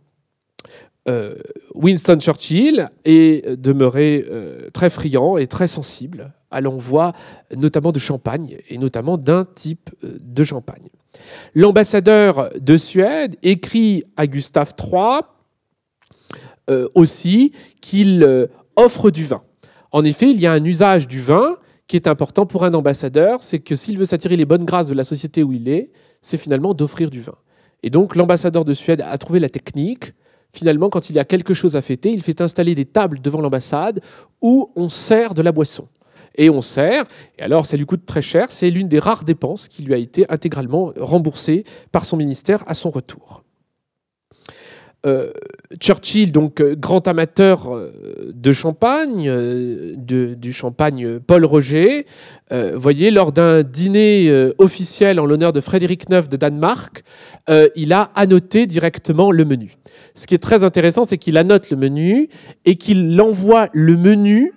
Winston 1.75 2.19
Churchill 2.19 2.89
est 3.05 3.57
demeuré 3.57 4.27
très 4.73 4.89
friand 4.89 5.37
et 5.37 5.47
très 5.47 5.69
sensible 5.69 6.33
à 6.51 6.61
l'envoi 6.61 7.13
notamment 7.57 7.93
de 7.93 7.99
champagne 7.99 8.59
et 8.69 8.79
notamment 8.79 9.19
d'un 9.19 9.45
type 9.45 9.91
de 10.03 10.45
champagne. 10.45 10.89
L'ambassadeur 11.55 12.51
de 12.59 12.77
Suède 12.77 13.37
écrit 13.43 14.05
à 14.17 14.27
Gustave 14.27 14.75
III 14.79 15.21
euh, 16.69 16.89
aussi 16.95 17.53
qu'il 17.81 18.23
euh, 18.25 18.47
offre 18.75 19.11
du 19.11 19.25
vin. 19.25 19.43
En 19.93 20.05
effet, 20.05 20.31
il 20.31 20.41
y 20.41 20.47
a 20.47 20.53
un 20.53 20.65
usage 20.65 21.07
du 21.07 21.23
vin 21.23 21.57
qui 21.87 21.95
est 21.95 22.09
important 22.09 22.45
pour 22.45 22.65
un 22.65 22.75
ambassadeur, 22.75 23.45
c'est 23.45 23.61
que 23.61 23.77
s'il 23.77 23.97
veut 23.99 24.05
s'attirer 24.05 24.37
les 24.37 24.45
bonnes 24.45 24.65
grâces 24.65 24.89
de 24.89 24.95
la 24.95 25.05
société 25.05 25.45
où 25.45 25.53
il 25.53 25.69
est, 25.69 25.93
c'est 26.21 26.39
finalement 26.39 26.75
d'offrir 26.75 27.09
du 27.09 27.21
vin. 27.21 27.37
Et 27.85 27.91
donc 27.91 28.17
l'ambassadeur 28.17 28.65
de 28.65 28.75
Suède 28.75 29.01
a 29.01 29.17
trouvé 29.17 29.39
la 29.39 29.49
technique. 29.49 30.13
Finalement, 30.53 30.91
quand 30.91 31.09
il 31.09 31.15
y 31.15 31.21
a 31.21 31.25
quelque 31.25 31.55
chose 31.55 31.77
à 31.77 31.83
fêter, 31.83 32.11
il 32.11 32.23
fait 32.23 32.41
installer 32.41 32.75
des 32.75 32.85
tables 32.85 33.21
devant 33.21 33.41
l'ambassade 33.41 34.01
où 34.43 34.73
on 34.75 34.89
sert 34.89 35.35
de 35.35 35.43
la 35.43 35.53
boisson 35.53 35.87
et 36.37 36.51
on 36.51 36.63
sert. 36.63 37.05
Et 37.39 37.43
alors, 37.43 37.67
ça 37.67 37.77
lui 37.77 37.87
coûte 37.87 38.07
très 38.07 38.23
cher. 38.23 38.47
C'est 38.51 38.71
l'une 38.71 38.89
des 38.89 38.99
rares 38.99 39.25
dépenses 39.25 39.69
qui 39.69 39.83
lui 39.83 39.95
a 39.95 39.99
été 39.99 40.27
intégralement 40.29 40.93
remboursée 40.97 41.65
par 41.93 42.05
son 42.05 42.17
ministère 42.17 42.65
à 42.67 42.75
son 42.75 42.91
retour. 42.91 43.43
Euh, 45.07 45.31
Churchill, 45.81 46.33
donc 46.33 46.61
euh, 46.61 46.75
grand 46.75 47.07
amateur 47.07 47.73
euh, 47.73 48.33
de 48.35 48.53
champagne, 48.53 49.31
du 49.97 50.53
champagne 50.53 51.21
Paul 51.21 51.45
Roger, 51.45 52.07
voyez, 52.75 53.11
lors 53.11 53.33
d'un 53.33 53.63
dîner 53.63 54.31
officiel 54.59 55.21
en 55.21 55.27
l'honneur 55.27 55.53
de 55.53 55.61
Frédéric 55.61 56.05
IX 56.11 56.29
de 56.29 56.37
Danemark, 56.37 57.03
il 57.75 57.93
a 57.93 58.11
annoté 58.15 58.67
directement 58.67 59.31
le 59.31 59.45
menu. 59.45 59.77
Ce 60.15 60.27
qui 60.27 60.35
est 60.35 60.43
très 60.43 60.65
intéressant, 60.65 61.05
c'est 61.05 61.19
qu'il 61.19 61.37
annote 61.37 61.71
le 61.71 61.77
menu 61.77 62.29
et 62.65 62.77
qu'il 62.77 63.21
envoie 63.21 63.69
le 63.73 63.97
menu 63.97 64.53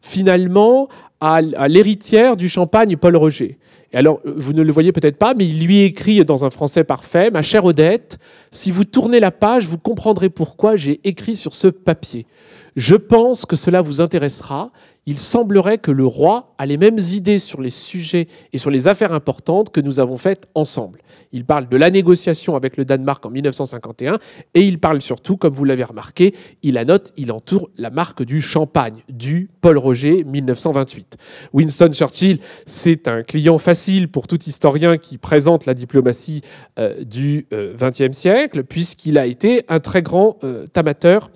finalement 0.00 0.88
à, 1.22 1.68
l'héritière 1.68 2.36
du 2.36 2.48
champagne, 2.48 2.96
Paul 2.96 3.16
Roger. 3.16 3.58
Et 3.92 3.96
alors, 3.96 4.20
vous 4.24 4.52
ne 4.52 4.62
le 4.62 4.72
voyez 4.72 4.90
peut-être 4.90 5.18
pas, 5.18 5.34
mais 5.34 5.46
il 5.46 5.64
lui 5.64 5.82
écrit 5.82 6.24
dans 6.24 6.44
un 6.44 6.50
français 6.50 6.82
parfait 6.82 7.30
Ma 7.30 7.42
chère 7.42 7.64
Odette, 7.64 8.18
si 8.50 8.70
vous 8.70 8.84
tournez 8.84 9.20
la 9.20 9.30
page, 9.30 9.66
vous 9.66 9.78
comprendrez 9.78 10.30
pourquoi 10.30 10.74
j'ai 10.76 11.00
écrit 11.04 11.36
sur 11.36 11.54
ce 11.54 11.68
papier. 11.68 12.26
Je 12.74 12.96
pense 12.96 13.44
que 13.44 13.54
cela 13.54 13.82
vous 13.82 14.00
intéressera 14.00 14.70
il 15.06 15.18
semblerait 15.18 15.78
que 15.78 15.90
le 15.90 16.06
roi 16.06 16.54
a 16.58 16.66
les 16.66 16.76
mêmes 16.76 16.98
idées 16.98 17.40
sur 17.40 17.60
les 17.60 17.70
sujets 17.70 18.28
et 18.52 18.58
sur 18.58 18.70
les 18.70 18.86
affaires 18.86 19.12
importantes 19.12 19.70
que 19.70 19.80
nous 19.80 19.98
avons 19.98 20.16
faites 20.16 20.48
ensemble. 20.54 21.00
Il 21.32 21.44
parle 21.44 21.68
de 21.68 21.76
la 21.76 21.90
négociation 21.90 22.54
avec 22.54 22.76
le 22.76 22.84
Danemark 22.84 23.24
en 23.26 23.30
1951 23.30 24.18
et 24.54 24.60
il 24.60 24.78
parle 24.78 25.00
surtout, 25.00 25.36
comme 25.36 25.54
vous 25.54 25.64
l'avez 25.64 25.84
remarqué, 25.84 26.34
il 26.62 26.78
annote, 26.78 27.12
il 27.16 27.32
entoure 27.32 27.70
la 27.76 27.90
marque 27.90 28.22
du 28.22 28.40
champagne, 28.40 29.02
du 29.08 29.50
Paul 29.60 29.78
Roger 29.78 30.24
1928. 30.24 31.16
Winston 31.52 31.90
Churchill, 31.92 32.38
c'est 32.66 33.08
un 33.08 33.22
client 33.22 33.58
facile 33.58 34.08
pour 34.08 34.28
tout 34.28 34.42
historien 34.44 34.98
qui 34.98 35.18
présente 35.18 35.66
la 35.66 35.74
diplomatie 35.74 36.42
euh, 36.78 37.02
du 37.02 37.46
XXe 37.50 38.00
euh, 38.00 38.12
siècle, 38.12 38.64
puisqu'il 38.64 39.18
a 39.18 39.26
été 39.26 39.64
un 39.68 39.80
très 39.80 40.02
grand 40.02 40.38
euh, 40.44 40.66
amateur 40.74 41.30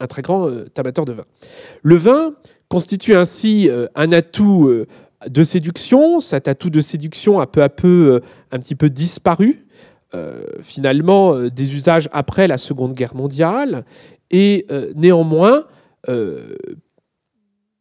un 0.00 0.08
très 0.08 0.22
grand 0.22 0.50
amateur 0.76 1.04
de 1.04 1.12
vin. 1.12 1.24
Le 1.82 1.94
vin, 1.94 2.34
constitue 2.72 3.14
ainsi 3.14 3.68
euh, 3.68 3.86
un 3.94 4.12
atout 4.12 4.66
euh, 4.66 4.86
de 5.28 5.44
séduction. 5.44 6.20
Cet 6.20 6.48
atout 6.48 6.70
de 6.70 6.80
séduction 6.80 7.38
a 7.38 7.46
peu 7.46 7.62
à 7.62 7.68
peu 7.68 8.22
euh, 8.22 8.26
un 8.50 8.58
petit 8.58 8.74
peu 8.74 8.88
disparu, 8.88 9.66
finalement, 10.60 11.48
des 11.48 11.74
usages 11.74 12.10
après 12.12 12.46
la 12.46 12.58
Seconde 12.58 12.92
Guerre 12.92 13.14
mondiale. 13.14 13.86
Et 14.30 14.66
néanmoins, 14.94 15.64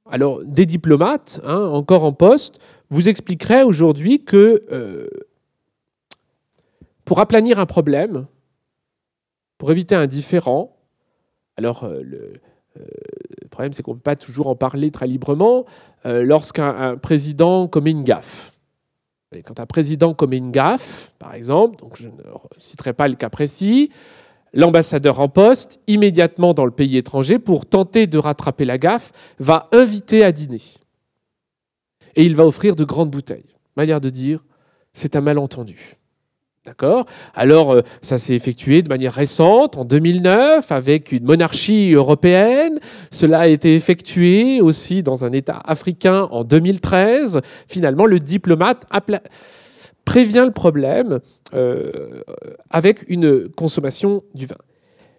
alors 0.10 0.42
des 0.46 0.66
diplomates, 0.66 1.42
hein, 1.44 1.60
encore 1.60 2.06
en 2.06 2.14
poste, 2.14 2.60
vous 2.90 3.10
expliqueraient 3.10 3.64
aujourd'hui 3.64 4.24
que 4.24 4.64
pour 7.04 7.20
aplanir 7.20 7.60
un 7.60 7.66
problème, 7.66 8.28
pour 9.58 9.70
éviter 9.70 9.96
un 9.96 10.08
différent, 10.08 10.78
alors 11.58 11.86
le, 11.90 12.40
le 12.76 13.48
problème, 13.50 13.74
c'est 13.74 13.84
qu'on 13.84 13.92
ne 13.92 13.98
peut 13.98 14.04
pas 14.04 14.16
toujours 14.16 14.48
en 14.48 14.56
parler 14.56 14.92
très 14.92 15.08
librement 15.08 15.66
euh, 16.06 16.24
lorsqu'un 16.24 16.98
président 16.98 17.68
commet 17.68 17.92
une 17.92 18.04
gaffe. 18.04 18.58
Quand 19.46 19.60
un 19.60 19.66
président 19.66 20.14
commet 20.14 20.38
une 20.38 20.52
gaffe, 20.52 21.14
par 21.18 21.34
exemple, 21.34 21.78
donc 21.78 21.96
je 21.98 22.08
ne 22.08 22.22
citerai 22.58 22.92
pas 22.92 23.08
le 23.08 23.16
cas 23.16 23.30
précis, 23.30 23.90
l'ambassadeur 24.54 25.22
en 25.22 25.30
poste, 25.30 25.80
immédiatement 25.88 26.54
dans 26.54 26.66
le 26.66 26.72
pays 26.72 26.98
étranger, 26.98 27.40
pour 27.40 27.66
tenter 27.66 28.08
de 28.08 28.18
rattraper 28.18 28.66
la 28.66 28.78
gaffe, 28.78 29.14
va 29.40 29.70
inviter 29.72 30.24
à 30.26 30.34
dîner. 30.34 30.62
Et 32.16 32.26
il 32.26 32.36
va 32.36 32.46
offrir 32.46 32.76
de 32.76 32.84
grandes 32.84 33.12
bouteilles. 33.12 33.56
Manière 33.78 34.02
de 34.02 34.10
dire, 34.10 34.44
c'est 34.92 35.16
un 35.16 35.22
malentendu. 35.22 35.96
D'accord? 36.64 37.08
Alors, 37.34 37.72
euh, 37.72 37.82
ça 38.04 38.20
s'est 38.20 38.36
effectué 38.36 38.84
de 38.84 38.90
manière 38.90 39.16
récente, 39.16 39.78
en 39.78 39.84
2009, 39.84 40.72
avec 40.72 41.12
une 41.12 41.24
monarchie 41.24 41.94
européenne. 41.94 42.80
Cela 43.10 43.40
a 43.40 43.48
été 43.48 43.76
effectué 43.76 44.62
aussi 44.62 45.02
dans 45.02 45.26
un 45.26 45.32
État 45.32 45.60
africain 45.66 46.28
en 46.30 46.44
2013. 46.44 47.42
Finalement, 47.68 48.06
le 48.06 48.20
diplomate 48.20 48.86
prévient 50.06 50.44
le 50.46 50.52
problème 50.52 51.20
euh, 51.56 52.22
avec 52.70 53.06
une 53.08 53.50
consommation 53.50 54.24
du 54.36 54.46
vin. 54.46 54.58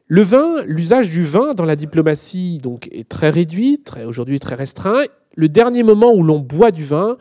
Le 0.07 0.23
vin, 0.23 0.63
l'usage 0.65 1.11
du 1.11 1.25
vin 1.25 1.55
dans 1.55 1.65
la 1.65 1.75
diplomatie 1.75 2.59
donc, 2.59 2.89
est 2.93 3.09
très 3.09 3.31
réduit, 3.31 3.83
très, 3.85 4.05
aujourd'hui 4.05 4.39
très 4.39 4.55
restreint. 4.55 5.07
Le 5.35 5.49
dernier 5.49 5.83
moment 5.83 6.13
où 6.15 6.23
l'on 6.23 6.39
boit 6.39 6.71
du 6.71 6.85
vin, 6.85 7.17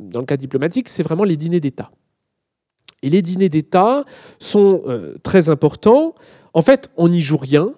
dans 0.00 0.18
le 0.18 0.26
cas 0.26 0.36
diplomatique, 0.36 0.88
c'est 0.88 1.04
vraiment 1.04 1.22
les 1.22 1.36
dîners 1.36 1.60
d'État. 1.60 1.92
Et 3.02 3.10
les 3.10 3.22
dîners 3.22 3.48
d'État 3.48 4.04
sont 4.38 4.82
euh, 4.86 5.16
très 5.22 5.48
importants. 5.48 6.14
En 6.52 6.62
fait, 6.62 6.90
on 6.96 7.08
n'y 7.08 7.22
joue 7.22 7.38
rien. 7.38 7.72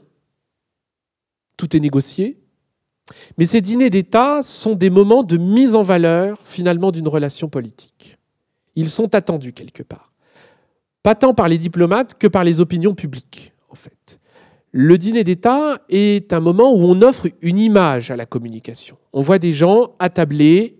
Tout 1.56 1.76
est 1.76 1.80
négocié. 1.80 2.38
Mais 3.38 3.44
ces 3.44 3.60
dîners 3.60 3.90
d'État 3.90 4.42
sont 4.42 4.74
des 4.74 4.90
moments 4.90 5.22
de 5.22 5.36
mise 5.36 5.74
en 5.74 5.82
valeur, 5.82 6.38
finalement, 6.44 6.90
d'une 6.90 7.08
relation 7.08 7.48
politique. 7.48 8.18
Ils 8.74 8.88
sont 8.88 9.14
attendus 9.14 9.52
quelque 9.52 9.82
part. 9.82 10.10
Pas 11.02 11.14
tant 11.14 11.34
par 11.34 11.48
les 11.48 11.58
diplomates 11.58 12.18
que 12.18 12.26
par 12.26 12.44
les 12.44 12.60
opinions 12.60 12.94
publiques, 12.94 13.52
en 13.68 13.74
fait. 13.74 14.18
Le 14.70 14.96
dîner 14.96 15.24
d'État 15.24 15.82
est 15.90 16.32
un 16.32 16.40
moment 16.40 16.72
où 16.72 16.78
on 16.78 17.02
offre 17.02 17.28
une 17.42 17.58
image 17.58 18.10
à 18.10 18.16
la 18.16 18.24
communication. 18.24 18.96
On 19.12 19.20
voit 19.20 19.38
des 19.38 19.52
gens 19.52 19.94
attablés, 19.98 20.78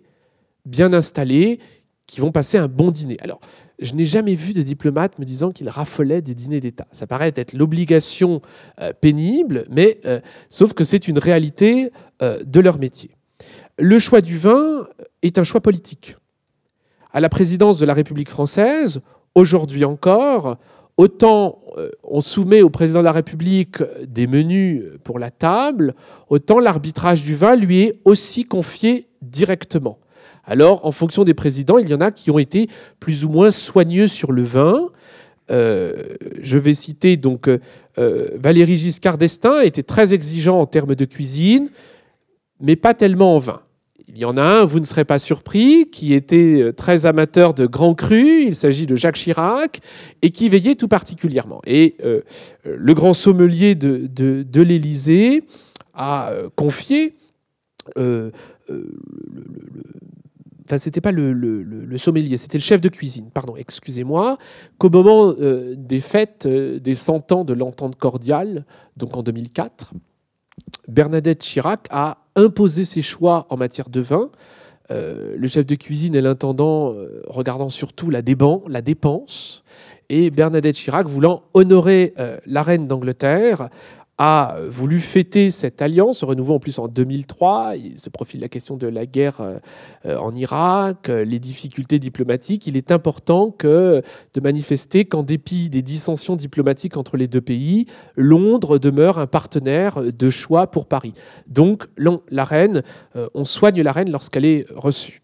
bien 0.65 0.93
installés, 0.95 1.59
qui 2.07 2.21
vont 2.21 2.33
passer 2.33 2.57
un 2.57 2.69
bon 2.69 2.91
dîner. 2.91 3.17
Alors, 3.21 3.41
je 3.83 3.95
n'ai 3.95 4.07
jamais 4.07 4.35
vu 4.35 4.53
de 4.53 4.62
diplomate 4.62 5.18
me 5.18 5.25
disant 5.25 5.51
qu'il 5.51 5.68
raffolait 5.68 6.23
des 6.23 6.35
dîners 6.35 6.61
d'État. 6.61 6.87
Ça 6.92 7.07
paraît 7.07 7.33
être 7.37 7.53
l'obligation 7.53 8.40
euh, 8.81 8.92
pénible, 8.99 9.64
mais 9.71 9.99
euh, 10.07 10.21
sauf 10.49 10.73
que 10.73 10.85
c'est 10.85 11.09
une 11.09 11.18
réalité 11.18 11.90
euh, 12.23 12.42
de 12.45 12.61
leur 12.61 12.79
métier. 12.79 13.11
Le 13.79 13.99
choix 13.99 14.21
du 14.21 14.38
vin 14.38 14.87
est 15.23 15.38
un 15.38 15.45
choix 15.45 15.61
politique. 15.61 16.16
À 17.12 17.21
la 17.21 17.29
présidence 17.29 17.79
de 17.79 17.85
la 17.85 17.95
République 17.95 18.31
française, 18.31 19.01
aujourd'hui 19.35 19.85
encore, 19.85 20.59
autant 20.97 21.59
on 22.05 22.21
soumet 22.21 22.62
au 22.62 22.71
président 22.71 23.01
de 23.01 23.07
la 23.07 23.12
République 23.12 23.83
des 24.07 24.27
menus 24.27 24.83
pour 25.05 25.18
la 25.18 25.31
table, 25.31 25.95
autant 26.29 26.59
l'arbitrage 26.59 27.23
du 27.23 27.35
vin 27.35 27.57
lui 27.57 27.83
est 27.83 28.01
aussi 28.05 28.45
confié 28.45 29.09
directement. 29.23 29.99
Alors, 30.45 30.85
en 30.85 30.93
fonction 30.93 31.25
des 31.25 31.35
présidents, 31.35 31.79
il 31.79 31.89
y 31.89 31.95
en 31.95 32.01
a 32.01 32.11
qui 32.11 32.31
ont 32.31 32.39
été 32.39 32.69
plus 32.99 33.25
ou 33.25 33.29
moins 33.29 33.51
soigneux 33.51 34.09
sur 34.09 34.33
le 34.33 34.43
vin. 34.43 34.91
Euh, 35.51 35.93
je 36.41 36.57
vais 36.57 36.75
citer 36.75 37.17
donc 37.17 37.49
euh, 37.49 37.59
euh, 37.99 38.29
Valéry 38.37 38.77
Giscard 38.77 39.19
d'Estaing 39.19 39.61
était 39.61 39.83
très 39.83 40.15
exigeant 40.15 40.61
en 40.61 40.67
termes 40.67 40.95
de 40.95 41.05
cuisine, 41.05 41.69
mais 42.61 42.77
pas 42.77 42.95
tellement 42.95 43.37
en 43.37 43.39
vin. 43.39 43.61
Il 44.09 44.19
y 44.19 44.25
en 44.25 44.37
a 44.37 44.43
un, 44.43 44.65
vous 44.65 44.81
ne 44.81 44.85
serez 44.85 45.05
pas 45.05 45.19
surpris, 45.19 45.89
qui 45.91 46.13
était 46.13 46.73
très 46.77 47.07
amateur 47.07 47.55
de 47.55 47.67
grands 47.67 47.95
crus. 47.95 48.45
Il 48.47 48.55
s'agit 48.55 48.87
de 48.87 48.95
Jacques 48.95 49.17
Chirac 49.17 49.81
et 50.21 50.31
qui 50.31 50.49
veillait 50.51 50.75
tout 50.75 50.89
particulièrement. 50.89 51.63
Et 51.67 51.97
le 52.65 52.95
grand 52.95 53.15
sommelier 53.15 53.75
de, 53.75 54.07
de, 54.07 54.61
l'Élysée 54.61 55.45
a 55.95 56.31
confié 56.57 57.15
enfin 60.73 60.79
c'était 60.79 61.03
pas 61.03 61.13
le, 61.13 61.99
sommelier, 61.99 62.39
c'était 62.39 62.57
le 62.57 62.63
chef 62.63 62.81
de 62.81 62.89
cuisine, 62.89 63.31
pardon, 63.31 63.57
excusez-moi, 63.57 64.39
qu'au 64.79 64.89
moment 64.89 65.35
euh, 65.39 65.75
des 65.77 66.01
fêtes 66.01 66.47
euh, 66.47 66.81
des 66.81 66.95
100 66.95 67.31
ans 67.33 67.45
de 67.45 67.53
l'entente 67.53 67.97
cordiale, 67.97 68.65
donc 68.97 69.15
en 69.15 69.23
2004, 69.23 69.93
Bernadette 70.89 71.41
Chirac 71.41 71.87
a 71.91 72.25
imposé 72.37 72.87
ses 72.87 73.03
choix 73.03 73.47
en 73.51 73.59
matière 73.59 73.91
de 73.91 74.01
vin. 74.01 74.31
Euh, 74.91 75.35
le 75.37 75.47
chef 75.47 75.67
de 75.67 75.75
cuisine 75.75 76.15
et 76.15 76.23
l'intendant 76.23 76.95
regardant 77.27 77.69
surtout 77.69 78.09
la, 78.09 78.23
la 78.69 78.83
dépense, 78.83 79.65
et 80.09 80.31
Bernadette 80.31 80.77
Chirac 80.77 81.07
voulant 81.07 81.45
honorer 81.53 82.15
la 82.47 82.63
reine 82.63 82.87
d'Angleterre 82.87 83.69
a 84.18 84.57
voulu 84.68 85.01
fêter 85.01 85.51
cette 85.51 85.81
alliance, 85.81 86.18
se 86.18 86.25
renouveau 86.25 86.55
en 86.55 86.59
plus 86.59 86.79
en 86.79 86.87
2003. 86.87 87.77
Il 87.77 87.98
se 87.98 88.11
profile 88.11 88.40
la 88.40 88.48
question 88.48 88.77
de 88.77 88.87
la 88.87 89.07
guerre 89.07 89.40
euh, 89.40 89.59
euh, 90.07 90.16
en 90.16 90.33
Irak, 90.35 91.09
euh, 91.09 91.25
les 91.25 91.38
difficultés 91.38 91.98
diplomatiques. 91.98 92.66
Il 92.66 92.77
est 92.77 92.92
important 92.92 93.55
de 93.62 94.03
manifester 94.42 95.05
qu'en 95.05 95.22
dépit 95.22 95.70
des 95.70 95.83
dissensions 95.83 96.37
diplomatiques 96.37 96.96
entre 96.96 97.16
les 97.16 97.27
deux 97.27 97.40
pays, 97.40 97.87
Londres 98.16 98.79
demeure 98.79 99.18
un 99.18 99.27
partenaire 99.27 100.01
de 100.03 100.31
choix 100.31 100.66
pour 100.66 100.87
Paris. 100.87 101.14
Donc, 101.46 101.85
la 101.96 102.44
reine, 102.44 102.83
on 103.35 103.44
soigne 103.44 103.83
la 103.83 103.92
reine 103.92 104.11
lorsqu'elle 104.11 104.44
est 104.44 104.66
reçue. 104.75 105.22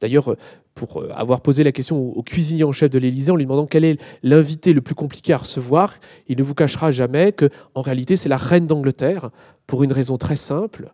D'ailleurs, 0.00 0.36
pour 0.74 1.02
euh, 1.02 1.10
avoir 1.14 1.40
posé 1.40 1.64
la 1.64 1.72
question 1.72 1.98
au 1.98 2.22
cuisinier 2.22 2.64
en 2.64 2.72
chef 2.72 2.90
de 2.90 2.98
l'Élysée 2.98 3.30
en 3.30 3.36
lui 3.36 3.44
demandant 3.44 3.66
quel 3.66 3.84
est 3.84 4.00
l'invité 4.22 4.72
le 4.72 4.80
plus 4.80 4.94
compliqué 4.94 5.32
à 5.32 5.38
recevoir, 5.38 5.94
il 6.28 6.38
ne 6.38 6.42
vous 6.42 6.54
cachera 6.54 6.90
jamais 6.90 7.32
que 7.32 7.50
en 7.74 7.82
réalité 7.82 8.16
c'est 8.16 8.28
la 8.28 8.36
reine 8.36 8.66
d'Angleterre 8.66 9.30
pour 9.66 9.82
une 9.82 9.92
raison 9.92 10.16
très 10.16 10.36
simple, 10.36 10.92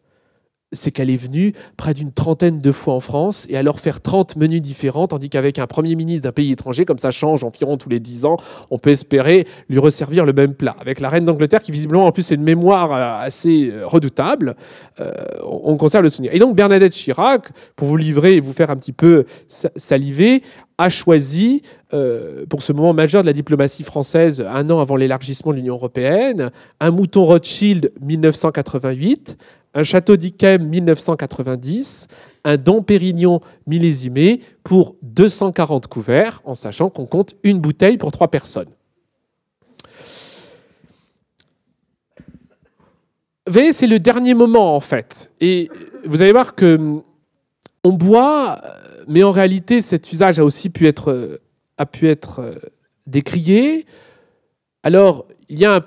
c'est 0.73 0.91
qu'elle 0.91 1.11
est 1.11 1.17
venue 1.17 1.55
près 1.77 1.95
d'une 1.95 2.13
trentaine 2.13 2.59
de 2.59 2.73
fois 2.73 2.95
en 2.95 3.01
France 3.01 3.47
et 3.49 3.57
alors 3.57 3.79
faire 3.79 4.01
30 4.01 4.37
menus 4.37 4.61
différents, 4.61 5.07
tandis 5.07 5.29
qu'avec 5.29 5.61
un 5.61 5.67
Premier 5.67 5.95
ministre 5.95 6.25
d'un 6.25 6.33
pays 6.33 6.51
étranger, 6.51 6.85
comme 6.85 6.99
ça 6.99 7.13
change 7.13 7.45
environ 7.45 7.77
tous 7.77 7.89
les 7.89 8.01
10 8.01 8.25
ans, 8.25 8.37
on 8.71 8.79
peut 8.79 8.91
espérer 8.91 9.47
lui 9.69 9.79
resservir 9.79 10.25
le 10.25 10.33
même 10.33 10.55
plat. 10.55 10.75
Avec 10.81 11.01
la 11.01 11.09
reine 11.09 11.25
d'Angleterre, 11.25 11.63
qui 11.63 11.71
visiblement 11.71 12.07
en 12.07 12.13
plus 12.13 12.33
est 12.33 12.35
une 12.35 12.43
mémoire 12.43 12.93
euh, 12.93 13.25
assez 13.27 13.71
euh, 13.71 13.87
redoutable, 13.87 14.57
euh, 14.99 15.13
on 15.45 15.77
conserve 15.77 16.03
le 16.03 16.11
souvenir. 16.11 16.35
Et 16.35 16.41
donc 16.41 16.57
Bernadette 16.57 16.93
Chirac, 16.93 17.49
pour 17.77 17.87
vous 17.87 17.97
livrer 17.97 18.37
et 18.37 18.41
vous 18.41 18.53
faire 18.53 18.71
un 18.71 18.77
petit 18.77 18.93
peu 18.93 19.25
saliver, 19.47 20.43
a 20.79 20.91
choisi, 20.91 21.63
pour 22.51 22.63
ce 22.63 22.75
moment 22.75 22.93
majeur 22.93 23.23
de 23.23 23.27
la 23.27 23.33
diplomatie 23.33 23.83
française, 23.83 24.45
un 24.47 24.69
an 24.69 24.79
avant 24.79 24.97
l'élargissement 24.97 25.53
de 25.53 25.57
l'Union 25.57 25.75
européenne, 25.75 26.51
un 26.81 26.91
mouton 26.91 27.25
Rothschild 27.25 27.93
1988, 28.03 29.39
un 29.77 29.83
château 29.83 30.17
d'Yquem 30.17 30.67
1990, 30.67 32.09
un 32.45 32.57
Dom 32.57 32.83
Pérignon 32.83 33.43
millésimé 33.67 34.41
pour 34.65 34.97
240 35.03 35.87
couverts, 35.87 36.41
en 36.45 36.55
sachant 36.55 36.89
qu'on 36.89 37.05
compte 37.05 37.35
une 37.43 37.61
bouteille 37.61 37.99
pour 37.99 38.11
trois 38.11 38.29
personnes. 38.29 38.71
Vous 43.47 43.53
voyez, 43.53 43.75
c'est 43.75 43.87
le 43.87 44.01
dernier 44.01 44.33
moment 44.33 44.75
en 44.75 44.81
fait. 44.81 45.31
Et 45.41 45.69
vous 46.07 46.23
allez 46.23 46.33
voir 46.33 46.55
que 46.55 47.03
on 47.85 47.93
boit, 47.93 48.63
mais 49.07 49.23
en 49.23 49.31
réalité, 49.31 49.83
cet 49.83 50.11
usage 50.11 50.41
a 50.41 50.45
aussi 50.45 50.71
pu 50.71 50.89
être, 50.89 51.39
pu 51.93 52.09
être 52.09 52.41
euh, 52.41 52.55
décrié. 53.07 53.87
Alors, 54.83 55.27
il 55.49 55.59
y 55.59 55.67
a 55.67 55.77
un 55.77 55.85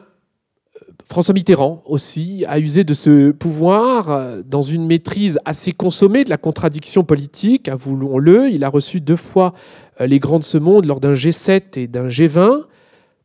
François 1.10 1.34
Mitterrand 1.34 1.82
aussi 1.88 2.45
a 2.48 2.60
usé 2.60 2.84
de 2.84 2.93
ce 2.93 3.32
pouvoir 3.32 4.12
euh, 4.12 4.41
dans 4.45 4.62
une 4.62 4.86
maîtrise 4.86 5.39
assez 5.43 5.72
consommée 5.72 6.24
de 6.24 6.30
la 6.30 6.38
contradiction 6.38 7.04
politique, 7.04 7.67
avouons-le. 7.67 8.52
Il 8.52 8.63
a 8.63 8.69
reçu 8.69 9.02
deux 9.02 9.15
fois 9.15 9.56
euh, 10.00 10.06
les 10.06 10.19
grands 10.19 10.38
de 10.38 10.43
ce 10.43 10.60
monde 10.60 10.86
lors 10.86 11.00
d'un 11.00 11.13
G7 11.13 11.80
et 11.80 11.88
d'un 11.88 12.10
G20. 12.10 12.65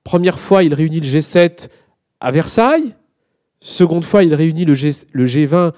Première 0.03 0.38
fois, 0.38 0.64
il 0.64 0.73
réunit 0.73 1.01
le 1.01 1.07
G7 1.07 1.68
à 2.20 2.31
Versailles. 2.31 2.94
Seconde 3.61 4.05
fois, 4.05 4.25
il 4.25 4.35
réunit 4.35 4.64
le, 4.64 4.75
G, 4.75 4.94
20 5.47 5.73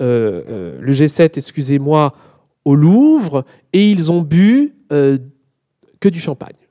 euh, 0.00 0.78
le 0.80 0.92
G7, 0.92 1.30
excusez-moi, 1.36 2.12
au 2.64 2.74
Louvre. 2.74 3.44
Et 3.72 3.88
ils 3.88 4.10
ont 4.10 4.22
bu 4.22 4.74
que 4.88 6.08
du 6.08 6.20
champagne 6.20 6.65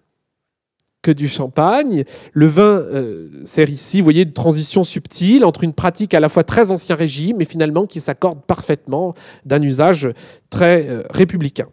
que 1.06 1.12
du 1.12 1.28
champagne. 1.28 2.04
Le 2.34 2.48
vin 2.48 2.80
euh, 2.80 3.30
sert 3.44 3.70
ici, 3.70 4.00
vous 4.00 4.06
voyez, 4.06 4.24
une 4.24 4.34
transition 4.34 4.84
subtile 4.84 5.46
entre 5.46 5.64
une 5.64 5.74
pratique 5.74 6.16
à 6.16 6.20
la 6.20 6.30
fois 6.30 6.44
très 6.44 6.72
ancien 6.72 6.96
régime 6.96 7.42
et 7.42 7.46
finalement 7.46 7.86
qui 7.86 8.00
s'accorde 8.00 8.40
parfaitement 8.42 9.14
d'un 9.46 9.62
usage 9.62 10.10
très 10.50 10.88
euh, 10.90 11.04
républicain. 11.12 11.68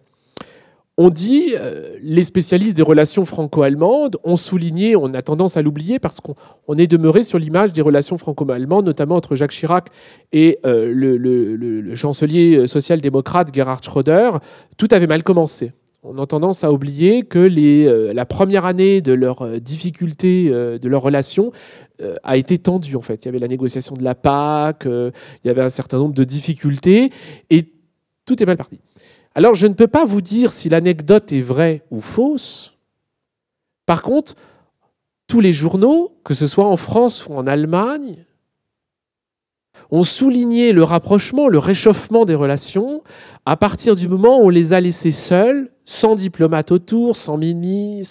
On 0.98 1.08
dit, 1.08 1.54
euh, 1.58 1.96
les 2.02 2.24
spécialistes 2.24 2.76
des 2.76 2.82
relations 2.82 3.24
franco-allemandes 3.24 4.18
ont 4.22 4.36
souligné, 4.36 4.96
on 4.96 5.14
a 5.14 5.22
tendance 5.22 5.56
à 5.56 5.62
l'oublier 5.62 5.98
parce 5.98 6.20
qu'on 6.20 6.76
est 6.76 6.86
demeuré 6.86 7.22
sur 7.22 7.38
l'image 7.38 7.72
des 7.72 7.80
relations 7.80 8.18
franco-allemandes, 8.18 8.84
notamment 8.84 9.16
entre 9.16 9.34
Jacques 9.34 9.52
Chirac 9.52 9.88
et 10.32 10.58
le, 10.62 11.16
le 11.16 11.94
chancelier 11.94 12.66
social-démocrate 12.66 13.54
Gerhard 13.54 13.82
Schröder. 13.82 14.32
Tout 14.76 14.88
avait 14.90 15.06
mal 15.06 15.22
commencé 15.22 15.72
on 16.02 16.18
a 16.18 16.26
tendance 16.26 16.64
à 16.64 16.72
oublier 16.72 17.22
que 17.22 17.38
euh, 17.38 18.12
la 18.12 18.26
première 18.26 18.66
année 18.66 19.00
de 19.00 19.12
leur 19.12 19.42
euh, 19.42 19.58
difficulté, 19.60 20.48
euh, 20.50 20.78
de 20.78 20.88
leur 20.88 21.02
relation, 21.02 21.52
a 22.24 22.36
été 22.36 22.58
tendue 22.58 22.96
en 22.96 23.00
fait. 23.00 23.22
Il 23.22 23.26
y 23.26 23.28
avait 23.28 23.38
la 23.38 23.46
négociation 23.46 23.94
de 23.94 24.02
la 24.02 24.16
PAC, 24.16 24.86
il 24.86 25.12
y 25.44 25.48
avait 25.48 25.62
un 25.62 25.70
certain 25.70 25.98
nombre 25.98 26.14
de 26.14 26.24
difficultés, 26.24 27.12
et 27.48 27.68
tout 28.26 28.42
est 28.42 28.46
mal 28.46 28.56
parti. 28.56 28.80
Alors 29.36 29.54
je 29.54 29.68
ne 29.68 29.74
peux 29.74 29.86
pas 29.86 30.04
vous 30.04 30.20
dire 30.20 30.50
si 30.50 30.68
l'anecdote 30.68 31.30
est 31.30 31.40
vraie 31.40 31.84
ou 31.92 32.00
fausse. 32.00 32.76
Par 33.86 34.02
contre, 34.02 34.34
tous 35.28 35.38
les 35.38 35.52
journaux, 35.52 36.18
que 36.24 36.34
ce 36.34 36.48
soit 36.48 36.66
en 36.66 36.76
France 36.76 37.24
ou 37.28 37.34
en 37.34 37.46
Allemagne, 37.46 38.24
ont 39.92 40.02
souligné 40.02 40.72
le 40.72 40.82
rapprochement, 40.82 41.46
le 41.46 41.58
réchauffement 41.58 42.24
des 42.24 42.34
relations 42.34 43.04
à 43.46 43.57
partir 43.57 43.96
du 43.96 44.09
moment 44.09 44.40
où 44.40 44.46
on 44.46 44.48
les 44.48 44.72
a 44.72 44.81
laissés 44.81 45.12
seuls 45.12 45.70
sans 45.85 46.14
diplomate 46.14 46.70
autour, 46.70 47.16
sans 47.16 47.37
mini, 47.37 48.02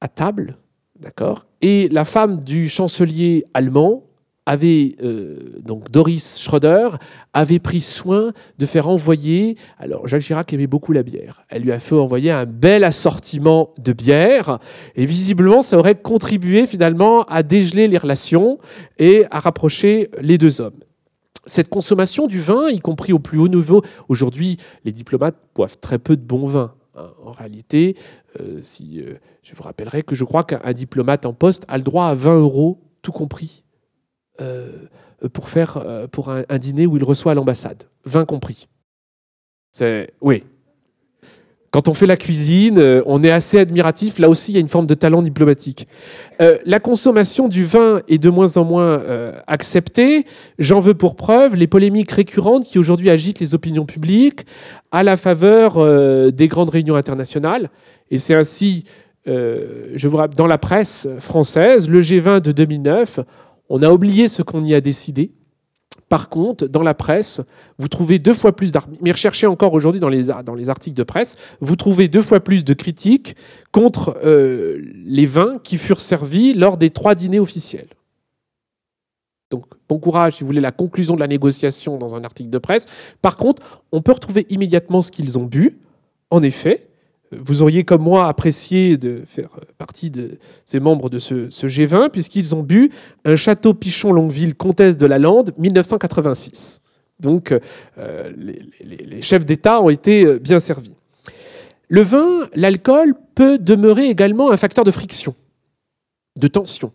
à 0.00 0.08
table, 0.08 0.58
d'accord? 1.00 1.46
Et 1.62 1.88
la 1.88 2.04
femme 2.04 2.42
du 2.42 2.68
chancelier 2.68 3.44
allemand 3.54 4.04
avait 4.44 4.96
euh, 5.02 5.60
donc 5.64 5.90
Doris 5.90 6.40
Schroeder 6.40 6.88
avait 7.32 7.60
pris 7.60 7.80
soin 7.80 8.32
de 8.58 8.66
faire 8.66 8.88
envoyer. 8.88 9.56
Alors 9.78 10.08
Jacques 10.08 10.22
Chirac 10.22 10.52
aimait 10.52 10.66
beaucoup 10.66 10.92
la 10.92 11.04
bière. 11.04 11.44
Elle 11.48 11.62
lui 11.62 11.70
a 11.70 11.78
fait 11.78 11.94
envoyer 11.94 12.32
un 12.32 12.44
bel 12.44 12.82
assortiment 12.82 13.72
de 13.78 13.92
bière 13.92 14.58
et 14.96 15.06
visiblement 15.06 15.62
ça 15.62 15.78
aurait 15.78 15.94
contribué 15.94 16.66
finalement 16.66 17.22
à 17.22 17.44
dégeler 17.44 17.86
les 17.86 17.98
relations 17.98 18.58
et 18.98 19.26
à 19.30 19.38
rapprocher 19.38 20.10
les 20.20 20.38
deux 20.38 20.60
hommes 20.60 20.80
cette 21.46 21.68
consommation 21.68 22.26
du 22.26 22.40
vin, 22.40 22.68
y 22.70 22.78
compris 22.78 23.12
au 23.12 23.18
plus 23.18 23.38
haut 23.38 23.48
niveau, 23.48 23.82
aujourd'hui, 24.08 24.58
les 24.84 24.92
diplomates 24.92 25.36
boivent 25.54 25.78
très 25.78 25.98
peu 25.98 26.16
de 26.16 26.22
bon 26.22 26.46
vin. 26.46 26.74
Hein. 26.94 27.10
En 27.24 27.32
réalité, 27.32 27.96
euh, 28.40 28.60
euh, 28.80 29.18
je 29.42 29.54
vous 29.54 29.62
rappellerai 29.62 30.02
que 30.02 30.14
je 30.14 30.24
crois 30.24 30.44
qu'un 30.44 30.72
diplomate 30.72 31.26
en 31.26 31.32
poste 31.32 31.64
a 31.68 31.78
le 31.78 31.84
droit 31.84 32.06
à 32.06 32.14
20 32.14 32.38
euros, 32.40 32.80
tout 33.02 33.12
compris, 33.12 33.64
euh, 34.40 34.88
pour 35.32 35.48
faire 35.48 35.78
un, 36.48 36.58
dîner 36.58 36.86
où 36.86 36.96
il 36.96 37.04
reçoit 37.04 37.32
à 37.32 37.34
l'ambassade. 37.34 37.84
20 38.04 38.24
compris. 38.24 38.68
C'est 39.70 40.12
oui, 40.20 40.44
quand 41.72 41.88
on 41.88 41.94
fait 41.94 42.06
la 42.06 42.18
cuisine, 42.18 42.78
euh, 42.78 43.02
on 43.06 43.24
est 43.24 43.30
assez 43.30 43.58
admiratif. 43.58 44.18
Là 44.18 44.28
aussi, 44.28 44.52
il 44.52 44.54
y 44.54 44.58
a 44.58 44.60
une 44.60 44.68
forme 44.68 44.86
de 44.86 44.92
talent 44.92 45.22
diplomatique. 45.22 45.88
Euh, 46.42 46.58
la 46.66 46.78
consommation 46.80 47.48
du 47.48 47.64
vin 47.64 48.02
est 48.08 48.18
de 48.18 48.28
moins 48.28 48.58
en 48.58 48.64
moins 48.64 49.00
euh, 49.00 49.32
acceptée. 49.46 50.26
J'en 50.58 50.80
veux 50.80 50.92
pour 50.92 51.16
preuve 51.16 51.56
les 51.56 51.66
polémiques 51.66 52.12
récurrentes 52.12 52.64
qui 52.64 52.78
aujourd'hui 52.78 53.08
agitent 53.08 53.40
les 53.40 53.54
opinions 53.54 53.86
publiques 53.86 54.44
à 54.90 55.02
la 55.02 55.16
faveur 55.16 55.80
des 56.30 56.48
grandes 56.48 56.68
réunions 56.68 56.96
internationales. 56.96 57.70
Et 58.10 58.18
c'est 58.18 58.34
ainsi, 58.34 58.84
je 59.24 60.06
vous 60.06 60.18
rappelle, 60.18 60.36
dans 60.36 60.46
la 60.46 60.58
presse 60.58 61.08
française, 61.18 61.88
le 61.88 62.02
G20 62.02 62.42
de 62.42 62.52
2009, 62.52 63.20
on 63.70 63.82
a 63.82 63.88
oublié 63.88 64.28
ce 64.28 64.42
qu'on 64.42 64.62
y 64.62 64.74
a 64.74 64.82
décidé. 64.82 65.32
Par 66.08 66.28
contre, 66.28 66.66
dans 66.66 66.82
la 66.82 66.94
presse, 66.94 67.40
vous 67.78 67.88
trouvez 67.88 68.18
deux 68.18 68.34
fois 68.34 68.54
plus 68.54 68.72
d'articles, 68.72 68.98
mais 69.02 69.12
recherchez 69.12 69.46
encore 69.46 69.72
aujourd'hui 69.72 70.00
dans 70.00 70.08
les, 70.08 70.30
articles 70.30 70.96
de 70.96 71.02
presse, 71.02 71.36
vous 71.60 71.76
trouvez 71.76 72.08
deux 72.08 72.22
fois 72.22 72.40
plus 72.40 72.64
de 72.64 72.74
critiques 72.74 73.36
contre 73.72 74.18
euh, 74.24 74.80
les 75.04 75.26
vins 75.26 75.58
qui 75.62 75.78
furent 75.78 76.00
servis 76.00 76.54
lors 76.54 76.76
des 76.76 76.90
trois 76.90 77.14
dîners 77.14 77.40
officiels. 77.40 77.88
Donc, 79.50 79.66
bon 79.88 79.98
courage 79.98 80.36
si 80.36 80.40
vous 80.40 80.46
voulez 80.46 80.60
la 80.60 80.72
conclusion 80.72 81.14
de 81.14 81.20
la 81.20 81.28
négociation 81.28 81.98
dans 81.98 82.14
un 82.14 82.24
article 82.24 82.50
de 82.50 82.58
presse. 82.58 82.86
Par 83.20 83.36
contre, 83.36 83.82
on 83.92 84.00
peut 84.00 84.12
retrouver 84.12 84.46
immédiatement 84.48 85.02
ce 85.02 85.12
qu'ils 85.12 85.38
ont 85.38 85.44
bu. 85.44 85.78
En 86.30 86.42
effet, 86.42 86.88
vous 87.40 87.62
auriez 87.62 87.84
comme 87.84 88.02
moi 88.02 88.28
apprécié 88.28 88.96
de 88.96 89.22
faire 89.26 89.50
partie 89.78 90.10
de 90.10 90.38
ces 90.64 90.80
membres 90.80 91.08
de 91.08 91.18
ce, 91.18 91.48
G20, 91.48 92.10
puisqu'ils 92.10 92.54
ont 92.54 92.62
bu 92.62 92.90
un 93.24 93.36
château 93.36 93.74
Pichon-Longueville, 93.74 94.54
comtesse 94.54 94.96
de 94.96 95.06
la 95.06 95.18
Lande, 95.18 95.52
1986. 95.58 96.80
Donc, 97.20 97.54
euh, 97.98 98.32
les, 98.80 99.22
chefs 99.22 99.46
d'État 99.46 99.80
ont 99.80 99.90
été 99.90 100.24
euh, 100.24 100.38
bien 100.38 100.60
servis. 100.60 100.94
Le 101.88 102.02
vin, 102.02 102.48
l'alcool 102.54 103.14
peut 103.34 103.58
demeurer 103.58 104.06
également 104.06 104.50
un 104.50 104.56
facteur 104.56 104.84
de 104.84 104.90
friction, 104.90 105.34
de 106.38 106.48
tension. 106.48 106.92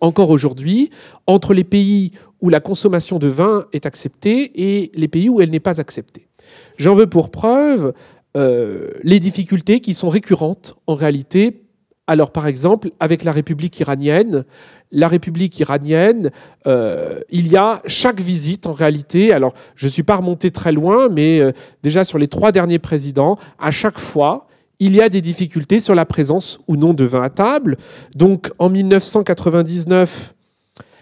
Encore 0.00 0.30
aujourd'hui, 0.30 0.90
entre 1.26 1.54
les 1.54 1.64
pays 1.64 2.12
où 2.40 2.50
la 2.50 2.60
consommation 2.60 3.18
de 3.18 3.28
vin 3.28 3.66
est 3.72 3.86
acceptée 3.86 4.52
et 4.54 4.92
les 4.94 5.08
pays 5.08 5.28
où 5.28 5.40
elle 5.40 5.50
n'est 5.50 5.60
pas 5.60 5.80
acceptée. 5.80 6.28
J'en 6.76 6.94
veux 6.94 7.06
pour 7.06 7.30
preuve 7.30 7.94
euh, 8.36 8.90
les 9.02 9.18
difficultés 9.18 9.80
qui 9.80 9.94
sont 9.94 10.10
récurrentes 10.10 10.76
en 10.86 10.94
réalité. 10.94 11.62
Alors 12.06 12.32
par 12.32 12.46
exemple, 12.46 12.90
avec 13.00 13.24
la 13.24 13.32
République 13.32 13.80
iranienne, 13.80 14.44
la 14.92 15.08
République 15.08 15.58
iranienne, 15.58 16.30
euh, 16.66 17.20
il 17.30 17.48
y 17.48 17.56
a 17.56 17.82
chaque 17.86 18.20
visite 18.20 18.66
en 18.66 18.72
réalité, 18.72 19.32
alors 19.32 19.54
je 19.74 19.86
ne 19.86 19.90
suis 19.90 20.02
pas 20.02 20.16
remonté 20.16 20.50
très 20.50 20.70
loin, 20.70 21.08
mais 21.08 21.40
euh, 21.40 21.52
déjà 21.82 22.04
sur 22.04 22.18
les 22.18 22.28
trois 22.28 22.52
derniers 22.52 22.78
présidents, 22.78 23.38
à 23.58 23.70
chaque 23.70 23.98
fois, 23.98 24.46
il 24.78 24.94
y 24.94 25.00
a 25.00 25.08
des 25.08 25.22
difficultés 25.22 25.80
sur 25.80 25.94
la 25.94 26.04
présence 26.04 26.60
ou 26.68 26.76
non 26.76 26.92
de 26.92 27.04
vin 27.04 27.22
à 27.22 27.30
table. 27.30 27.78
Donc 28.14 28.50
en 28.58 28.68
1999, 28.68 30.34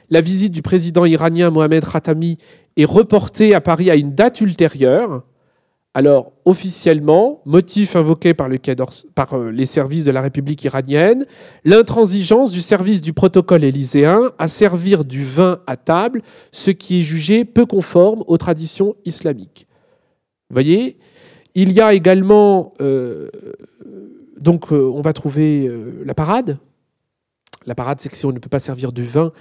la 0.09 0.20
visite 0.20 0.53
du 0.53 0.62
président 0.62 1.05
iranien 1.05 1.51
Mohamed 1.51 1.85
Khatami 1.85 2.39
est 2.76 2.85
reportée 2.85 3.55
à 3.55 3.61
Paris 3.61 3.91
à 3.91 3.97
une 3.97 4.14
date 4.14 4.41
ultérieure. 4.41 5.24
Alors, 5.97 6.32
officiellement, 6.45 7.40
motif 7.45 7.95
invoqué 7.95 8.34
par, 8.34 8.49
euh, 8.51 9.51
les 9.53 9.64
services 9.64 10.03
de 10.03 10.11
la 10.11 10.22
République 10.22 10.64
iranienne, 10.64 11.24
l'intransigeance 11.64 12.51
du 12.51 12.61
service 12.61 13.01
du 13.01 13.12
protocole 13.12 13.62
élyséen 13.62 14.32
à 14.36 14.49
servir 14.49 15.05
du 15.05 15.24
vin 15.24 15.61
à 15.68 15.76
table, 15.76 16.22
ce 16.51 16.72
qui 16.72 16.99
est 16.99 17.03
jugé 17.03 17.45
peu 17.45 17.64
conforme 17.64 18.24
aux 18.26 18.38
traditions 18.38 18.97
islamiques. 19.05 19.68
Vous 20.51 20.55
voyez, 20.55 20.99
il 21.55 21.70
y 21.70 21.80
a 21.80 21.95
également, 21.95 22.74
euh, 22.80 23.30
donc 24.40 24.72
euh, 24.72 24.90
on 24.92 25.01
va 25.01 25.12
trouver 25.12 25.70
la 26.05 26.14
parade. 26.14 26.59
La 27.66 27.76
parade, 27.76 28.01
c'est 28.01 28.09
que 28.09 28.16
si 28.16 28.26
on 28.26 28.32
ne 28.32 28.40
peut 28.40 28.49
pas 28.49 28.59
servir 28.59 28.92
du 28.92 29.05
vin, 29.05 29.32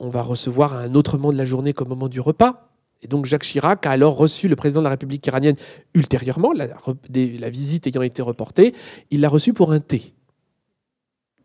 on 0.00 0.08
va 0.08 0.22
recevoir 0.22 0.74
à 0.74 0.80
un 0.80 0.96
autre 0.96 1.16
moment 1.16 1.32
de 1.32 1.38
la 1.38 1.44
journée 1.44 1.72
qu'au 1.72 1.84
moment 1.84 2.08
du 2.08 2.20
repas. 2.20 2.69
Et 3.02 3.08
donc 3.08 3.26
Jacques 3.26 3.44
Chirac 3.44 3.86
a 3.86 3.90
alors 3.90 4.16
reçu 4.16 4.48
le 4.48 4.56
président 4.56 4.80
de 4.80 4.84
la 4.84 4.90
République 4.90 5.26
iranienne 5.26 5.56
ultérieurement, 5.94 6.52
la, 6.52 7.50
visite 7.50 7.86
ayant 7.86 8.02
été 8.02 8.22
reportée, 8.22 8.74
il 9.10 9.20
l'a 9.20 9.28
reçu 9.28 9.52
pour 9.52 9.72
un 9.72 9.80
thé. 9.80 10.12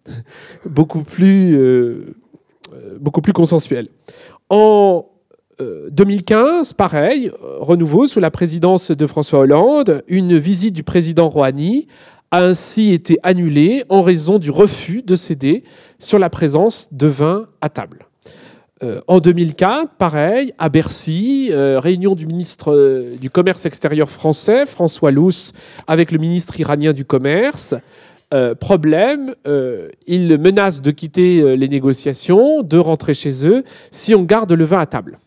beaucoup, 0.65 1.01
plus, 1.01 1.55
euh, 1.57 2.15
euh, 2.73 2.97
beaucoup 2.99 3.21
plus 3.21 3.33
consensuel. 3.33 3.89
En 4.49 5.07
2015, 5.59 6.71
euh, 6.71 6.75
pareil, 6.75 7.31
renouveau 7.41 8.07
sous 8.07 8.19
la 8.19 8.29
présidence 8.29 8.91
de 8.91 9.07
François 9.07 9.39
Hollande, 9.39 10.03
une 10.07 10.37
visite 10.37 10.73
du 10.73 10.83
président 10.83 11.29
Rouhani 11.29 11.87
a 12.31 12.43
ainsi 12.43 12.91
été 12.91 13.17
annulée 13.23 13.85
en 13.87 14.01
raison 14.01 14.39
du 14.39 14.51
refus 14.51 15.01
de 15.01 15.15
céder 15.15 15.63
sur 15.99 16.19
la 16.19 16.29
présence 16.29 16.89
de 16.91 17.07
vin 17.07 17.47
à 17.61 17.69
table. 17.69 18.05
Euh, 18.83 18.99
en 19.07 19.19
2004, 19.19 19.95
pareil, 19.95 20.53
à 20.57 20.67
Bercy, 20.67 21.47
euh, 21.51 21.79
réunion 21.79 22.13
du 22.13 22.25
ministre 22.25 22.73
euh, 22.73 23.15
du 23.15 23.29
Commerce 23.29 23.65
extérieur 23.65 24.09
français, 24.09 24.65
François 24.65 25.11
Luce, 25.11 25.53
avec 25.87 26.11
le 26.11 26.17
ministre 26.17 26.59
iranien 26.59 26.91
du 26.91 27.05
Commerce. 27.05 27.75
problème, 28.59 29.33
ils 30.07 30.37
menacent 30.37 30.81
de 30.81 30.91
quitter 30.91 31.55
les 31.55 31.69
négociations, 31.69 32.63
de 32.63 32.77
rentrer 32.77 33.13
chez 33.13 33.47
eux, 33.47 33.63
si 33.91 34.13
on 34.13 34.23
garde 34.23 34.51
le 34.51 34.65
vin 34.65 34.81
à 34.81 34.85
table. 34.85 35.19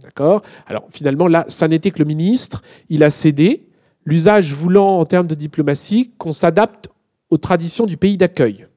D'accord? 0.00 0.42
Alors 0.68 0.86
finalement, 0.90 1.26
là, 1.26 1.44
ça 1.48 1.66
n'était 1.66 1.90
que 1.90 1.98
le 1.98 2.04
ministre, 2.04 2.62
il 2.88 3.02
a 3.02 3.10
cédé, 3.10 3.66
l'usage 4.04 4.52
voulant, 4.52 5.00
en 5.00 5.04
termes 5.06 5.26
de 5.26 5.34
diplomatie, 5.34 6.12
qu'on 6.18 6.30
s'adapte 6.30 6.88
aux 7.30 7.38
traditions 7.38 7.84
du 7.84 7.96
pays 7.96 8.16
d'accueil. 8.16 8.68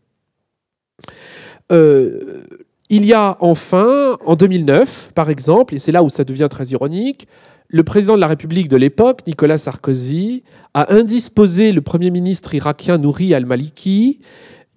Il 2.89 3.05
y 3.05 3.13
a 3.13 3.38
enfin, 3.39 4.17
en 4.25 4.36
2009, 4.36 5.11
par 5.15 5.29
exemple, 5.29 5.73
et 5.73 5.79
c'est 5.79 5.91
là 5.91 6.03
où 6.03 6.09
ça 6.09 6.23
devient 6.23 6.47
très 6.49 6.67
ironique, 6.67 7.27
le 7.67 7.83
président 7.83 8.15
de 8.15 8.21
la 8.21 8.27
République 8.27 8.67
de 8.69 8.77
l'époque, 8.77 9.21
Nicolas 9.25 9.57
Sarkozy, 9.57 10.43
a 10.75 10.93
indisposé 10.93 11.71
le 11.71 11.81
Premier 11.81 12.11
ministre 12.11 12.53
irakien 12.53 12.99
Nouri 12.99 13.33
al-Maliki, 13.33 14.19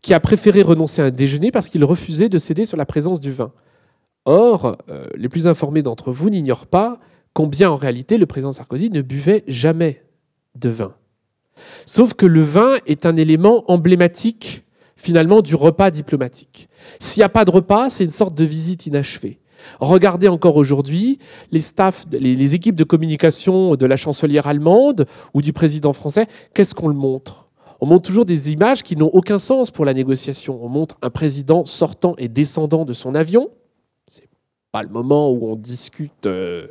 qui 0.00 0.14
a 0.14 0.20
préféré 0.20 0.62
renoncer 0.62 1.02
à 1.02 1.06
un 1.06 1.10
déjeuner 1.10 1.50
parce 1.50 1.68
qu'il 1.68 1.84
refusait 1.84 2.30
de 2.30 2.38
céder 2.38 2.64
sur 2.64 2.78
la 2.78 2.86
présence 2.86 3.20
du 3.20 3.30
vin. 3.30 3.52
Or, 4.24 4.78
euh, 4.88 5.06
les 5.16 5.28
plus 5.28 5.46
informés 5.46 5.82
d'entre 5.82 6.12
vous 6.12 6.30
n'ignorent 6.30 6.66
pas 6.66 6.98
combien 7.34 7.70
en 7.70 7.76
réalité 7.76 8.16
le 8.16 8.26
président 8.26 8.52
Sarkozy 8.52 8.90
ne 8.90 9.02
buvait 9.02 9.44
jamais 9.46 10.02
de 10.54 10.68
vin. 10.68 10.94
Sauf 11.84 12.14
que 12.14 12.26
le 12.26 12.42
vin 12.42 12.76
est 12.86 13.04
un 13.06 13.16
élément 13.16 13.70
emblématique 13.70 14.64
finalement 14.98 15.40
du 15.40 15.54
repas 15.54 15.90
diplomatique. 15.90 16.68
S'il 17.00 17.20
n'y 17.20 17.24
a 17.24 17.30
pas 17.30 17.46
de 17.46 17.50
repas, 17.50 17.88
c'est 17.88 18.04
une 18.04 18.10
sorte 18.10 18.34
de 18.34 18.44
visite 18.44 18.84
inachevée. 18.86 19.38
Regardez 19.80 20.28
encore 20.28 20.56
aujourd'hui 20.56 21.18
les 21.50 22.54
équipes 22.54 22.74
de 22.74 22.84
communication 22.84 23.74
de 23.76 23.86
la 23.86 23.96
chancelière 23.96 24.46
allemande 24.46 25.06
ou 25.34 25.42
du 25.42 25.52
président 25.52 25.92
français. 25.92 26.26
Qu'est-ce 26.54 26.74
qu'on 26.74 26.88
le 26.88 26.94
montre? 26.94 27.48
On 27.80 27.86
montre 27.86 28.02
toujours 28.02 28.24
des 28.24 28.50
images 28.50 28.82
qui 28.82 28.96
n'ont 28.96 29.10
aucun 29.12 29.38
sens 29.38 29.70
pour 29.70 29.84
la 29.84 29.94
négociation. 29.94 30.58
On 30.62 30.68
montre 30.68 30.96
un 31.00 31.10
président 31.10 31.64
sortant 31.64 32.14
et 32.18 32.28
descendant 32.28 32.84
de 32.84 32.92
son 32.92 33.14
avion. 33.14 33.50
C'est 34.08 34.28
pas 34.72 34.82
le 34.82 34.88
moment 34.88 35.30
où 35.30 35.48
on 35.48 35.54
discute 35.54 36.26
euh, 36.26 36.66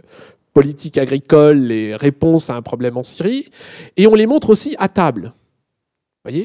politique 0.53 0.97
agricole 0.97 1.71
et 1.71 1.95
réponse 1.95 2.49
à 2.49 2.55
un 2.55 2.61
problème 2.61 2.97
en 2.97 3.03
Syrie. 3.03 3.49
Et 3.95 4.05
on 4.07 4.15
les 4.15 4.27
montre 4.27 4.49
aussi 4.49 4.75
à 4.79 4.89
table 4.89 5.33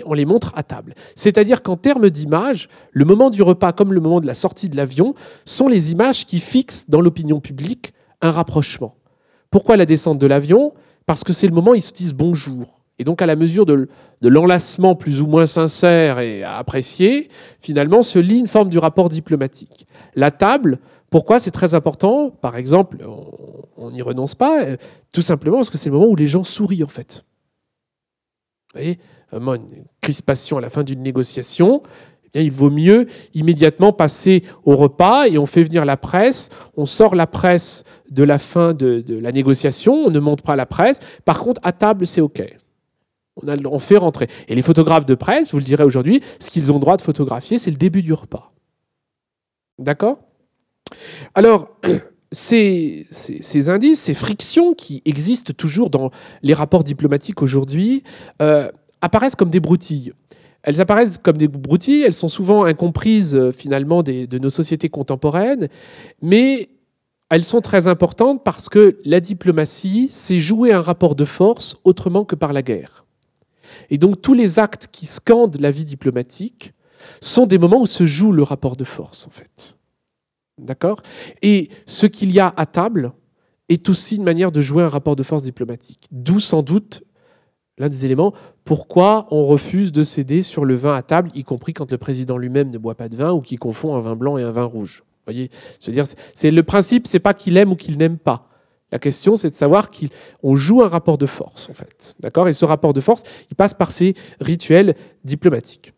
on 0.07 0.15
les 0.15 0.25
montre 0.25 0.53
à 0.55 0.63
table. 0.63 0.95
C'est-à-dire 1.17 1.63
qu'en 1.63 1.77
termes 1.77 2.11
d'image, 2.11 2.69
le 2.93 3.05
moment 3.05 3.31
du 3.31 3.43
repas 3.43 3.73
comme 3.73 3.93
le 3.93 4.01
moment 4.01 4.21
de 4.21 4.27
la 4.27 4.35
sortie 4.35 4.69
de 4.69 4.77
l'avion 4.77 5.15
sont 5.45 5.69
les 5.69 5.93
images 5.93 6.27
qui 6.27 6.39
fixent 6.39 6.89
dans 6.89 7.01
l'opinion 7.01 7.41
publique 7.41 7.93
un 8.21 8.31
rapprochement. 8.31 8.97
Pourquoi 9.51 9.77
la 9.77 9.87
descente 9.87 10.19
de 10.19 10.27
l'avion? 10.27 10.73
Parce 11.07 11.25
que 11.25 11.33
c'est 11.33 11.47
le 11.47 11.55
moment 11.55 11.73
où 11.73 11.75
ils 11.75 11.83
se 11.83 11.93
disent 11.93 12.15
bonjour. 12.15 12.83
Et 12.99 13.05
donc, 13.05 13.21
à 13.23 13.27
la 13.27 13.37
mesure 13.37 13.67
de, 13.67 13.89
l'enlacement 14.21 14.95
plus 14.95 15.21
ou 15.21 15.27
moins 15.27 15.47
sincère 15.47 16.21
et 16.21 16.45
apprécié, 16.45 17.29
finalement, 17.61 18.03
se 18.03 18.19
lie 18.19 18.39
une 18.39 18.47
forme 18.47 18.69
du 18.69 18.79
rapport 18.79 19.09
diplomatique. 19.09 19.87
La 20.15 20.31
table, 20.31 20.79
pourquoi? 21.11 21.39
C'est 21.39 21.51
très 21.51 21.75
important 21.75 22.31
Par 22.31 22.57
exemple, 22.57 22.99
on 23.77 23.91
n'y 23.91 24.03
renonce 24.03 24.35
pas, 24.35 24.63
euh, 24.63 24.77
tout 25.13 25.23
simplement 25.23 25.57
parce 25.57 25.71
que 25.71 25.79
c'est 25.79 25.89
le 25.89 25.97
moment 25.97 26.11
où 26.11 26.17
les 26.17 26.29
gens 26.29 26.45
sourient, 26.45 26.85
en 26.85 26.89
fait. 26.89 27.25
Voyez? 28.73 28.99
Une 29.33 29.85
crispation 30.01 30.59
à 30.59 30.61
la 30.61 30.71
fin 30.71 30.85
d'une 30.85 31.03
négociation, 31.03 31.83
eh 32.25 32.29
bien, 32.33 32.43
il 32.43 32.53
vaut 32.53 32.71
mieux 32.71 33.07
immédiatement 33.35 33.93
passer 33.93 34.43
au 34.65 34.77
repas 34.77 35.27
et 35.27 35.39
on 35.39 35.47
fait 35.47 35.65
venir 35.65 35.85
la 35.85 35.97
presse, 35.97 36.51
on 36.77 36.87
sort 36.87 37.15
la 37.15 37.27
presse 37.27 37.85
de 38.11 38.25
la 38.25 38.39
fin 38.39 38.75
de, 38.75 39.05
la 39.09 39.33
négociation, 39.33 39.95
on 39.95 40.11
ne 40.11 40.21
monte 40.21 40.43
pas 40.43 40.57
la 40.57 40.67
presse. 40.67 41.01
Par 41.25 41.41
contre, 41.41 41.61
à 41.65 41.73
table, 41.73 42.07
c'est 42.07 42.21
OK. 42.21 42.43
On, 43.37 43.79
fait 43.79 43.97
rentrer. 43.97 44.29
Et 44.49 44.55
les 44.55 44.61
photographes 44.61 45.07
de 45.07 45.15
presse, 45.15 45.53
vous 45.53 45.59
le 45.59 45.65
direz 45.65 45.85
aujourd'hui, 45.85 46.21
ce 46.39 46.51
qu'ils 46.51 46.71
ont 46.71 46.79
droit 46.79 46.99
de 46.99 47.03
photographier, 47.03 47.59
c'est 47.59 47.71
le 47.71 47.79
début 47.79 48.03
du 48.03 48.13
repas. 48.13 48.53
D'accord? 49.79 50.19
Alors, 51.35 51.71
ces, 52.33 53.07
ces, 53.11 53.69
indices, 53.71 54.01
ces 54.01 54.15
frictions 54.15 54.75
qui 54.75 55.03
existent 55.05 55.53
toujours 55.57 55.89
dans 55.91 56.11
les 56.43 56.55
rapports 56.55 56.85
diplomatiques 56.85 57.43
aujourd'hui, 57.43 58.03
euh, 58.41 58.71
apparaissent 59.03 59.37
comme 59.37 59.51
des 59.51 59.61
broutilles. 59.61 60.13
Elles 60.63 60.81
apparaissent 60.81 61.19
comme 61.19 61.37
des 61.37 61.49
broutilles, 61.49 62.03
elles 62.03 62.15
sont 62.15 62.29
souvent 62.29 62.65
incomprises 62.65 63.35
euh, 63.35 63.53
finalement 63.53 64.03
de 64.03 64.39
nos 64.39 64.51
sociétés 64.51 64.89
contemporaines, 64.89 65.69
mais 66.23 66.71
elles 67.31 67.45
sont 67.45 67.61
très 67.61 67.89
importantes 67.89 68.45
parce 68.45 68.69
que 68.69 68.99
la 69.05 69.21
diplomatie, 69.21 70.09
c'est 70.13 70.39
jouer 70.39 70.73
un 70.73 70.81
rapport 70.81 71.15
de 71.15 71.25
force 71.25 71.77
autrement 71.85 72.25
que 72.25 72.37
par 72.37 72.53
la 72.53 72.63
guerre. 72.63 73.05
Et 73.91 73.99
donc 73.99 74.23
tous 74.23 74.35
les 74.35 74.59
actes 74.59 74.89
qui 74.93 75.07
scandent 75.07 75.61
la 75.61 75.71
vie 75.71 75.85
diplomatique 75.85 76.75
sont 77.21 77.47
des 77.47 77.59
moments 77.59 77.81
où 77.81 77.87
se 77.87 78.07
joue 78.07 78.33
le 78.33 78.43
rapport 78.43 78.77
de 78.77 78.85
force, 78.85 79.27
en 79.27 79.31
fait. 79.31 79.77
D'accord? 80.59 81.03
Et 81.41 81.71
ce 81.87 82.07
qu'il 82.07 82.31
y 82.31 82.39
a 82.39 82.53
à 82.57 82.67
table 82.67 83.13
est 83.69 83.89
aussi 83.89 84.17
une 84.17 84.25
manière 84.25 84.53
de 84.53 84.61
jouer 84.61 84.83
un 84.83 84.89
rapport 84.89 85.17
de 85.17 85.23
force 85.23 85.43
diplomatique. 85.43 86.07
D'où 86.11 86.39
sans 86.39 86.63
doute 86.63 87.03
l'un 87.83 87.89
des 87.89 88.05
éléments, 88.05 88.33
pourquoi 88.65 89.27
on 89.33 89.45
refuse 89.45 89.91
de 89.91 90.05
céder 90.05 90.43
sur 90.43 90.65
le 90.65 90.77
vin 90.77 90.95
à 90.95 91.03
table, 91.03 91.33
y 91.35 91.43
compris 91.43 91.73
quand 91.73 91.91
le 91.91 91.99
président 91.99 92.39
lui-même 92.39 92.71
ne 92.71 92.79
boit 92.79 92.95
pas 92.95 93.09
de 93.09 93.17
vin 93.17 93.33
ou 93.33 93.41
qui 93.41 93.57
confond 93.57 93.97
un 93.97 94.01
vin 94.01 94.15
blanc 94.15 94.39
et 94.39 94.45
un 94.45 94.53
vin 94.53 94.63
rouge. 94.63 95.03
voyez, 95.27 95.51
dire, 95.89 96.05
c'est 96.35 96.53
le 96.53 96.63
principe, 96.63 97.09
c'est 97.09 97.19
pas 97.19 97.35
qu'il 97.35 97.57
aime 97.57 97.73
ou 97.73 97.77
qu'il 97.77 97.99
n'aime 97.99 98.19
pas. 98.19 98.45
La 98.93 99.01
question, 99.01 99.35
c'est 99.35 99.51
de 99.51 99.55
savoir 99.55 99.91
qu'on 99.91 100.55
joue 100.55 100.83
un 100.83 100.89
rapport 100.89 101.19
de 101.19 101.27
force, 101.27 101.69
en 101.71 101.75
fait. 101.75 102.15
D'accord? 102.21 102.47
Et 102.47 102.53
ce 102.53 102.65
rapport 102.65 102.93
de 102.93 103.01
force, 103.01 103.25
il 103.51 103.57
passe 103.57 103.75
par 103.75 103.91
ces 103.91 104.15
rituels 104.41 104.95
diplomatiques. 105.25 105.93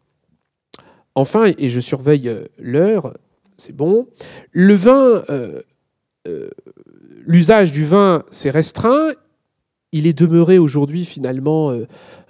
Enfin, 1.14 1.52
et 1.58 1.68
je 1.68 1.80
surveille 1.80 2.28
euh, 2.28 2.44
l'heure, 2.58 3.12
c'est 3.58 3.76
bon, 3.76 4.08
le 4.52 4.74
vin, 4.74 5.22
euh, 5.28 5.60
euh, 6.26 6.48
l'usage 7.26 7.72
du 7.72 7.84
vin 7.84 8.24
s'est 8.30 8.50
restreint. 8.50 9.12
Il 9.96 10.06
est 10.06 10.12
demeuré 10.12 10.58
aujourd'hui, 10.58 11.04
finalement, 11.04 11.72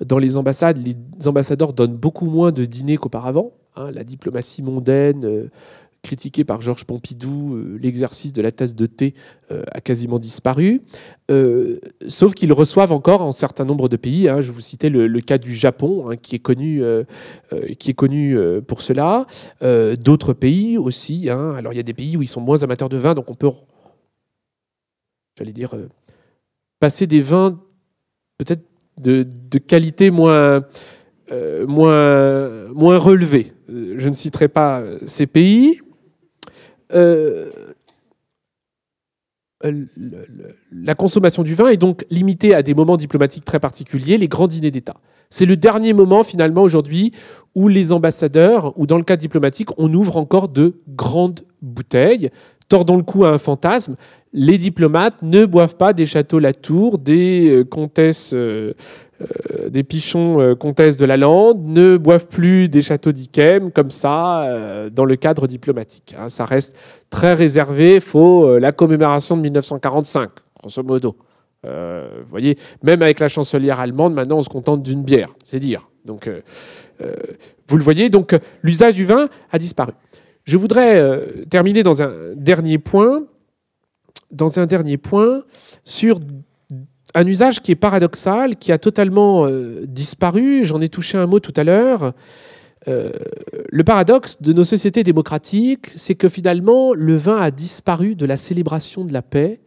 dans 0.04 0.18
les 0.18 0.36
ambassades. 0.36 0.78
Les 0.78 0.96
ambassadeurs 1.26 1.72
donnent 1.72 1.96
beaucoup 1.96 2.26
moins 2.26 2.52
de 2.52 2.64
dîners 2.64 2.98
qu'auparavant. 2.98 3.52
Hein. 3.76 3.90
la 3.90 4.04
diplomatie 4.04 4.62
mondaine 4.62 5.50
critiqué 6.04 6.44
par 6.44 6.60
Georges 6.60 6.84
Pompidou, 6.84 7.56
euh, 7.56 7.78
l'exercice 7.82 8.32
de 8.32 8.40
la 8.40 8.52
tasse 8.52 8.76
de 8.76 8.86
thé 8.86 9.14
euh, 9.50 9.64
a 9.72 9.80
quasiment 9.80 10.20
disparu, 10.20 10.82
euh, 11.30 11.80
sauf 12.06 12.34
qu'ils 12.34 12.52
reçoivent 12.52 12.92
encore 12.92 13.22
en 13.22 13.32
certain 13.32 13.64
nombre 13.64 13.88
de 13.88 13.96
pays. 13.96 14.28
Hein. 14.28 14.40
je 14.40 14.52
vous 14.52 14.60
citais 14.60 14.90
le, 14.90 15.20
cas 15.20 15.38
du 15.38 15.54
Japon, 15.54 16.10
hein, 16.10 16.16
qui 16.16 16.36
est 16.36 16.38
connu, 16.38 16.82
qui 17.78 17.90
est 17.90 17.94
connu 17.94 18.36
pour 18.66 18.82
cela. 18.82 19.26
D'autres 19.62 20.34
pays 20.34 20.76
aussi. 20.76 21.30
Alors 21.30 21.72
il 21.72 21.76
y 21.76 21.80
a 21.80 21.84
des 21.84 21.94
pays 21.94 22.16
où 22.18 22.22
ils 22.22 22.28
sont 22.28 22.42
moins 22.42 22.62
amateurs 22.62 22.90
de 22.90 22.98
vin, 22.98 23.14
donc 23.14 23.30
on 23.30 23.34
peut, 23.34 23.48
j'allais 25.38 25.52
dire, 25.52 25.74
passer 26.80 27.06
des 27.06 27.20
vins 27.20 27.60
peut-être 28.38 28.64
de, 28.98 29.24
qualité 29.58 30.10
moins, 30.10 30.62
moins 31.28 32.98
relevée. 32.98 33.52
Je 33.68 34.08
ne 34.08 34.14
citerai 34.14 34.48
pas 34.48 34.82
ces 35.06 35.26
pays, 35.26 35.80
euh, 36.94 37.50
la 40.72 40.94
consommation 40.94 41.42
du 41.42 41.54
vin 41.54 41.68
est 41.68 41.78
donc 41.78 42.04
limitée 42.10 42.54
à 42.54 42.62
des 42.62 42.74
moments 42.74 42.98
diplomatiques 42.98 43.46
très 43.46 43.60
particuliers, 43.60 44.18
les 44.18 44.28
grands 44.28 44.46
dîners 44.46 44.70
d'État. 44.70 44.96
C'est 45.30 45.46
le 45.46 45.56
dernier 45.56 45.94
moment 45.94 46.22
finalement 46.22 46.62
aujourd'hui 46.62 47.12
où 47.54 47.68
les 47.68 47.92
ambassadeurs, 47.92 48.78
ou 48.78 48.86
dans 48.86 48.98
le 48.98 49.04
cas 49.04 49.16
diplomatique, 49.16 49.70
on 49.78 49.92
ouvre 49.94 50.18
encore 50.18 50.48
de 50.48 50.82
grandes 50.88 51.40
bouteilles. 51.62 52.30
Tordons 52.68 52.96
le 52.96 53.02
cou 53.02 53.24
à 53.24 53.30
un 53.30 53.38
fantasme, 53.38 53.96
les 54.32 54.58
diplomates 54.58 55.16
ne 55.22 55.44
boivent 55.44 55.76
pas 55.76 55.92
des 55.92 56.06
châteaux 56.06 56.38
Latour, 56.38 56.98
des 56.98 57.60
euh, 57.60 57.64
comtesses 57.64 58.34
euh, 58.34 58.74
euh, 59.22 59.68
des 59.68 59.84
pichons 59.84 60.40
euh, 60.40 60.54
comtesses 60.56 60.96
de 60.96 61.04
la 61.04 61.16
Lande 61.16 61.64
ne 61.64 61.96
boivent 61.96 62.26
plus 62.26 62.68
des 62.68 62.82
châteaux 62.82 63.12
d'Yquem 63.12 63.70
comme 63.70 63.90
ça 63.90 64.88
dans 64.90 65.04
le 65.04 65.16
cadre 65.16 65.46
diplomatique. 65.46 66.14
Hein. 66.18 66.28
ça 66.28 66.44
reste 66.44 66.76
très 67.10 67.34
réservé. 67.34 68.00
Faut 68.00 68.58
la 68.58 68.72
commémoration 68.72 69.36
de 69.36 69.42
1945, 69.42 70.30
grosso 70.60 70.82
modo. 70.82 71.16
vous 71.62 71.70
voyez, 72.28 72.58
même 72.82 73.02
avec 73.02 73.20
la 73.20 73.28
chancelière 73.28 73.78
allemande, 73.78 74.14
maintenant 74.14 74.38
on 74.38 74.42
se 74.42 74.48
contente 74.48 74.82
d'une 74.82 75.02
bière, 75.02 75.28
c'est 75.44 75.60
dire. 75.60 75.88
Donc, 76.04 76.28
vous 77.68 77.76
le 77.76 77.82
voyez, 77.82 78.10
donc 78.10 78.36
l'usage 78.62 78.94
du 78.94 79.04
vin 79.04 79.28
a 79.50 79.58
disparu. 79.58 79.92
Je 80.44 80.56
voudrais 80.56 81.22
terminer 81.48 81.82
dans 81.82 82.02
un 82.02 82.12
dernier 82.36 82.78
point, 82.78 83.24
dans 84.30 84.58
un 84.58 84.66
dernier 84.66 84.98
point 84.98 85.42
sur 85.84 86.20
un 87.14 87.26
usage 87.26 87.60
qui 87.60 87.72
est 87.72 87.76
paradoxal, 87.76 88.56
qui 88.56 88.72
a 88.72 88.78
totalement 88.78 89.46
euh, 89.46 89.84
disparu. 89.86 90.64
J'en 90.64 90.80
ai 90.80 90.88
touché 90.88 91.16
un 91.16 91.26
mot 91.26 91.40
tout 91.40 91.52
à 91.56 91.64
l'heure. 91.64 92.12
Euh, 92.88 93.12
le 93.70 93.84
paradoxe 93.84 94.42
de 94.42 94.52
nos 94.52 94.64
sociétés 94.64 95.04
démocratiques, 95.04 95.86
c'est 95.88 96.16
que 96.16 96.28
finalement, 96.28 96.92
le 96.92 97.14
vin 97.16 97.40
a 97.40 97.50
disparu 97.50 98.14
de 98.14 98.26
la 98.26 98.36
célébration 98.36 99.04
de 99.04 99.12
la 99.12 99.22
paix, 99.22 99.60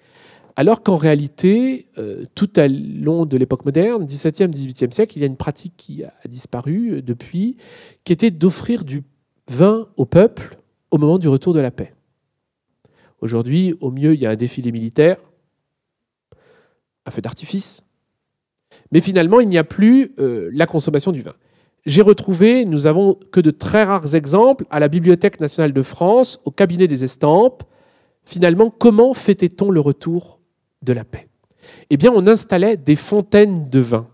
alors 0.55 0.83
qu'en 0.83 0.97
réalité, 0.97 1.87
euh, 1.97 2.25
tout 2.35 2.59
au 2.59 2.67
long 2.67 3.25
de 3.25 3.37
l'époque 3.37 3.65
moderne, 3.65 4.05
17e, 4.05 4.51
18e 4.51 4.91
siècle, 4.91 5.17
il 5.17 5.21
y 5.21 5.23
a 5.23 5.27
une 5.27 5.37
pratique 5.37 5.73
qui 5.77 6.03
a 6.03 6.13
disparu 6.27 7.01
depuis, 7.01 7.57
qui 8.03 8.13
était 8.13 8.31
d'offrir 8.31 8.83
du 8.83 9.03
vin 9.47 9.87
au 9.95 10.05
peuple 10.05 10.57
au 10.91 10.97
moment 10.97 11.17
du 11.17 11.27
retour 11.27 11.53
de 11.53 11.59
la 11.59 11.71
paix. 11.71 11.93
Aujourd'hui, 13.21 13.75
au 13.81 13.91
mieux, 13.91 14.13
il 14.13 14.19
y 14.19 14.25
a 14.25 14.29
un 14.29 14.35
défilé 14.35 14.71
militaire, 14.71 15.17
un 17.05 17.11
feu 17.11 17.21
d'artifice. 17.21 17.83
Mais 18.91 19.01
finalement, 19.01 19.39
il 19.39 19.49
n'y 19.49 19.57
a 19.57 19.63
plus 19.63 20.13
euh, 20.19 20.49
la 20.53 20.65
consommation 20.65 21.11
du 21.11 21.21
vin. 21.21 21.33
J'ai 21.85 22.01
retrouvé, 22.01 22.65
nous 22.65 22.85
avons 22.85 23.17
que 23.31 23.39
de 23.39 23.51
très 23.51 23.83
rares 23.83 24.13
exemples, 24.13 24.65
à 24.69 24.79
la 24.79 24.87
Bibliothèque 24.87 25.39
nationale 25.39 25.73
de 25.73 25.81
France, 25.81 26.39
au 26.43 26.51
cabinet 26.51 26.87
des 26.87 27.03
estampes, 27.03 27.63
finalement, 28.23 28.69
comment 28.69 29.13
fêtait-on 29.13 29.71
le 29.71 29.79
retour 29.79 30.39
de 30.81 30.93
la 30.93 31.05
paix? 31.05 31.27
Eh 31.89 31.97
bien, 31.97 32.11
on 32.13 32.27
installait 32.27 32.77
des 32.77 32.95
fontaines 32.95 33.69
de 33.69 33.79
vin. 33.79 34.07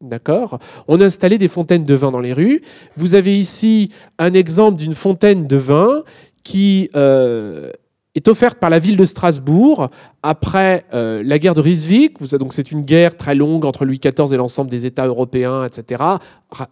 D'accord 0.00 0.60
On 0.86 1.00
installait 1.00 1.38
des 1.38 1.48
fontaines 1.48 1.84
de 1.84 1.94
vin 1.94 2.12
dans 2.12 2.20
les 2.20 2.32
rues. 2.32 2.62
Vous 2.96 3.16
avez 3.16 3.36
ici 3.36 3.90
un 4.18 4.32
exemple 4.32 4.78
d'une 4.78 4.94
fontaine 4.94 5.48
de 5.48 5.56
vin 5.56 6.04
qui 6.44 6.88
euh, 6.94 7.72
est 8.14 8.28
offerte 8.28 8.58
par 8.58 8.70
la 8.70 8.78
ville 8.78 8.96
de 8.96 9.04
Strasbourg 9.04 9.90
après 10.22 10.84
euh, 10.94 11.20
la 11.24 11.40
guerre 11.40 11.54
de 11.54 11.60
Ryswick. 11.60 12.22
Donc 12.22 12.52
c'est 12.52 12.70
une 12.70 12.82
guerre 12.82 13.16
très 13.16 13.34
longue 13.34 13.64
entre 13.64 13.84
Louis 13.84 13.98
XIV 13.98 14.32
et 14.32 14.36
l'ensemble 14.36 14.70
des 14.70 14.86
États 14.86 15.06
européens, 15.06 15.64
etc. 15.64 16.02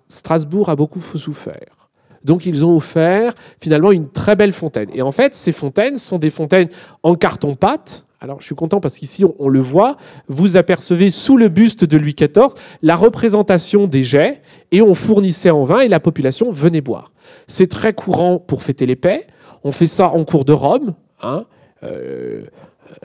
Strasbourg 0.06 0.68
a 0.68 0.76
beaucoup 0.76 1.00
souffert. 1.00 1.90
Donc 2.22 2.46
ils 2.46 2.64
ont 2.64 2.76
offert 2.76 3.34
finalement 3.60 3.90
une 3.90 4.08
très 4.08 4.36
belle 4.36 4.52
fontaine. 4.52 4.88
Et 4.92 5.02
en 5.02 5.12
fait, 5.12 5.34
ces 5.34 5.52
fontaines 5.52 5.98
sont 5.98 6.18
des 6.18 6.30
fontaines 6.30 6.68
en 7.02 7.16
carton-pâte. 7.16 8.05
Alors 8.20 8.40
je 8.40 8.46
suis 8.46 8.54
content 8.54 8.80
parce 8.80 8.98
qu'ici 8.98 9.24
on, 9.38 9.48
le 9.48 9.60
voit, 9.60 9.96
vous 10.28 10.56
apercevez 10.56 11.10
sous 11.10 11.36
le 11.36 11.48
buste 11.48 11.84
de 11.84 11.98
Louis 11.98 12.14
XIV 12.14 12.48
la 12.82 12.96
représentation 12.96 13.86
des 13.86 14.02
jets 14.02 14.40
et 14.72 14.80
on 14.80 14.94
fournissait 14.94 15.50
en 15.50 15.64
vin 15.64 15.80
et 15.80 15.88
la 15.88 16.00
population 16.00 16.50
venait 16.50 16.80
boire. 16.80 17.12
C'est 17.46 17.70
très 17.70 17.92
courant 17.92 18.38
pour 18.38 18.62
fêter 18.62 18.86
les 18.86 18.96
paix. 18.96 19.26
On 19.64 19.72
fait 19.72 19.86
ça 19.86 20.08
en 20.08 20.24
cours 20.24 20.44
de 20.44 20.52
Rome, 20.52 20.94
Hein, 21.22 21.46
euh, 21.82 22.42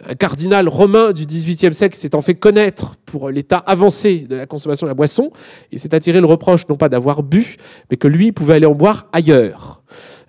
un 0.07 0.15
cardinal 0.15 0.67
romain 0.67 1.11
du 1.11 1.25
XVIIIe 1.25 1.73
siècle 1.73 1.95
s'est 1.95 2.13
en 2.13 2.21
fait 2.21 2.35
connaître 2.35 2.95
pour 3.05 3.29
l'état 3.29 3.57
avancé 3.57 4.19
de 4.29 4.35
la 4.35 4.45
consommation 4.45 4.85
de 4.85 4.89
la 4.89 4.95
boisson. 4.95 5.31
Il 5.71 5.79
s'est 5.79 5.95
attiré 5.95 6.19
le 6.19 6.27
reproche 6.27 6.67
non 6.67 6.75
pas 6.75 6.89
d'avoir 6.89 7.23
bu, 7.23 7.55
mais 7.89 7.97
que 7.97 8.07
lui 8.07 8.31
pouvait 8.31 8.55
aller 8.55 8.65
en 8.65 8.75
boire 8.75 9.07
ailleurs. 9.11 9.81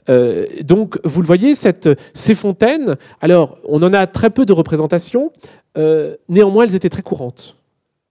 Euh, 0.09 0.47
donc, 0.65 0.99
vous 1.05 1.21
le 1.21 1.27
voyez, 1.27 1.55
ces 1.55 2.35
fontaines, 2.35 2.97
alors 3.21 3.59
on 3.65 3.83
en 3.83 3.93
a 3.93 4.07
très 4.07 4.31
peu 4.31 4.45
de 4.47 4.53
représentations, 4.53 5.31
euh, 5.79 6.17
néanmoins 6.29 6.65
elles 6.65 6.75
étaient 6.75 6.89
très 6.89 7.03
courantes. 7.03 7.57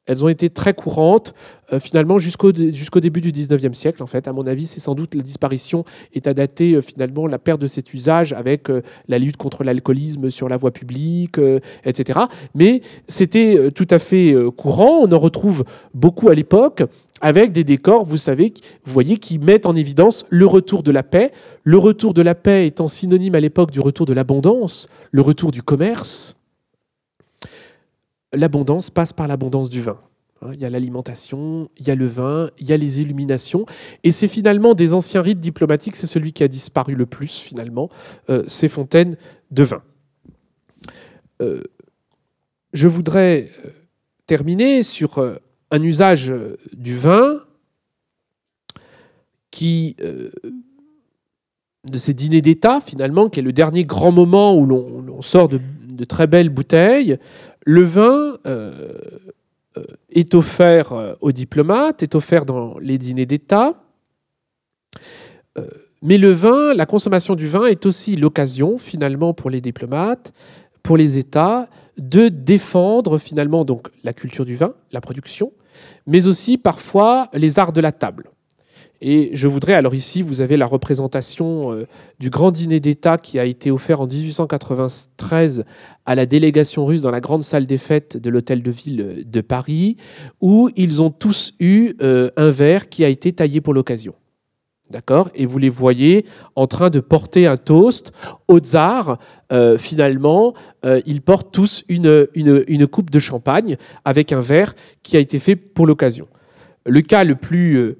Elles 0.07 0.25
ont 0.25 0.29
été 0.29 0.49
très 0.49 0.73
courantes 0.73 1.35
euh, 1.71 1.79
finalement 1.79 2.17
jusqu'au 2.17 2.51
début 2.51 3.21
du 3.21 3.31
19e 3.31 3.73
siècle. 3.73 4.01
En 4.01 4.07
fait, 4.07 4.27
à 4.27 4.33
mon 4.33 4.47
avis, 4.47 4.65
c'est 4.65 4.79
sans 4.79 4.95
doute 4.95 5.13
la 5.13 5.21
disparition 5.21 5.85
est 6.13 6.27
à 6.27 6.33
dater 6.33 6.81
finalement 6.81 7.27
la 7.27 7.37
perte 7.37 7.61
de 7.61 7.67
cet 7.67 7.93
usage 7.93 8.33
avec 8.33 8.67
la 9.07 9.19
lutte 9.19 9.37
contre 9.37 9.63
l'alcoolisme 9.63 10.31
sur 10.31 10.49
la 10.49 10.57
voie 10.57 10.71
publique, 10.71 11.37
etc. 11.85 12.19
Mais 12.55 12.81
c'était 13.07 13.69
tout 13.71 13.87
à 13.91 13.99
fait 13.99 14.35
courant. 14.57 15.01
On 15.03 15.11
en 15.11 15.19
retrouve 15.19 15.63
beaucoup 15.93 16.29
à 16.29 16.35
l'époque 16.35 16.83
avec 17.21 17.51
des 17.51 17.63
décors, 17.63 18.05
vous 18.05 18.17
savez, 18.17 18.53
vous 18.83 18.93
voyez, 18.93 19.17
qui 19.17 19.39
mettent 19.39 19.65
en 19.65 19.75
évidence 19.75 20.25
le 20.29 20.45
retour 20.45 20.83
de 20.83 20.91
la 20.91 21.03
paix. 21.03 21.31
Le 21.63 21.77
retour 21.77 22.13
de 22.13 22.21
la 22.21 22.35
paix 22.35 22.67
étant 22.67 22.87
synonyme 22.87 23.35
à 23.35 23.39
l'époque 23.39 23.71
du 23.71 23.79
retour 23.79 24.05
de 24.05 24.13
l'abondance, 24.13 24.89
le 25.11 25.21
retour 25.21 25.51
du 25.51 25.61
commerce 25.63 26.35
l'abondance 28.33 28.89
passe 28.89 29.13
par 29.13 29.27
l'abondance 29.27 29.69
du 29.69 29.81
vin. 29.81 29.99
Hein, 30.41 30.51
il 30.53 30.61
y 30.61 30.65
a 30.65 30.69
l'alimentation, 30.69 31.69
il 31.77 31.87
y 31.87 31.91
a 31.91 31.95
le 31.95 32.07
vin, 32.07 32.49
il 32.59 32.67
y 32.67 32.73
a 32.73 32.77
les 32.77 33.01
illuminations. 33.01 33.65
Et 34.03 34.11
c'est 34.11 34.27
finalement 34.27 34.73
des 34.73 34.93
anciens 34.93 35.21
rites 35.21 35.39
diplomatiques, 35.39 35.95
c'est 35.95 36.07
celui 36.07 36.33
qui 36.33 36.43
a 36.43 36.47
disparu 36.47 36.95
le 36.95 37.05
plus 37.05 37.37
finalement, 37.37 37.89
euh, 38.29 38.43
ces 38.47 38.69
fontaines 38.69 39.17
de 39.51 39.63
vin. 39.63 39.83
Euh, 41.41 41.61
je 42.73 42.87
voudrais 42.87 43.49
euh, 43.65 43.69
terminer 44.25 44.83
sur 44.83 45.39
un 45.71 45.81
usage 45.81 46.33
du 46.73 46.95
vin 46.97 47.41
qui, 49.49 49.95
de 51.89 51.97
ces 51.97 52.13
dîners 52.13 52.41
d'État 52.41 52.79
finalement, 52.79 53.29
qui 53.29 53.39
est 53.39 53.43
le 53.43 53.53
dernier 53.53 53.83
grand 53.83 54.11
moment 54.11 54.55
où 54.55 54.65
l'on 54.65 55.21
sort 55.21 55.49
de, 55.49 55.59
très 56.07 56.27
belles 56.27 56.49
bouteilles, 56.49 57.17
le 57.63 57.83
vin 57.83 58.37
euh, 58.47 58.93
euh, 59.77 59.83
est 60.09 60.33
offert 60.33 60.93
euh, 60.93 61.13
aux 61.21 61.31
diplomates, 61.31 62.01
est 62.01 62.15
offert 62.15 62.45
dans 62.45 62.79
les 62.79 62.97
dîners 62.97 63.27
d'État. 63.27 63.75
mais 66.01 66.17
le 66.17 66.31
vin, 66.31 66.73
la 66.73 66.87
consommation 66.87 67.35
du 67.35 67.47
vin 67.47 67.65
est 67.65 67.85
aussi 67.85 68.15
l'occasion 68.15 68.79
finalement 68.79 69.35
pour 69.35 69.51
les 69.51 69.61
diplomates, 69.61 70.33
pour 70.81 70.97
les 70.97 71.19
États, 71.19 71.69
de 71.99 72.29
défendre 72.29 73.19
finalement 73.19 73.63
donc 73.63 73.89
la 74.03 74.13
culture 74.13 74.45
du 74.45 74.55
vin, 74.55 74.73
la 74.91 75.01
production, 75.01 75.51
mais 76.07 76.27
aussi 76.27 76.57
parfois 76.57 77.29
les 77.33 77.59
arts 77.59 77.73
de 77.73 77.81
la 77.81 77.91
table. 77.91 78.31
Et 79.03 79.31
je 79.33 79.47
voudrais, 79.47 79.73
alors 79.73 79.95
ici, 79.95 80.21
vous 80.21 80.41
avez 80.41 80.57
la 80.57 80.67
représentation 80.67 81.73
euh, 81.73 81.87
du 82.19 82.29
grand 82.29 82.51
dîner 82.51 82.79
d'État 82.79 83.17
qui 83.17 83.39
a 83.39 83.45
été 83.45 83.71
offert 83.71 83.99
en 83.99 84.05
1893 84.05 85.63
à 86.05 86.13
la 86.15 86.27
délégation 86.27 86.85
russe 86.85 87.01
dans 87.01 87.09
la 87.09 87.19
grande 87.19 87.41
salle 87.41 87.65
des 87.65 87.79
fêtes 87.79 88.17
de 88.17 88.29
l'hôtel 88.29 88.61
de 88.61 88.69
ville 88.69 89.23
de 89.25 89.41
Paris, 89.41 89.97
où 90.39 90.69
ils 90.75 91.01
ont 91.01 91.09
tous 91.09 91.53
eu 91.59 91.93
euh, 92.03 92.29
un 92.37 92.51
verre 92.51 92.89
qui 92.89 93.03
a 93.03 93.09
été 93.09 93.33
taillé 93.33 93.59
pour 93.59 93.73
l'occasion. 93.73 94.13
D'accord? 94.91 95.29
Et 95.33 95.45
vous 95.45 95.57
les 95.57 95.69
voyez 95.69 96.25
en 96.55 96.67
train 96.67 96.89
de 96.89 96.99
porter 96.99 97.47
un 97.47 97.57
toast 97.57 98.11
au 98.47 98.59
tsar. 98.59 99.17
Euh, 99.51 99.77
finalement, 99.77 100.53
ils 101.05 101.21
portent 101.21 101.51
tous 101.51 101.83
une, 101.87 102.27
une, 102.33 102.87
coupe 102.87 103.09
de 103.09 103.19
champagne 103.19 103.77
avec 104.03 104.31
un 104.31 104.41
verre 104.41 104.73
qui 105.03 105.15
a 105.15 105.19
été 105.19 105.39
fait 105.39 105.55
pour 105.55 105.87
l'occasion. 105.87 106.27
Le 106.85 107.01
cas 107.01 107.23
le 107.23 107.35
plus 107.35 107.95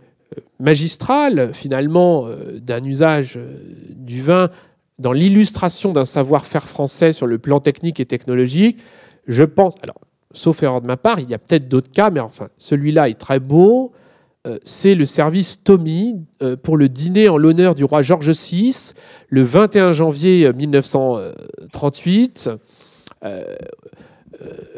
magistral, 0.60 1.52
finalement, 1.54 2.28
euh, 2.28 2.60
d'un 2.60 2.84
usage 2.84 3.38
euh, 3.38 3.58
du 3.90 4.22
vin 4.22 4.50
dans 5.00 5.12
l'illustration 5.12 5.92
d'un 5.92 6.06
savoir-faire 6.06 6.68
français 6.68 7.12
sur 7.12 7.26
le 7.26 7.40
plan 7.40 7.60
technique 7.60 8.00
et 8.00 8.06
technologique, 8.06 8.80
je 9.28 9.44
pense, 9.44 9.74
alors, 9.82 10.00
sauf 10.32 10.62
erreur 10.62 10.82
de 10.82 10.88
ma 10.88 10.98
part, 10.98 11.20
il 11.20 11.30
y 11.30 11.34
a 11.34 11.40
peut-être 11.40 11.68
d'autres 11.68 11.90
cas, 11.90 12.12
mais 12.12 12.20
enfin, 12.20 12.50
celui-là 12.58 13.10
est 13.10 13.20
très 13.20 13.40
beau. 13.40 13.92
Euh, 14.48 14.58
c'est 14.64 14.96
le 14.96 15.06
service 15.06 15.64
Tommy 15.64 16.16
pour 16.64 16.76
le 16.78 16.90
dîner 16.90 17.30
en 17.30 17.38
l'honneur 17.38 17.76
du 17.76 17.84
roi 17.84 18.02
George 18.02 18.30
VI, 18.30 18.94
le 19.30 19.44
21 19.44 19.92
janvier 19.92 20.52
1938. 20.52 22.50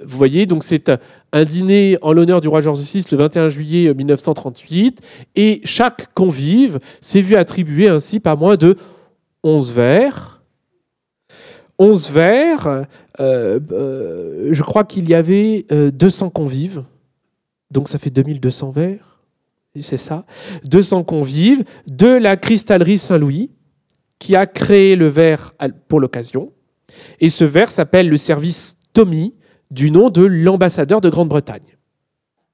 vous 0.04 0.18
voyez, 0.18 0.46
donc 0.46 0.64
c'est 0.64 0.92
un 1.34 1.46
dîner 1.46 1.98
en 2.02 2.14
l'honneur 2.14 2.40
du 2.42 2.48
roi 2.48 2.62
George 2.62 2.80
VI 2.80 3.06
le 3.12 3.18
21 3.18 3.50
juillet 3.50 3.94
1938, 3.94 5.02
et 5.36 5.62
chaque 5.66 6.14
convive 6.14 6.80
s'est 7.02 7.22
vu 7.22 7.36
attribuer 7.36 7.88
ainsi 7.88 8.20
pas 8.20 8.36
moins 8.36 8.56
de 8.56 8.78
11 9.44 9.74
verres. 9.74 10.42
11 11.80 12.12
verres, 12.12 12.86
euh, 13.20 13.60
euh, 13.72 14.50
je 14.52 14.64
crois 14.64 14.84
qu'il 14.84 15.10
y 15.10 15.16
avait 15.16 15.66
200 15.70 16.28
euh, 16.28 16.30
convives, 16.30 16.84
donc 17.72 17.90
ça 17.90 17.98
fait 17.98 18.12
2200 18.12 18.72
verres, 18.72 19.13
c'est 19.82 19.98
ça, 19.98 20.26
200 20.66 21.04
convives 21.04 21.64
de 21.88 22.08
la 22.08 22.38
cristallerie 22.38 23.00
Saint-Louis, 23.00 23.52
qui 24.20 24.36
a 24.36 24.46
créé 24.46 24.96
le 24.96 25.08
verre 25.08 25.54
pour 25.88 26.00
l'occasion. 26.00 26.52
Et 27.20 27.30
ce 27.30 27.44
verre 27.44 27.72
s'appelle 27.72 28.10
le 28.10 28.18
service 28.18 28.78
Tommy, 28.94 29.34
du 29.72 29.90
nom 29.90 30.10
de 30.10 30.22
l'ambassadeur 30.22 31.02
de 31.02 31.10
Grande-Bretagne. 31.10 31.78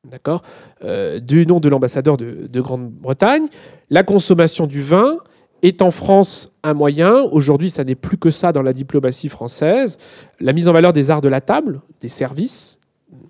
D'accord? 0.05 0.41
Euh, 0.83 1.19
Du 1.19 1.45
nom 1.45 1.59
de 1.59 1.67
l'ambassadeur 1.67 2.15
de, 2.15 2.61
Grande-Bretagne. 2.61 3.47
La 3.89 4.03
consommation 4.03 4.65
du 4.65 4.81
vin 4.81 5.17
est 5.61 5.81
en 5.81 5.91
France 5.91 6.53
un 6.63 6.73
moyen. 6.73 7.23
Aujourd'hui, 7.31 7.69
ça 7.69 7.83
n'est 7.83 7.95
plus 7.95 8.17
que 8.17 8.31
ça 8.31 8.53
dans 8.53 8.61
la 8.61 8.71
diplomatie 8.71 9.27
française. 9.27 9.97
La 10.39 10.53
mise 10.53 10.69
en 10.69 10.73
valeur 10.73 10.93
des 10.93 11.11
arts 11.11 11.21
de 11.21 11.27
la 11.27 11.41
table, 11.41 11.81
des 11.99 12.07
services. 12.07 12.78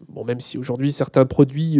Bon, 0.10 0.26
même 0.26 0.40
si 0.40 0.58
aujourd'hui 0.58 0.92
certains 0.92 1.26
produits 1.26 1.80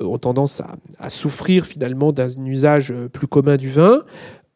euh, 0.00 0.04
ont 0.04 0.18
tendance 0.18 0.62
à, 0.98 1.10
souffrir 1.10 1.64
finalement 1.64 2.12
d'un 2.12 2.28
usage 2.44 2.90
euh, 2.90 3.08
plus 3.08 3.28
commun 3.28 3.56
du 3.56 3.70
vin, 3.70 4.02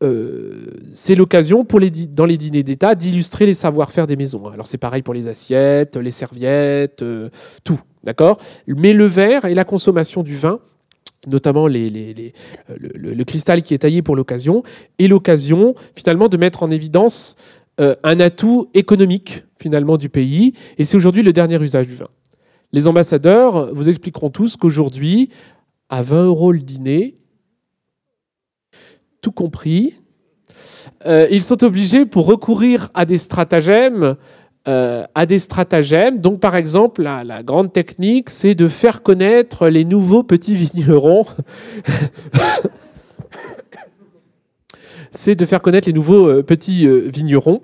euh, 0.03 0.64
c'est 0.93 1.14
l'occasion 1.14 1.66
les, 1.79 1.91
dans 1.91 2.27
les 2.27 2.37
dîners 2.37 2.64
d'État 2.64 2.95
d'illustrer 2.95 3.47
les 3.47 3.55
savoir-faire 3.55 4.07
des 4.07 4.16
maisons. 4.16 4.49
Alors 4.49 4.66
c'est 4.66 4.79
pareil 4.79 5.03
pour 5.03 5.14
les 5.14 5.29
assiettes, 5.29 5.97
les 5.97 6.11
serviettes, 6.11 7.03
euh, 7.03 7.31
tout, 7.62 7.81
d'accord? 8.03 8.39
Mais 8.66 8.93
le 8.93 9.05
verre 9.05 9.45
et 9.45 9.55
la 9.55 9.64
consommation 9.64 10.23
du 10.23 10.37
vin, 10.37 10.59
notamment 11.29 11.68
euh, 11.68 12.31
le, 12.77 13.25
cristal 13.25 13.62
qui 13.62 13.75
est 13.75 13.79
taillé 13.79 14.03
pour 14.03 14.16
l'occasion, 14.16 14.64
et 14.99 15.07
l'occasion 15.07 15.75
finalement 15.95 16.29
de 16.29 16.37
mettre 16.37 16.62
en 16.62 16.70
évidence 16.70 17.37
un 17.79 18.20
atout 18.20 18.68
économique 18.75 19.45
finalement 19.59 19.97
du 19.97 20.09
pays. 20.09 20.53
Et 20.79 20.85
c'est 20.85 20.97
aujourd'hui 20.97 21.23
le 21.23 21.33
dernier 21.33 21.61
usage 21.61 21.89
du 21.89 21.97
vin. 21.97 22.09
Les 22.73 22.89
ambassadeurs 22.89 23.75
vous 23.75 23.89
expliqueront 23.89 24.31
tous 24.31 24.57
qu'aujourd'hui, 24.57 25.29
à 25.91 26.01
20 26.01 26.25
euros 26.25 26.53
le 26.53 26.61
dîner, 26.61 27.18
tout 29.20 29.33
compris. 29.33 29.95
Euh, 31.07 31.27
ils 31.31 31.43
sont 31.43 31.62
obligés 31.64 32.07
pour 32.07 32.27
recourir 32.27 32.91
à 32.95 33.05
des 33.05 33.18
stratagèmes. 33.18 34.16
Euh, 34.68 35.03
à 35.16 35.27
des 35.27 35.41
stratagèmes. 35.41 36.20
Donc, 36.20 36.39
par 36.39 36.55
exemple, 36.55 37.03
la, 37.03 37.43
grande 37.43 37.73
technique, 37.73 38.31
c'est 38.31 38.55
de 38.55 38.68
faire 38.68 39.03
connaître 39.03 39.66
les 39.66 39.85
nouveaux 39.85 40.23
petits 40.23 40.55
vignerons. 40.55 41.27
c'est 45.11 45.35
de 45.35 45.45
faire 45.45 45.62
connaître 45.62 45.89
les 45.89 45.93
nouveaux 45.93 46.29
euh, 46.29 46.43
petits 46.45 46.87
vignerons 46.87 47.61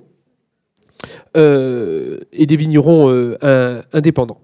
et 1.37 2.47
des 2.47 2.57
vignerons 2.57 3.37
indépendants. 3.93 4.41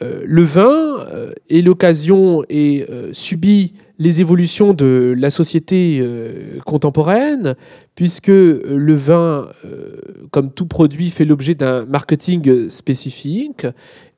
Le 0.00 0.42
vin 0.42 1.06
est 1.48 1.62
l'occasion 1.62 2.44
et 2.48 2.86
subit 3.12 3.74
les 4.02 4.20
évolutions 4.20 4.74
de 4.74 5.14
la 5.16 5.30
société 5.30 5.98
euh, 6.00 6.58
contemporaine, 6.66 7.54
puisque 7.94 8.26
le 8.26 8.94
vin, 8.94 9.48
euh, 9.64 9.96
comme 10.32 10.50
tout 10.52 10.66
produit, 10.66 11.10
fait 11.10 11.24
l'objet 11.24 11.54
d'un 11.54 11.84
marketing 11.84 12.68
spécifique. 12.68 13.66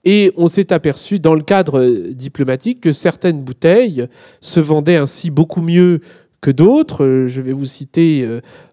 Et 0.07 0.33
on 0.37 0.49
s'est 0.49 0.73
aperçu 0.73 1.19
dans 1.19 1.35
le 1.35 1.43
cadre 1.43 1.85
diplomatique 2.13 2.81
que 2.81 2.93
certaines 2.93 3.43
bouteilles 3.43 4.07
se 4.41 4.61
vendaient 4.61 4.97
ainsi 4.97 5.31
beaucoup 5.31 5.63
mieux 5.63 6.01
que 6.41 6.51
d'autres. 6.51 7.27
Je 7.27 7.41
vais 7.41 7.53
vous 7.53 7.67
citer 7.67 8.27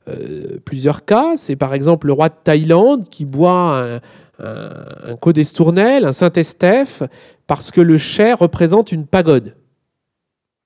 euh, 0.09 0.57
plusieurs 0.65 1.05
cas. 1.05 1.37
C'est 1.37 1.55
par 1.55 1.73
exemple 1.73 2.07
le 2.07 2.13
roi 2.13 2.29
de 2.29 2.35
Thaïlande 2.43 3.07
qui 3.09 3.23
boit 3.23 3.81
un, 3.81 3.99
un, 4.41 5.11
un 5.11 6.05
un 6.05 6.13
Saint-Estèphe, 6.13 7.03
parce 7.47 7.71
que 7.71 7.81
le 7.81 7.97
chai 7.97 8.33
représente 8.33 8.91
une 8.91 9.05
pagode. 9.05 9.55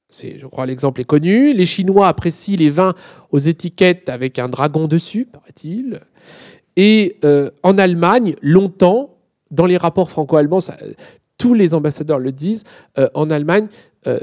C'est, 0.10 0.40
je 0.40 0.48
crois, 0.48 0.66
l'exemple 0.66 1.02
est 1.02 1.06
connu. 1.06 1.54
Les 1.54 1.66
Chinois 1.66 2.08
apprécient 2.08 2.58
les 2.58 2.70
vins 2.70 2.94
aux 3.32 3.40
étiquettes 3.40 4.10
avec 4.10 4.40
un 4.40 4.50
dragon 4.50 4.88
dessus, 4.88 5.26
paraît-il. 5.26 6.00
Et 6.76 7.18
euh, 7.26 7.50
en 7.64 7.78
Allemagne, 7.78 8.36
longtemps, 8.42 9.18
dans 9.52 9.66
les 9.66 9.78
rapports 9.78 10.10
franco-allemands, 10.10 10.60
tous 11.38 11.54
les 11.54 11.74
ambassadeurs 11.74 12.20
le 12.20 12.32
disent, 12.32 12.64
euh, 12.98 13.10
en 13.14 13.30
Allemagne, 13.30 13.66
euh, 14.08 14.20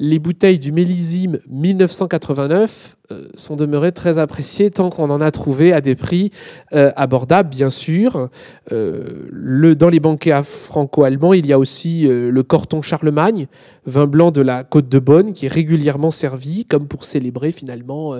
les 0.00 0.20
bouteilles 0.20 0.60
du 0.60 0.70
millésime 0.70 1.40
1989 1.48 2.96
euh, 3.10 3.28
sont 3.34 3.56
demeurées 3.56 3.90
très 3.90 4.18
appréciées 4.18 4.70
tant 4.70 4.90
qu'on 4.90 5.10
en 5.10 5.20
a 5.20 5.32
trouvé 5.32 5.72
à 5.72 5.80
des 5.80 5.96
prix 5.96 6.30
euh, 6.72 6.92
abordables, 6.94 7.48
bien 7.48 7.68
sûr. 7.68 8.28
Euh, 8.70 9.74
dans 9.74 9.88
les 9.88 9.98
banquets 9.98 10.40
franco-allemands, 10.44 11.32
il 11.32 11.46
y 11.46 11.52
a 11.52 11.58
aussi 11.58 12.06
le 12.06 12.42
Corton 12.42 12.80
Charlemagne, 12.80 13.48
vin 13.86 14.06
blanc 14.06 14.30
de 14.30 14.40
la 14.40 14.62
Côte 14.62 14.88
de 14.88 15.00
Bonne, 15.00 15.32
qui 15.32 15.46
est 15.46 15.52
régulièrement 15.52 16.12
servi, 16.12 16.64
comme 16.64 16.86
pour 16.86 17.04
célébrer 17.04 17.50
finalement 17.50 18.14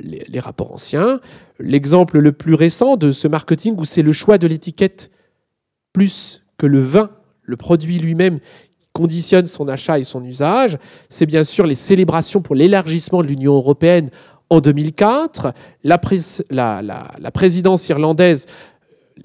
les, 0.00 0.40
rapports 0.40 0.72
anciens. 0.72 1.20
L'exemple 1.58 2.18
le 2.18 2.32
plus 2.32 2.54
récent 2.54 2.96
de 2.96 3.12
ce 3.12 3.28
marketing, 3.28 3.76
où 3.78 3.84
c'est 3.84 4.02
le 4.02 4.12
choix 4.12 4.38
de 4.38 4.46
l'étiquette 4.46 5.10
plus 5.92 6.42
que 6.58 6.66
le 6.66 6.80
vin, 6.80 7.10
le 7.42 7.56
produit 7.56 7.98
lui-même, 7.98 8.40
conditionne 8.96 9.44
son 9.44 9.68
achat 9.68 9.98
et 9.98 10.04
son 10.04 10.24
usage, 10.24 10.78
c'est 11.10 11.26
bien 11.26 11.44
sûr 11.44 11.66
les 11.66 11.74
célébrations 11.74 12.40
pour 12.40 12.54
l'élargissement 12.54 13.20
de 13.20 13.26
l'Union 13.26 13.54
européenne 13.54 14.08
en 14.48 14.60
2004, 14.60 15.52
la, 15.82 15.98
présidence 17.34 17.88
irlandaise 17.90 18.46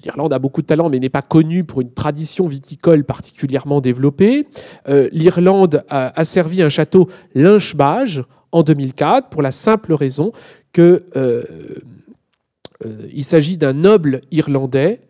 L'Irlande 0.04 0.32
a 0.32 0.38
beaucoup 0.38 0.62
de 0.62 0.66
talent, 0.66 0.88
mais 0.88 0.98
n'est 0.98 1.08
pas 1.08 1.22
connue 1.22 1.64
pour 1.64 1.80
une 1.80 1.92
tradition 1.92 2.48
viticole 2.48 3.04
particulièrement 3.04 3.80
développée. 3.80 4.46
Euh, 4.88 5.08
L'Irlande 5.12 5.84
a, 5.88 6.24
servi 6.24 6.60
un 6.62 6.68
château 6.68 7.08
Lynchbage 7.34 8.24
en 8.52 8.62
2004 8.62 9.28
pour 9.28 9.42
la 9.42 9.52
simple 9.52 9.94
raison 9.94 10.32
qu'il 10.72 11.02
euh, 11.16 11.44
euh, 12.84 13.22
s'agit 13.22 13.56
d'un 13.56 13.74
noble 13.74 14.22
irlandais 14.30 15.00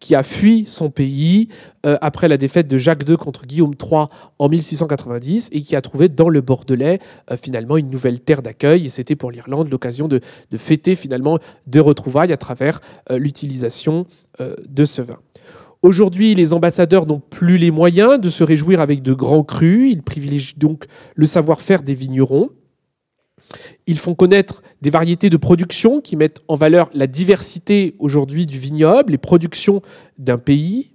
Qui 0.00 0.14
a 0.14 0.22
fui 0.22 0.64
son 0.66 0.90
pays 0.90 1.48
euh, 1.86 1.96
après 2.00 2.28
la 2.28 2.36
défaite 2.36 2.66
de 2.68 2.78
Jacques 2.78 3.08
II 3.08 3.16
contre 3.16 3.46
Guillaume 3.46 3.74
III 3.80 4.06
en 4.38 4.48
1690 4.48 5.50
et 5.52 5.62
qui 5.62 5.76
a 5.76 5.80
trouvé 5.80 6.08
dans 6.08 6.28
le 6.28 6.40
Bordelais 6.40 6.98
euh, 7.30 7.36
finalement 7.36 7.76
une 7.76 7.90
nouvelle 7.90 8.20
terre 8.20 8.42
d'accueil. 8.42 8.86
Et 8.86 8.90
c'était 8.90 9.16
pour 9.16 9.30
l'Irlande 9.30 9.70
l'occasion 9.70 10.08
de, 10.08 10.20
fêter 10.56 10.96
finalement 10.96 11.38
des 11.66 11.80
retrouvailles 11.80 12.32
à 12.32 12.36
travers 12.36 12.80
euh, 13.10 13.18
l'utilisation 13.18 14.06
de 14.68 14.84
ce 14.84 15.02
vin. 15.02 15.18
Aujourd'hui, 15.82 16.34
les 16.36 16.52
ambassadeurs 16.52 17.06
n'ont 17.06 17.20
plus 17.20 17.58
les 17.58 17.72
moyens 17.72 18.20
de 18.20 18.30
se 18.30 18.44
réjouir 18.44 18.80
avec 18.80 19.02
de 19.02 19.12
grands 19.12 19.42
crus. 19.42 19.90
Ils 19.90 20.02
privilégient 20.02 20.54
donc 20.56 20.84
le 21.16 21.26
savoir-faire 21.26 21.82
des 21.82 21.94
vignerons. 21.94 22.50
Ils 23.86 23.98
font 23.98 24.14
connaître 24.14 24.62
des 24.82 24.90
variétés 24.90 25.30
de 25.30 25.36
production 25.36 26.00
qui 26.00 26.16
mettent 26.16 26.40
en 26.48 26.56
valeur 26.56 26.90
la 26.94 27.06
diversité 27.06 27.94
aujourd'hui 27.98 28.46
du 28.46 28.58
vignoble, 28.58 29.12
les 29.12 29.18
productions 29.18 29.82
d'un 30.18 30.38
pays. 30.38 30.92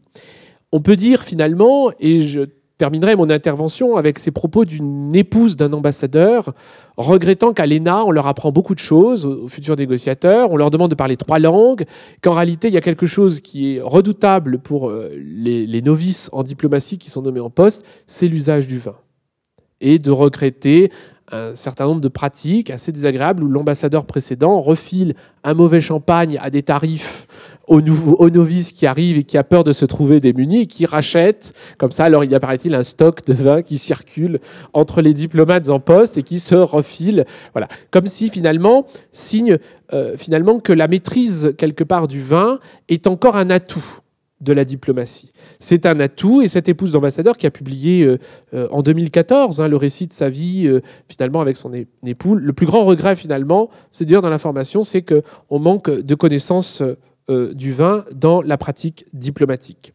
On 0.72 0.82
peut 0.82 0.96
dire 0.96 1.24
finalement, 1.24 1.92
et 2.00 2.22
je 2.22 2.48
terminerai 2.78 3.16
mon 3.16 3.30
intervention 3.30 3.98
avec 3.98 4.20
ces 4.20 4.32
propos 4.32 4.66
d'une 4.66 5.16
épouse 5.16 5.56
d'un 5.56 5.72
ambassadeur, 5.74 6.54
regrettant 6.98 7.54
qu'à 7.54 7.66
l'ENA, 7.66 8.04
on 8.04 8.12
leur 8.12 8.28
apprend 8.28 8.52
beaucoup 8.52 8.74
de 8.74 8.80
choses 8.80 9.26
aux 9.26 9.48
futurs 9.48 9.76
négociateurs, 9.76 10.52
on 10.52 10.58
leur 10.58 10.70
demande 10.72 10.90
de 10.90 10.96
parler 10.96 11.16
trois 11.16 11.40
langues, 11.40 11.86
qu'en 12.22 12.34
réalité, 12.34 12.68
il 12.70 12.74
y 12.74 12.78
a 12.78 12.82
quelque 12.82 13.06
chose 13.06 13.42
qui 13.42 13.76
est 13.76 13.82
redoutable 13.82 14.60
pour 14.60 14.90
euh, 14.90 15.12
les, 15.16 15.66
les 15.66 15.82
novices 15.82 16.30
en 16.34 16.44
diplomatie 16.44 16.98
qui 16.98 17.10
sont 17.10 17.22
nommés 17.22 17.40
en 17.40 17.50
poste, 17.50 17.86
c'est 18.08 18.28
l'usage 18.28 18.68
du 18.68 18.80
vin. 18.80 18.96
Et 19.80 20.00
de 20.00 20.12
regretter 20.12 20.92
un 21.34 21.56
certain 21.56 21.86
nombre 21.86 22.02
de 22.02 22.08
pratiques 22.08 22.70
assez 22.70 22.92
désagréables 22.92 23.44
où 23.44 23.48
l'ambassadeur 23.48 24.06
précédent 24.06 24.60
refile 24.60 25.16
un 25.44 25.54
mauvais 25.54 25.82
champagne 25.82 26.38
à 26.42 26.50
des 26.50 26.62
tarifs 26.64 27.28
aux, 27.68 27.82
novices 27.82 28.72
qui 28.72 28.86
arrivent 28.86 29.18
et 29.18 29.24
qui 29.24 29.38
a 29.38 29.44
peur 29.44 29.64
de 29.64 29.74
se 29.74 29.86
trouver 29.86 30.20
démunis 30.20 30.62
et 30.62 30.68
qui 30.68 30.86
rachètent 30.86 31.54
comme 31.78 31.92
ça. 31.92 32.06
Alors 32.06 32.24
il 32.24 32.36
apparaît-il 32.36 32.76
un 32.76 32.84
stock 32.84 33.26
de 33.26 33.34
vin 33.34 33.62
qui 33.62 33.78
circule 33.78 34.40
entre 34.74 35.02
les 35.02 35.14
diplomates 35.14 35.70
en 35.70 35.80
poste 35.80 36.18
et 36.18 36.24
qui 36.24 36.40
se 36.40 36.56
refile. 36.56 37.26
Voilà, 37.54 37.68
comme 37.90 38.08
si 38.08 38.30
finalement 38.30 38.86
signe 39.12 39.58
euh, 39.94 40.18
finalement 40.18 40.60
que 40.60 40.74
la 40.74 40.88
maîtrise 40.88 41.54
quelque 41.58 41.84
part 41.84 42.08
du 42.08 42.22
vin 42.22 42.60
est 42.90 43.08
encore 43.08 43.38
un 43.38 43.50
atout 43.50 44.00
de 44.44 44.54
la 44.54 44.66
diplomatie. 44.66 45.32
C'est 45.60 45.86
un 45.86 46.00
atout 46.00 46.42
et 46.42 46.48
cette 46.48 46.68
épouse 46.68 46.92
d'ambassadeur 46.92 47.38
qui 47.38 47.48
a 47.48 47.52
publié 47.52 48.04
euh, 48.04 48.18
euh, 48.54 48.68
en 48.72 48.82
2014 48.82 49.62
hein, 49.62 49.68
le 49.68 49.78
récit 49.78 50.08
de 50.08 50.14
sa 50.14 50.30
vie 50.30 50.68
euh, 50.68 50.82
finalement 51.10 51.42
avec 51.42 51.58
son 51.58 51.72
époux. 52.06 52.36
Le 52.36 52.54
plus 52.54 52.66
grand 52.66 52.84
regret 52.84 53.16
finalement, 53.16 53.70
c'est 53.92 54.06
dire 54.06 54.22
dans 54.22 54.30
l'information, 54.30 54.84
c'est 54.84 55.02
qu'on 55.02 55.60
manque 55.60 55.90
de 55.90 56.16
connaissances 56.16 56.84
du 57.30 57.72
vin 57.72 58.04
dans 58.14 58.42
la 58.42 58.58
pratique 58.58 59.06
diplomatique. 59.14 59.94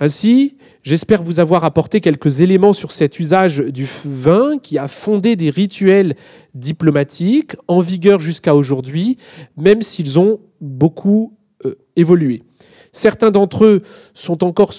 Ainsi, 0.00 0.56
j'espère 0.82 1.22
vous 1.22 1.38
avoir 1.38 1.64
apporté 1.64 2.00
quelques 2.00 2.40
éléments 2.40 2.72
sur 2.72 2.92
cet 2.92 3.20
usage 3.20 3.58
du 3.58 3.86
vin 4.06 4.56
qui 4.56 4.78
a 4.78 4.88
fondé 4.88 5.36
des 5.36 5.50
rituels 5.50 6.14
diplomatiques 6.54 7.56
en 7.68 7.80
vigueur 7.80 8.20
jusqu'à 8.20 8.54
aujourd'hui, 8.54 9.18
même 9.58 9.82
s'ils 9.82 10.18
ont 10.18 10.40
beaucoup 10.62 11.36
évolué. 11.94 12.42
Certains 12.92 13.30
d'entre 13.30 13.64
eux 13.64 13.82
sont 14.14 14.44
encore 14.44 14.72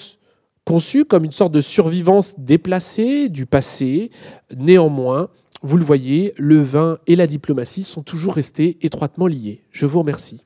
conçus 0.64 1.04
comme 1.04 1.24
une 1.24 1.32
sorte 1.32 1.52
de 1.52 1.60
survivance 1.60 2.34
déplacée 2.38 3.28
du 3.28 3.44
passé. 3.44 4.10
Néanmoins, 4.56 5.28
vous 5.62 5.76
le 5.76 5.84
voyez, 5.84 6.32
le 6.36 6.62
vin 6.62 6.98
et 7.06 7.16
la 7.16 7.26
diplomatie 7.26 7.84
sont 7.84 8.02
toujours 8.02 8.34
restés 8.34 8.78
étroitement 8.82 9.26
liés. 9.26 9.62
Je 9.70 9.86
vous 9.86 9.98
remercie. 9.98 10.44